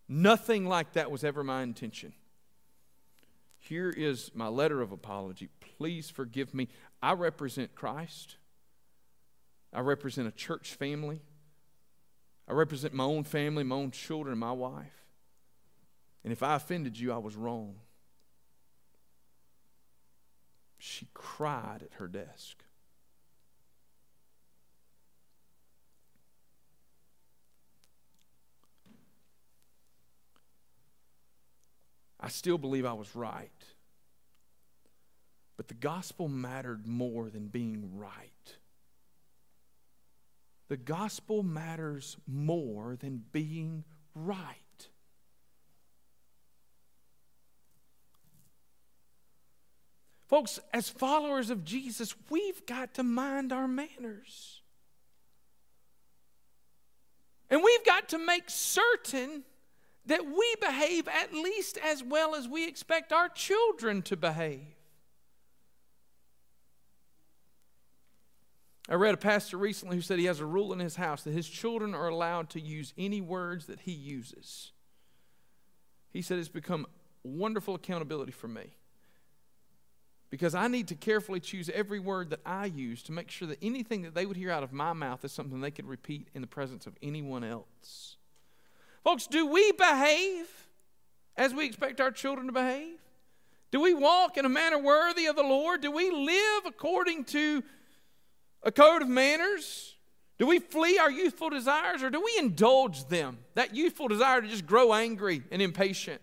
Nothing 0.09 0.65
like 0.65 0.95
that 0.95 1.11
was 1.11 1.23
ever 1.23 1.45
my 1.45 1.63
intention. 1.63 2.15
Here 3.59 3.91
is 3.91 4.31
my 4.35 4.49
letter 4.49 4.81
of 4.81 4.91
apology. 4.91 5.51
Please 5.77 6.09
forgive 6.09 6.55
me. 6.55 6.69
I 7.03 7.13
represent 7.13 7.75
Christ. 7.75 8.37
I 9.71 9.81
represent 9.81 10.27
a 10.27 10.33
church 10.33 10.77
family. 10.77 11.21
I 12.49 12.55
represent 12.55 12.95
my 12.95 13.05
own 13.05 13.25
family, 13.25 13.65
my 13.65 13.77
own 13.77 13.91
children, 13.91 14.39
my 14.39 14.53
wife. 14.53 15.05
And 16.25 16.33
if 16.33 16.43
I 16.43 16.55
offended 16.55 16.99
you, 16.99 17.13
I 17.13 17.19
was 17.19 17.37
wrong. 17.37 17.75
She 20.85 21.07
cried 21.15 21.83
at 21.83 21.95
her 21.99 22.09
desk. 22.09 22.65
I 32.19 32.29
still 32.29 32.59
believe 32.59 32.85
I 32.85 32.95
was 32.95 33.15
right. 33.15 33.51
But 35.57 35.69
the 35.69 35.75
gospel 35.75 36.27
mattered 36.27 36.89
more 36.89 37.31
than 37.31 37.47
being 37.47 37.97
right 37.97 38.57
the 40.73 40.77
gospel 40.79 41.43
matters 41.43 42.17
more 42.27 42.97
than 42.97 43.23
being 43.31 43.85
right. 44.15 44.72
Folks, 50.33 50.59
as 50.73 50.89
followers 50.89 51.51
of 51.51 51.63
Jesus, 51.63 52.15
we've 52.31 52.65
got 52.65 52.95
to 52.95 53.03
mind 53.03 53.53
our 53.53 53.69
manners. 53.69 54.63
And 57.51 57.63
we've 57.63 57.85
got 57.85 58.09
to 58.09 58.19
make 58.19 58.45
certain 58.47 59.43
that 60.07 60.25
we 60.25 60.55
behave 60.59 61.07
at 61.07 61.35
least 61.35 61.77
as 61.85 62.03
well 62.03 62.35
as 62.35 62.49
we 62.49 62.67
expect 62.67 63.13
our 63.13 63.29
children 63.29 64.01
to 64.01 64.17
behave. 64.17 64.75
I 68.89 68.95
read 68.95 69.13
a 69.13 69.19
pastor 69.19 69.59
recently 69.59 69.97
who 69.97 70.03
said 70.03 70.19
he 70.19 70.25
has 70.25 70.41
a 70.41 70.47
rule 70.47 70.73
in 70.73 70.79
his 70.79 70.97
house 70.97 71.25
that 71.25 71.35
his 71.35 71.47
children 71.47 71.95
are 71.95 72.09
allowed 72.09 72.49
to 72.51 72.61
use 72.61 72.95
any 72.97 73.21
words 73.21 73.67
that 73.67 73.81
he 73.81 73.93
uses. 73.93 74.73
He 76.11 76.23
said 76.23 76.39
it's 76.39 76.49
become 76.49 76.87
wonderful 77.23 77.75
accountability 77.75 78.33
for 78.33 78.49
me 78.49 78.71
because 80.33 80.55
I 80.55 80.67
need 80.67 80.89
to 80.89 80.95
carefully 80.95 81.41
choose 81.41 81.69
every 81.75 82.01
word 82.01 82.31
that 82.31 82.41
I 82.47 82.65
use 82.65 83.03
to 83.03 83.13
make 83.13 83.31
sure 83.31 83.47
that 83.49 83.59
anything 83.61 84.01
that 84.01 84.15
they 84.15 84.25
would 84.25 84.39
hear 84.39 84.51
out 84.51 84.63
of 84.63 84.73
my 84.73 84.95
mouth 84.95 85.23
is 85.27 85.31
something 85.31 85.61
they 85.61 85.71
could 85.71 85.87
repeat 85.87 86.29
in 86.33 86.41
the 86.41 86.47
presence 86.47 86.87
of 86.87 86.95
anyone 87.03 87.45
else. 87.45 88.17
Folks, 89.05 89.27
do 89.27 89.47
we 89.47 89.73
behave 89.73 90.47
as 91.37 91.53
we 91.53 91.67
expect 91.67 92.01
our 92.01 92.11
children 92.11 92.47
to 92.47 92.53
behave? 92.55 92.99
Do 93.73 93.83
we 93.83 93.93
walk 93.93 94.39
in 94.39 94.47
a 94.47 94.49
manner 94.49 94.79
worthy 94.79 95.27
of 95.27 95.37
the 95.37 95.43
Lord? 95.43 95.83
Do 95.83 95.91
we 95.91 96.11
live 96.11 96.63
according 96.65 97.25
to 97.25 97.63
a 98.63 98.73
code 98.73 99.03
of 99.03 99.09
manners? 99.09 99.97
Do 100.39 100.47
we 100.47 100.61
flee 100.61 100.97
our 100.97 101.11
youthful 101.11 101.51
desires 101.51 102.03
or 102.03 102.09
do 102.09 102.23
we 102.23 102.35
indulge 102.39 103.07
them? 103.09 103.37
That 103.55 103.77
youthful 103.77 104.09
desire 104.09 104.41
to 104.41 104.49
just 104.49 104.65
grow 104.65 104.95
angry 104.95 105.43
and 105.51 105.61
impatient. 105.61 106.23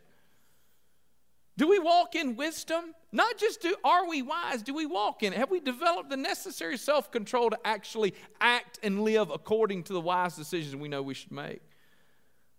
Do 1.60 1.68
we 1.68 1.78
walk 1.78 2.16
in 2.16 2.38
wisdom? 2.38 2.96
Not 3.12 3.38
just 3.38 3.62
do 3.62 3.76
are 3.84 4.08
we 4.08 4.22
wise, 4.22 4.64
do 4.64 4.74
we 4.74 4.86
walk 4.86 5.24
in 5.24 5.34
it? 5.34 5.40
Have 5.40 5.52
we 5.52 5.60
developed 5.60 6.10
the 6.10 6.16
necessary 6.16 6.78
self-control 6.78 7.50
to 7.50 7.60
actually 7.66 8.14
act 8.40 8.80
and 8.82 9.02
live 9.02 9.30
according 9.30 9.84
to 9.84 9.94
the 9.94 10.00
wise 10.00 10.38
decisions 10.38 10.74
we 10.78 10.88
know 10.88 11.02
we 11.02 11.14
should 11.14 11.34
make? 11.34 11.62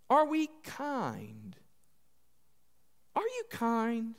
Are 0.07 0.27
we 0.27 0.49
kind? 0.63 1.55
Are 3.15 3.23
you 3.23 3.43
kind? 3.49 4.13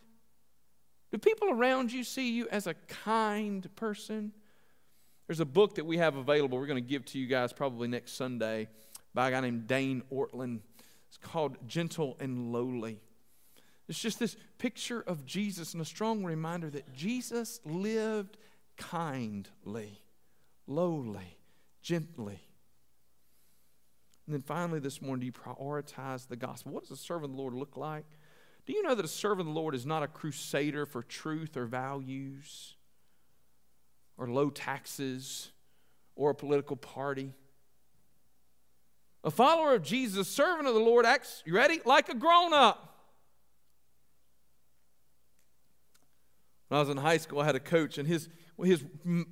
Do 1.12 1.18
people 1.18 1.50
around 1.50 1.92
you 1.92 2.02
see 2.02 2.32
you 2.32 2.48
as 2.50 2.66
a 2.66 2.74
kind 3.04 3.72
person? 3.76 4.32
There's 5.28 5.38
a 5.38 5.44
book 5.44 5.76
that 5.76 5.86
we 5.86 5.98
have 5.98 6.16
available, 6.16 6.58
we're 6.58 6.66
going 6.66 6.82
to 6.82 6.90
give 6.90 7.04
to 7.04 7.20
you 7.20 7.28
guys 7.28 7.52
probably 7.52 7.86
next 7.86 8.16
Sunday 8.16 8.66
by 9.14 9.28
a 9.28 9.30
guy 9.30 9.42
named 9.42 9.68
Dane 9.68 10.02
Ortlund. 10.12 10.58
It's 11.06 11.18
called 11.18 11.68
Gentle 11.68 12.16
and 12.18 12.50
Lowly. 12.52 12.98
It's 13.93 14.01
just 14.01 14.18
this 14.18 14.38
picture 14.57 15.03
of 15.07 15.26
Jesus 15.26 15.74
and 15.74 15.82
a 15.82 15.84
strong 15.84 16.24
reminder 16.24 16.70
that 16.70 16.95
Jesus 16.95 17.61
lived 17.66 18.38
kindly, 18.78 20.01
lowly, 20.66 21.36
gently. 21.82 22.40
And 24.26 24.32
then 24.32 24.40
finally, 24.40 24.80
this 24.80 25.03
morning, 25.03 25.20
do 25.20 25.26
you 25.26 25.32
prioritize 25.32 26.26
the 26.26 26.36
gospel? 26.36 26.72
What 26.72 26.84
does 26.84 26.93
a 26.93 26.97
servant 26.97 27.32
of 27.32 27.36
the 27.36 27.43
Lord 27.43 27.53
look 27.53 27.76
like? 27.76 28.07
Do 28.64 28.72
you 28.72 28.82
know 28.82 28.95
that 28.95 29.05
a 29.05 29.09
servant 29.09 29.40
of 29.40 29.55
the 29.55 29.61
Lord 29.61 29.74
is 29.74 29.84
not 29.84 30.03
a 30.03 30.09
crusader 30.09 30.86
for 30.86 31.03
truth 31.03 31.55
or 31.55 31.66
values? 31.66 32.76
or 34.22 34.28
low 34.28 34.51
taxes 34.51 35.51
or 36.14 36.30
a 36.30 36.34
political 36.34 36.76
party. 36.76 37.32
A 39.24 39.30
follower 39.30 39.74
of 39.74 39.82
Jesus, 39.82 40.18
a 40.18 40.24
servant 40.24 40.68
of 40.68 40.74
the 40.74 40.80
Lord, 40.80 41.07
acts, 41.07 41.43
you 41.45 41.55
ready? 41.55 41.80
Like 41.84 42.09
a 42.09 42.14
grown 42.14 42.53
up. 42.53 42.91
When 46.72 46.78
I 46.78 46.80
was 46.80 46.88
in 46.88 46.96
high 46.96 47.18
school, 47.18 47.40
I 47.40 47.44
had 47.44 47.54
a 47.54 47.60
coach, 47.60 47.98
and 47.98 48.08
his, 48.08 48.30
his 48.64 48.82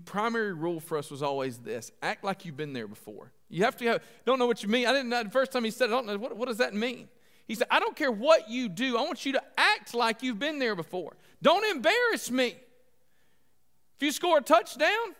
primary 0.04 0.52
rule 0.52 0.78
for 0.78 0.98
us 0.98 1.10
was 1.10 1.22
always 1.22 1.56
this 1.56 1.90
act 2.02 2.22
like 2.22 2.44
you've 2.44 2.58
been 2.58 2.74
there 2.74 2.86
before. 2.86 3.32
You 3.48 3.64
have 3.64 3.78
to 3.78 3.86
have, 3.86 4.02
don't 4.26 4.38
know 4.38 4.46
what 4.46 4.62
you 4.62 4.68
mean. 4.68 4.86
I 4.86 4.92
didn't 4.92 5.08
know 5.08 5.24
the 5.24 5.30
first 5.30 5.50
time 5.50 5.64
he 5.64 5.70
said 5.70 5.88
it, 5.88 5.94
I 5.94 5.96
don't 5.96 6.06
know, 6.06 6.18
what, 6.18 6.36
what 6.36 6.48
does 6.48 6.58
that 6.58 6.74
mean? 6.74 7.08
He 7.48 7.54
said, 7.54 7.66
I 7.70 7.80
don't 7.80 7.96
care 7.96 8.12
what 8.12 8.50
you 8.50 8.68
do, 8.68 8.98
I 8.98 9.00
want 9.00 9.24
you 9.24 9.32
to 9.32 9.42
act 9.56 9.94
like 9.94 10.22
you've 10.22 10.38
been 10.38 10.58
there 10.58 10.76
before. 10.76 11.16
Don't 11.40 11.64
embarrass 11.74 12.30
me. 12.30 12.48
If 13.96 14.02
you 14.02 14.12
score 14.12 14.36
a 14.36 14.42
touchdown, 14.42 15.14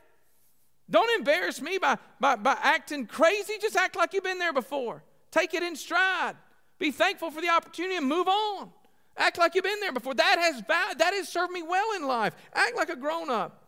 don't 0.90 1.18
embarrass 1.18 1.62
me 1.62 1.78
by, 1.78 1.96
by, 2.20 2.36
by 2.36 2.58
acting 2.60 3.06
crazy. 3.06 3.54
Just 3.62 3.76
act 3.76 3.96
like 3.96 4.12
you've 4.12 4.24
been 4.24 4.38
there 4.38 4.52
before. 4.52 5.02
Take 5.30 5.54
it 5.54 5.62
in 5.62 5.74
stride. 5.74 6.36
Be 6.78 6.90
thankful 6.90 7.30
for 7.30 7.40
the 7.40 7.48
opportunity 7.48 7.96
and 7.96 8.06
move 8.06 8.28
on. 8.28 8.72
Act 9.20 9.38
like 9.38 9.54
you've 9.54 9.64
been 9.64 9.80
there 9.80 9.92
before. 9.92 10.14
That 10.14 10.38
has, 10.38 10.62
that 10.66 11.12
has 11.14 11.28
served 11.28 11.52
me 11.52 11.62
well 11.62 11.94
in 11.94 12.06
life. 12.06 12.34
Act 12.54 12.74
like 12.74 12.88
a 12.88 12.96
grown 12.96 13.28
up. 13.28 13.66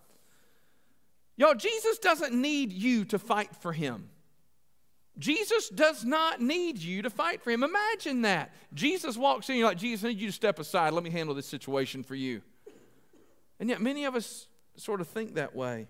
Y'all, 1.37 1.55
Jesus 1.55 1.99
doesn't 1.99 2.33
need 2.33 2.73
you 2.73 3.05
to 3.05 3.19
fight 3.19 3.55
for 3.57 3.73
him. 3.73 4.09
Jesus 5.19 5.69
does 5.69 6.07
not 6.07 6.41
need 6.41 6.79
you 6.79 7.03
to 7.03 7.11
fight 7.11 7.43
for 7.43 7.51
him. 7.51 7.63
Imagine 7.63 8.23
that. 8.23 8.55
Jesus 8.73 9.19
walks 9.19 9.51
in, 9.51 9.57
you're 9.57 9.69
like, 9.69 9.77
Jesus, 9.77 10.05
I 10.07 10.09
need 10.09 10.21
you 10.21 10.29
to 10.29 10.33
step 10.33 10.59
aside. 10.59 10.95
Let 10.95 11.05
me 11.05 11.11
handle 11.11 11.35
this 11.35 11.47
situation 11.47 12.03
for 12.03 12.15
you. 12.15 12.41
And 13.61 13.69
yet, 13.69 13.83
many 13.83 14.07
of 14.07 14.17
us 14.17 14.49
sort 14.77 15.03
of 15.03 15.09
think 15.09 15.35
that 15.35 15.55
way. 15.55 15.87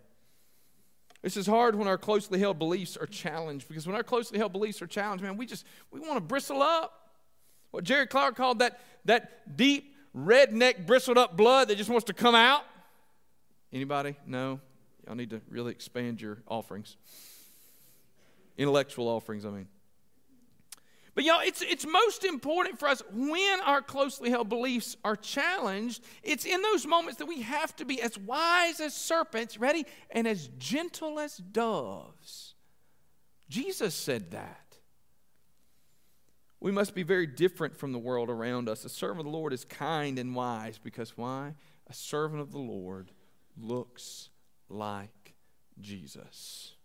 This 1.22 1.36
is 1.36 1.46
hard 1.46 1.76
when 1.76 1.86
our 1.86 1.98
closely 1.98 2.40
held 2.40 2.58
beliefs 2.58 2.96
are 2.96 3.06
challenged 3.06 3.68
because 3.68 3.86
when 3.86 3.94
our 3.94 4.02
closely 4.02 4.38
held 4.38 4.50
beliefs 4.50 4.82
are 4.82 4.88
challenged, 4.88 5.22
man, 5.22 5.36
we 5.36 5.46
just 5.46 5.64
we 5.92 6.00
want 6.00 6.14
to 6.14 6.20
bristle 6.20 6.60
up. 6.60 7.01
What 7.72 7.84
Jerry 7.84 8.06
Clark 8.06 8.36
called 8.36 8.60
that, 8.60 8.80
that 9.06 9.56
deep, 9.56 9.96
redneck, 10.16 10.86
bristled 10.86 11.18
up 11.18 11.36
blood 11.36 11.68
that 11.68 11.76
just 11.76 11.90
wants 11.90 12.04
to 12.04 12.12
come 12.12 12.34
out. 12.34 12.62
Anybody? 13.72 14.14
No? 14.26 14.60
Y'all 15.06 15.16
need 15.16 15.30
to 15.30 15.40
really 15.48 15.72
expand 15.72 16.20
your 16.20 16.38
offerings. 16.46 16.96
Intellectual 18.56 19.08
offerings, 19.08 19.44
I 19.44 19.50
mean. 19.50 19.66
But 21.14 21.24
y'all, 21.24 21.40
it's, 21.42 21.62
it's 21.62 21.86
most 21.86 22.24
important 22.24 22.78
for 22.78 22.88
us 22.88 23.02
when 23.12 23.60
our 23.60 23.82
closely 23.82 24.30
held 24.30 24.48
beliefs 24.48 24.96
are 25.04 25.16
challenged. 25.16 26.02
It's 26.22 26.44
in 26.44 26.62
those 26.62 26.86
moments 26.86 27.18
that 27.18 27.26
we 27.26 27.42
have 27.42 27.74
to 27.76 27.84
be 27.84 28.00
as 28.00 28.18
wise 28.18 28.80
as 28.80 28.94
serpents, 28.94 29.58
ready, 29.58 29.84
and 30.10 30.26
as 30.26 30.48
gentle 30.58 31.18
as 31.18 31.36
doves. 31.36 32.54
Jesus 33.48 33.94
said 33.94 34.30
that. 34.30 34.61
We 36.62 36.70
must 36.70 36.94
be 36.94 37.02
very 37.02 37.26
different 37.26 37.76
from 37.76 37.90
the 37.90 37.98
world 37.98 38.30
around 38.30 38.68
us. 38.68 38.84
A 38.84 38.88
servant 38.88 39.18
of 39.18 39.24
the 39.24 39.36
Lord 39.36 39.52
is 39.52 39.64
kind 39.64 40.16
and 40.16 40.32
wise 40.32 40.78
because 40.78 41.16
why? 41.16 41.54
A 41.88 41.92
servant 41.92 42.40
of 42.40 42.52
the 42.52 42.58
Lord 42.58 43.10
looks 43.60 44.28
like 44.68 45.34
Jesus. 45.80 46.76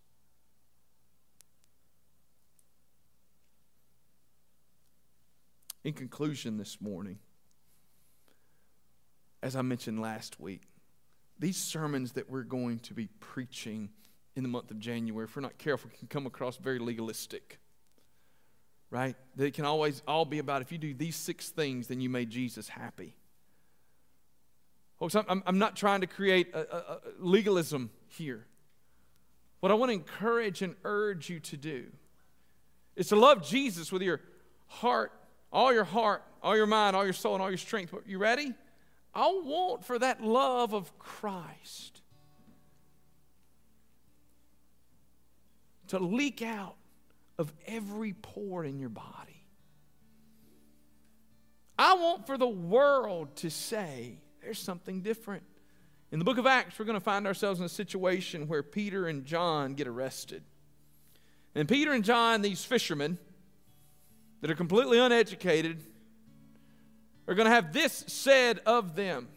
In 5.84 5.92
conclusion, 5.92 6.56
this 6.56 6.80
morning, 6.80 7.20
as 9.44 9.54
I 9.54 9.62
mentioned 9.62 10.02
last 10.02 10.40
week, 10.40 10.62
these 11.38 11.56
sermons 11.56 12.14
that 12.14 12.28
we're 12.28 12.42
going 12.42 12.80
to 12.80 12.94
be 12.94 13.06
preaching 13.20 13.90
in 14.34 14.42
the 14.42 14.48
month 14.48 14.72
of 14.72 14.80
January, 14.80 15.26
if 15.26 15.36
we're 15.36 15.42
not 15.42 15.56
careful, 15.56 15.88
can 15.96 16.08
come 16.08 16.26
across 16.26 16.56
very 16.56 16.80
legalistic. 16.80 17.60
Right? 18.90 19.16
They 19.36 19.50
can 19.50 19.64
always 19.64 20.02
all 20.08 20.24
be 20.24 20.38
about 20.38 20.62
if 20.62 20.72
you 20.72 20.78
do 20.78 20.94
these 20.94 21.16
six 21.16 21.50
things, 21.50 21.88
then 21.88 22.00
you 22.00 22.08
made 22.08 22.30
Jesus 22.30 22.68
happy. 22.68 23.14
Folks, 24.98 25.14
I'm, 25.14 25.42
I'm 25.46 25.58
not 25.58 25.76
trying 25.76 26.00
to 26.00 26.06
create 26.06 26.54
a, 26.54 26.58
a, 26.58 26.78
a 26.78 26.98
legalism 27.20 27.90
here. 28.08 28.46
What 29.60 29.70
I 29.70 29.74
want 29.74 29.90
to 29.90 29.94
encourage 29.94 30.62
and 30.62 30.74
urge 30.84 31.28
you 31.28 31.40
to 31.40 31.56
do 31.56 31.86
is 32.96 33.08
to 33.08 33.16
love 33.16 33.46
Jesus 33.46 33.92
with 33.92 34.02
your 34.02 34.20
heart, 34.66 35.12
all 35.52 35.72
your 35.72 35.84
heart, 35.84 36.22
all 36.42 36.56
your 36.56 36.66
mind, 36.66 36.96
all 36.96 37.04
your 37.04 37.12
soul, 37.12 37.34
and 37.34 37.42
all 37.42 37.50
your 37.50 37.58
strength. 37.58 37.94
You 38.06 38.18
ready? 38.18 38.54
I 39.14 39.26
want 39.26 39.84
for 39.84 39.98
that 39.98 40.22
love 40.22 40.74
of 40.74 40.98
Christ 40.98 42.00
to 45.88 45.98
leak 45.98 46.42
out 46.42 46.76
of 47.38 47.52
every 47.66 48.12
pore 48.12 48.64
in 48.64 48.78
your 48.78 48.88
body. 48.88 49.44
I 51.78 51.94
want 51.94 52.26
for 52.26 52.36
the 52.36 52.48
world 52.48 53.36
to 53.36 53.50
say, 53.50 54.18
there's 54.42 54.58
something 54.58 55.02
different. 55.02 55.44
In 56.10 56.18
the 56.18 56.24
book 56.24 56.38
of 56.38 56.46
Acts, 56.46 56.78
we're 56.78 56.86
going 56.86 56.98
to 56.98 57.04
find 57.04 57.26
ourselves 57.26 57.60
in 57.60 57.66
a 57.66 57.68
situation 57.68 58.48
where 58.48 58.62
Peter 58.62 59.06
and 59.06 59.24
John 59.24 59.74
get 59.74 59.86
arrested. 59.86 60.42
And 61.54 61.68
Peter 61.68 61.92
and 61.92 62.04
John, 62.04 62.42
these 62.42 62.64
fishermen 62.64 63.18
that 64.40 64.50
are 64.50 64.56
completely 64.56 64.98
uneducated, 64.98 65.82
are 67.28 67.34
going 67.34 67.46
to 67.46 67.54
have 67.54 67.72
this 67.72 68.04
said 68.08 68.60
of 68.66 68.96
them. 68.96 69.28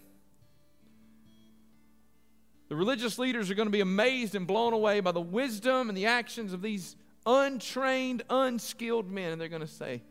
The 2.69 2.75
religious 2.75 3.19
leaders 3.19 3.51
are 3.51 3.55
going 3.55 3.67
to 3.67 3.71
be 3.71 3.81
amazed 3.81 4.33
and 4.33 4.47
blown 4.47 4.71
away 4.71 5.01
by 5.01 5.11
the 5.11 5.21
wisdom 5.21 5.89
and 5.89 5.97
the 5.97 6.05
actions 6.05 6.53
of 6.53 6.61
these 6.61 6.95
untrained, 7.25 8.23
unskilled 8.29 9.09
men. 9.09 9.31
And 9.31 9.41
they're 9.41 9.49
going 9.49 9.61
to 9.61 9.67
say, 9.67 10.01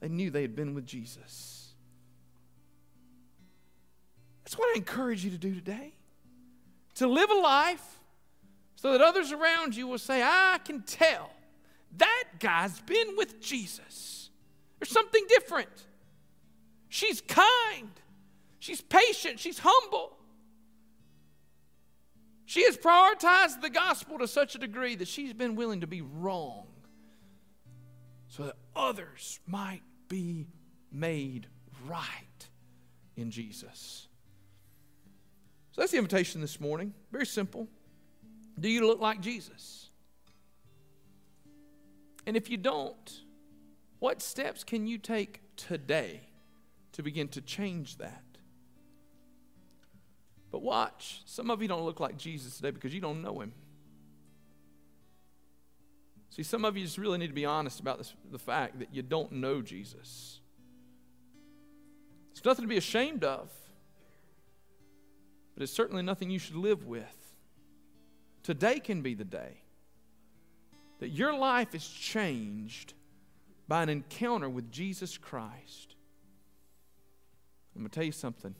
they 0.00 0.08
knew 0.08 0.30
they 0.30 0.42
had 0.42 0.56
been 0.56 0.74
with 0.74 0.86
Jesus. 0.86 1.74
That's 4.44 4.58
what 4.58 4.68
I 4.74 4.78
encourage 4.78 5.24
you 5.24 5.30
to 5.30 5.38
do 5.38 5.54
today 5.54 5.94
to 6.96 7.06
live 7.06 7.30
a 7.30 7.34
life 7.34 7.98
so 8.76 8.92
that 8.92 9.00
others 9.00 9.32
around 9.32 9.74
you 9.74 9.86
will 9.86 9.98
say, 9.98 10.22
I 10.22 10.58
can 10.64 10.82
tell 10.82 11.30
that 11.96 12.24
guy's 12.38 12.80
been 12.82 13.16
with 13.16 13.40
Jesus. 13.40 14.30
There's 14.78 14.90
something 14.90 15.24
different. 15.28 15.68
She's 16.88 17.20
kind, 17.20 17.90
she's 18.58 18.80
patient, 18.80 19.38
she's 19.38 19.58
humble. 19.58 20.16
She 22.50 22.64
has 22.64 22.76
prioritized 22.76 23.60
the 23.60 23.70
gospel 23.70 24.18
to 24.18 24.26
such 24.26 24.56
a 24.56 24.58
degree 24.58 24.96
that 24.96 25.06
she's 25.06 25.32
been 25.32 25.54
willing 25.54 25.82
to 25.82 25.86
be 25.86 26.00
wrong 26.00 26.66
so 28.26 28.42
that 28.42 28.56
others 28.74 29.38
might 29.46 29.82
be 30.08 30.48
made 30.90 31.46
right 31.86 32.48
in 33.14 33.30
Jesus. 33.30 34.08
So 35.70 35.80
that's 35.80 35.92
the 35.92 35.98
invitation 35.98 36.40
this 36.40 36.58
morning. 36.58 36.92
Very 37.12 37.24
simple. 37.24 37.68
Do 38.58 38.68
you 38.68 38.84
look 38.84 38.98
like 38.98 39.20
Jesus? 39.20 39.90
And 42.26 42.36
if 42.36 42.50
you 42.50 42.56
don't, 42.56 43.22
what 44.00 44.20
steps 44.20 44.64
can 44.64 44.88
you 44.88 44.98
take 44.98 45.40
today 45.54 46.22
to 46.94 47.04
begin 47.04 47.28
to 47.28 47.40
change 47.40 47.98
that? 47.98 48.29
But 50.50 50.62
watch, 50.62 51.22
some 51.24 51.50
of 51.50 51.62
you 51.62 51.68
don't 51.68 51.84
look 51.84 52.00
like 52.00 52.16
Jesus 52.16 52.56
today 52.56 52.70
because 52.70 52.92
you 52.94 53.00
don't 53.00 53.22
know 53.22 53.40
him. 53.40 53.52
See, 56.30 56.42
some 56.42 56.64
of 56.64 56.76
you 56.76 56.84
just 56.84 56.98
really 56.98 57.18
need 57.18 57.28
to 57.28 57.32
be 57.32 57.44
honest 57.44 57.80
about 57.80 57.98
this, 57.98 58.14
the 58.30 58.38
fact 58.38 58.78
that 58.78 58.94
you 58.94 59.02
don't 59.02 59.32
know 59.32 59.62
Jesus. 59.62 60.40
It's 62.32 62.44
nothing 62.44 62.64
to 62.64 62.68
be 62.68 62.76
ashamed 62.76 63.24
of 63.24 63.50
but 65.60 65.64
it's 65.64 65.74
certainly 65.74 66.02
nothing 66.02 66.30
you 66.30 66.38
should 66.38 66.56
live 66.56 66.86
with. 66.86 67.34
Today 68.42 68.80
can 68.80 69.02
be 69.02 69.12
the 69.12 69.26
day 69.26 69.60
that 71.00 71.10
your 71.10 71.36
life 71.36 71.74
is 71.74 71.86
changed 71.86 72.94
by 73.68 73.82
an 73.82 73.90
encounter 73.90 74.48
with 74.48 74.72
Jesus 74.72 75.18
Christ. 75.18 75.96
I'm 77.76 77.82
going 77.82 77.90
to 77.90 77.94
tell 77.94 78.04
you 78.04 78.12
something. 78.12 78.54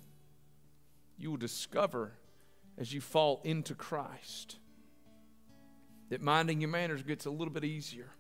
You 1.21 1.31
will 1.31 1.37
discover 1.37 2.13
as 2.79 2.93
you 2.93 3.01
fall 3.01 3.43
into 3.45 3.75
Christ 3.75 4.57
that 6.09 6.23
minding 6.23 6.61
your 6.61 6.71
manners 6.71 7.03
gets 7.03 7.27
a 7.27 7.31
little 7.31 7.53
bit 7.53 7.65
easier 7.65 8.11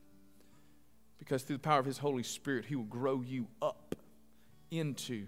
because 1.18 1.42
through 1.42 1.56
the 1.56 1.62
power 1.62 1.80
of 1.80 1.86
His 1.86 1.98
Holy 1.98 2.22
Spirit, 2.22 2.66
He 2.66 2.76
will 2.76 2.84
grow 2.84 3.22
you 3.22 3.46
up 3.62 3.96
into 4.70 5.26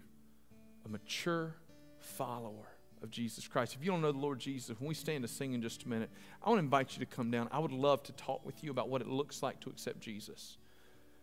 a 0.84 0.88
mature 0.88 1.56
follower 1.98 2.68
of 3.02 3.10
Jesus 3.10 3.48
Christ. 3.48 3.74
If 3.74 3.84
you 3.84 3.90
don't 3.90 4.02
know 4.02 4.12
the 4.12 4.18
Lord 4.18 4.38
Jesus, 4.38 4.78
when 4.78 4.88
we 4.88 4.94
stand 4.94 5.22
to 5.22 5.28
sing 5.28 5.54
in 5.54 5.62
just 5.62 5.84
a 5.84 5.88
minute, 5.88 6.10
I 6.42 6.50
want 6.50 6.58
to 6.58 6.64
invite 6.64 6.92
you 6.92 7.00
to 7.00 7.06
come 7.06 7.30
down. 7.30 7.48
I 7.50 7.58
would 7.58 7.72
love 7.72 8.02
to 8.04 8.12
talk 8.12 8.44
with 8.44 8.62
you 8.62 8.70
about 8.70 8.90
what 8.90 9.00
it 9.00 9.08
looks 9.08 9.42
like 9.42 9.60
to 9.60 9.70
accept 9.70 10.00
Jesus. 10.00 10.58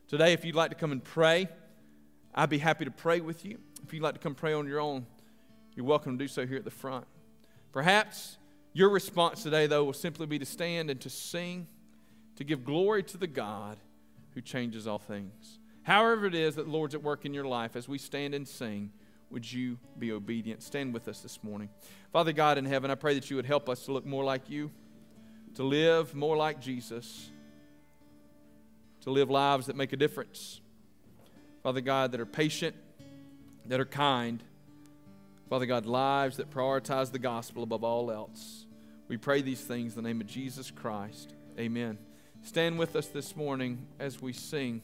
Today, 0.08 0.34
if 0.34 0.43
you'd 0.43 0.56
like 0.56 0.72
to 0.72 0.76
come 0.76 0.91
and 0.91 1.04
pray, 1.04 1.47
I'd 2.34 2.50
be 2.50 2.58
happy 2.58 2.86
to 2.86 2.91
pray 2.91 3.22
with 3.22 3.45
you. 3.45 3.60
If 3.86 3.93
you'd 3.93 4.04
like 4.04 4.16
to 4.16 4.20
come 4.20 4.36
pray 4.36 4.54
on 4.54 4.68
your 4.68 4.80
own, 4.80 5.06
you're 5.80 5.88
welcome 5.88 6.18
to 6.18 6.22
do 6.26 6.28
so 6.28 6.46
here 6.46 6.58
at 6.58 6.66
the 6.66 6.70
front. 6.70 7.06
Perhaps 7.72 8.38
your 8.74 8.90
response 8.90 9.44
today, 9.44 9.66
though, 9.66 9.86
will 9.86 9.94
simply 9.94 10.26
be 10.26 10.38
to 10.38 10.46
stand 10.46 10.90
and 10.90 11.00
to 11.00 11.10
sing, 11.10 11.68
to 12.36 12.44
give 12.44 12.66
glory 12.66 13.02
to 13.04 13.18
the 13.18 13.28
God 13.28 13.78
who 14.34 14.42
changes 14.42 14.88
all 14.88 15.00
things. 15.00 15.58
However, 15.84 16.26
it 16.26 16.36
is 16.36 16.56
that 16.56 16.66
the 16.66 16.70
Lord's 16.70 16.96
at 16.96 17.02
work 17.02 17.24
in 17.24 17.34
your 17.34 17.46
life 17.46 17.78
as 17.78 17.88
we 17.88 17.98
stand 17.98 18.34
and 18.34 18.46
sing 18.46 18.92
would 19.30 19.50
you 19.50 19.78
be 19.98 20.12
obedient? 20.12 20.64
Stand 20.64 20.94
with 20.94 21.08
us 21.08 21.22
this 21.22 21.42
morning. 21.46 21.70
Father 22.12 22.34
God 22.34 22.58
in 22.58 22.66
heaven, 22.66 22.92
I 22.92 22.96
pray 22.96 23.14
that 23.14 23.30
you 23.30 23.38
would 23.38 23.46
help 23.46 23.70
us 23.70 23.86
to 23.86 23.94
look 23.94 24.06
more 24.06 24.26
like 24.26 24.50
you, 24.50 24.72
to 25.56 25.64
live 25.64 26.14
more 26.14 26.36
like 26.36 26.60
Jesus, 26.60 27.30
to 29.04 29.12
live 29.12 29.30
lives 29.30 29.68
that 29.68 29.78
make 29.78 29.94
a 29.94 29.98
difference. 29.98 30.60
Father 31.64 31.80
God, 31.80 32.12
that 32.12 32.20
are 32.20 32.26
patient, 32.26 32.76
that 33.68 33.80
are 33.80 33.86
kind. 33.86 34.44
Father 35.50 35.66
God, 35.66 35.88
lives 35.88 36.38
that 36.38 36.52
prioritize 36.52 37.12
the 37.12 37.18
gospel 37.18 37.64
above 37.64 37.84
all 37.84 38.12
else. 38.12 38.68
We 39.08 39.18
pray 39.18 39.41
these 39.41 39.62
things 39.62 39.97
in 39.97 40.04
the 40.04 40.08
name 40.08 40.22
of 40.22 40.28
Jesus 40.28 40.70
Christ. 40.70 41.34
Amen. 41.58 41.97
Stand 42.43 42.78
with 42.78 42.95
us 42.95 43.08
this 43.08 43.36
morning 43.36 43.88
as 44.00 44.22
we 44.22 44.32
sing. 44.32 44.82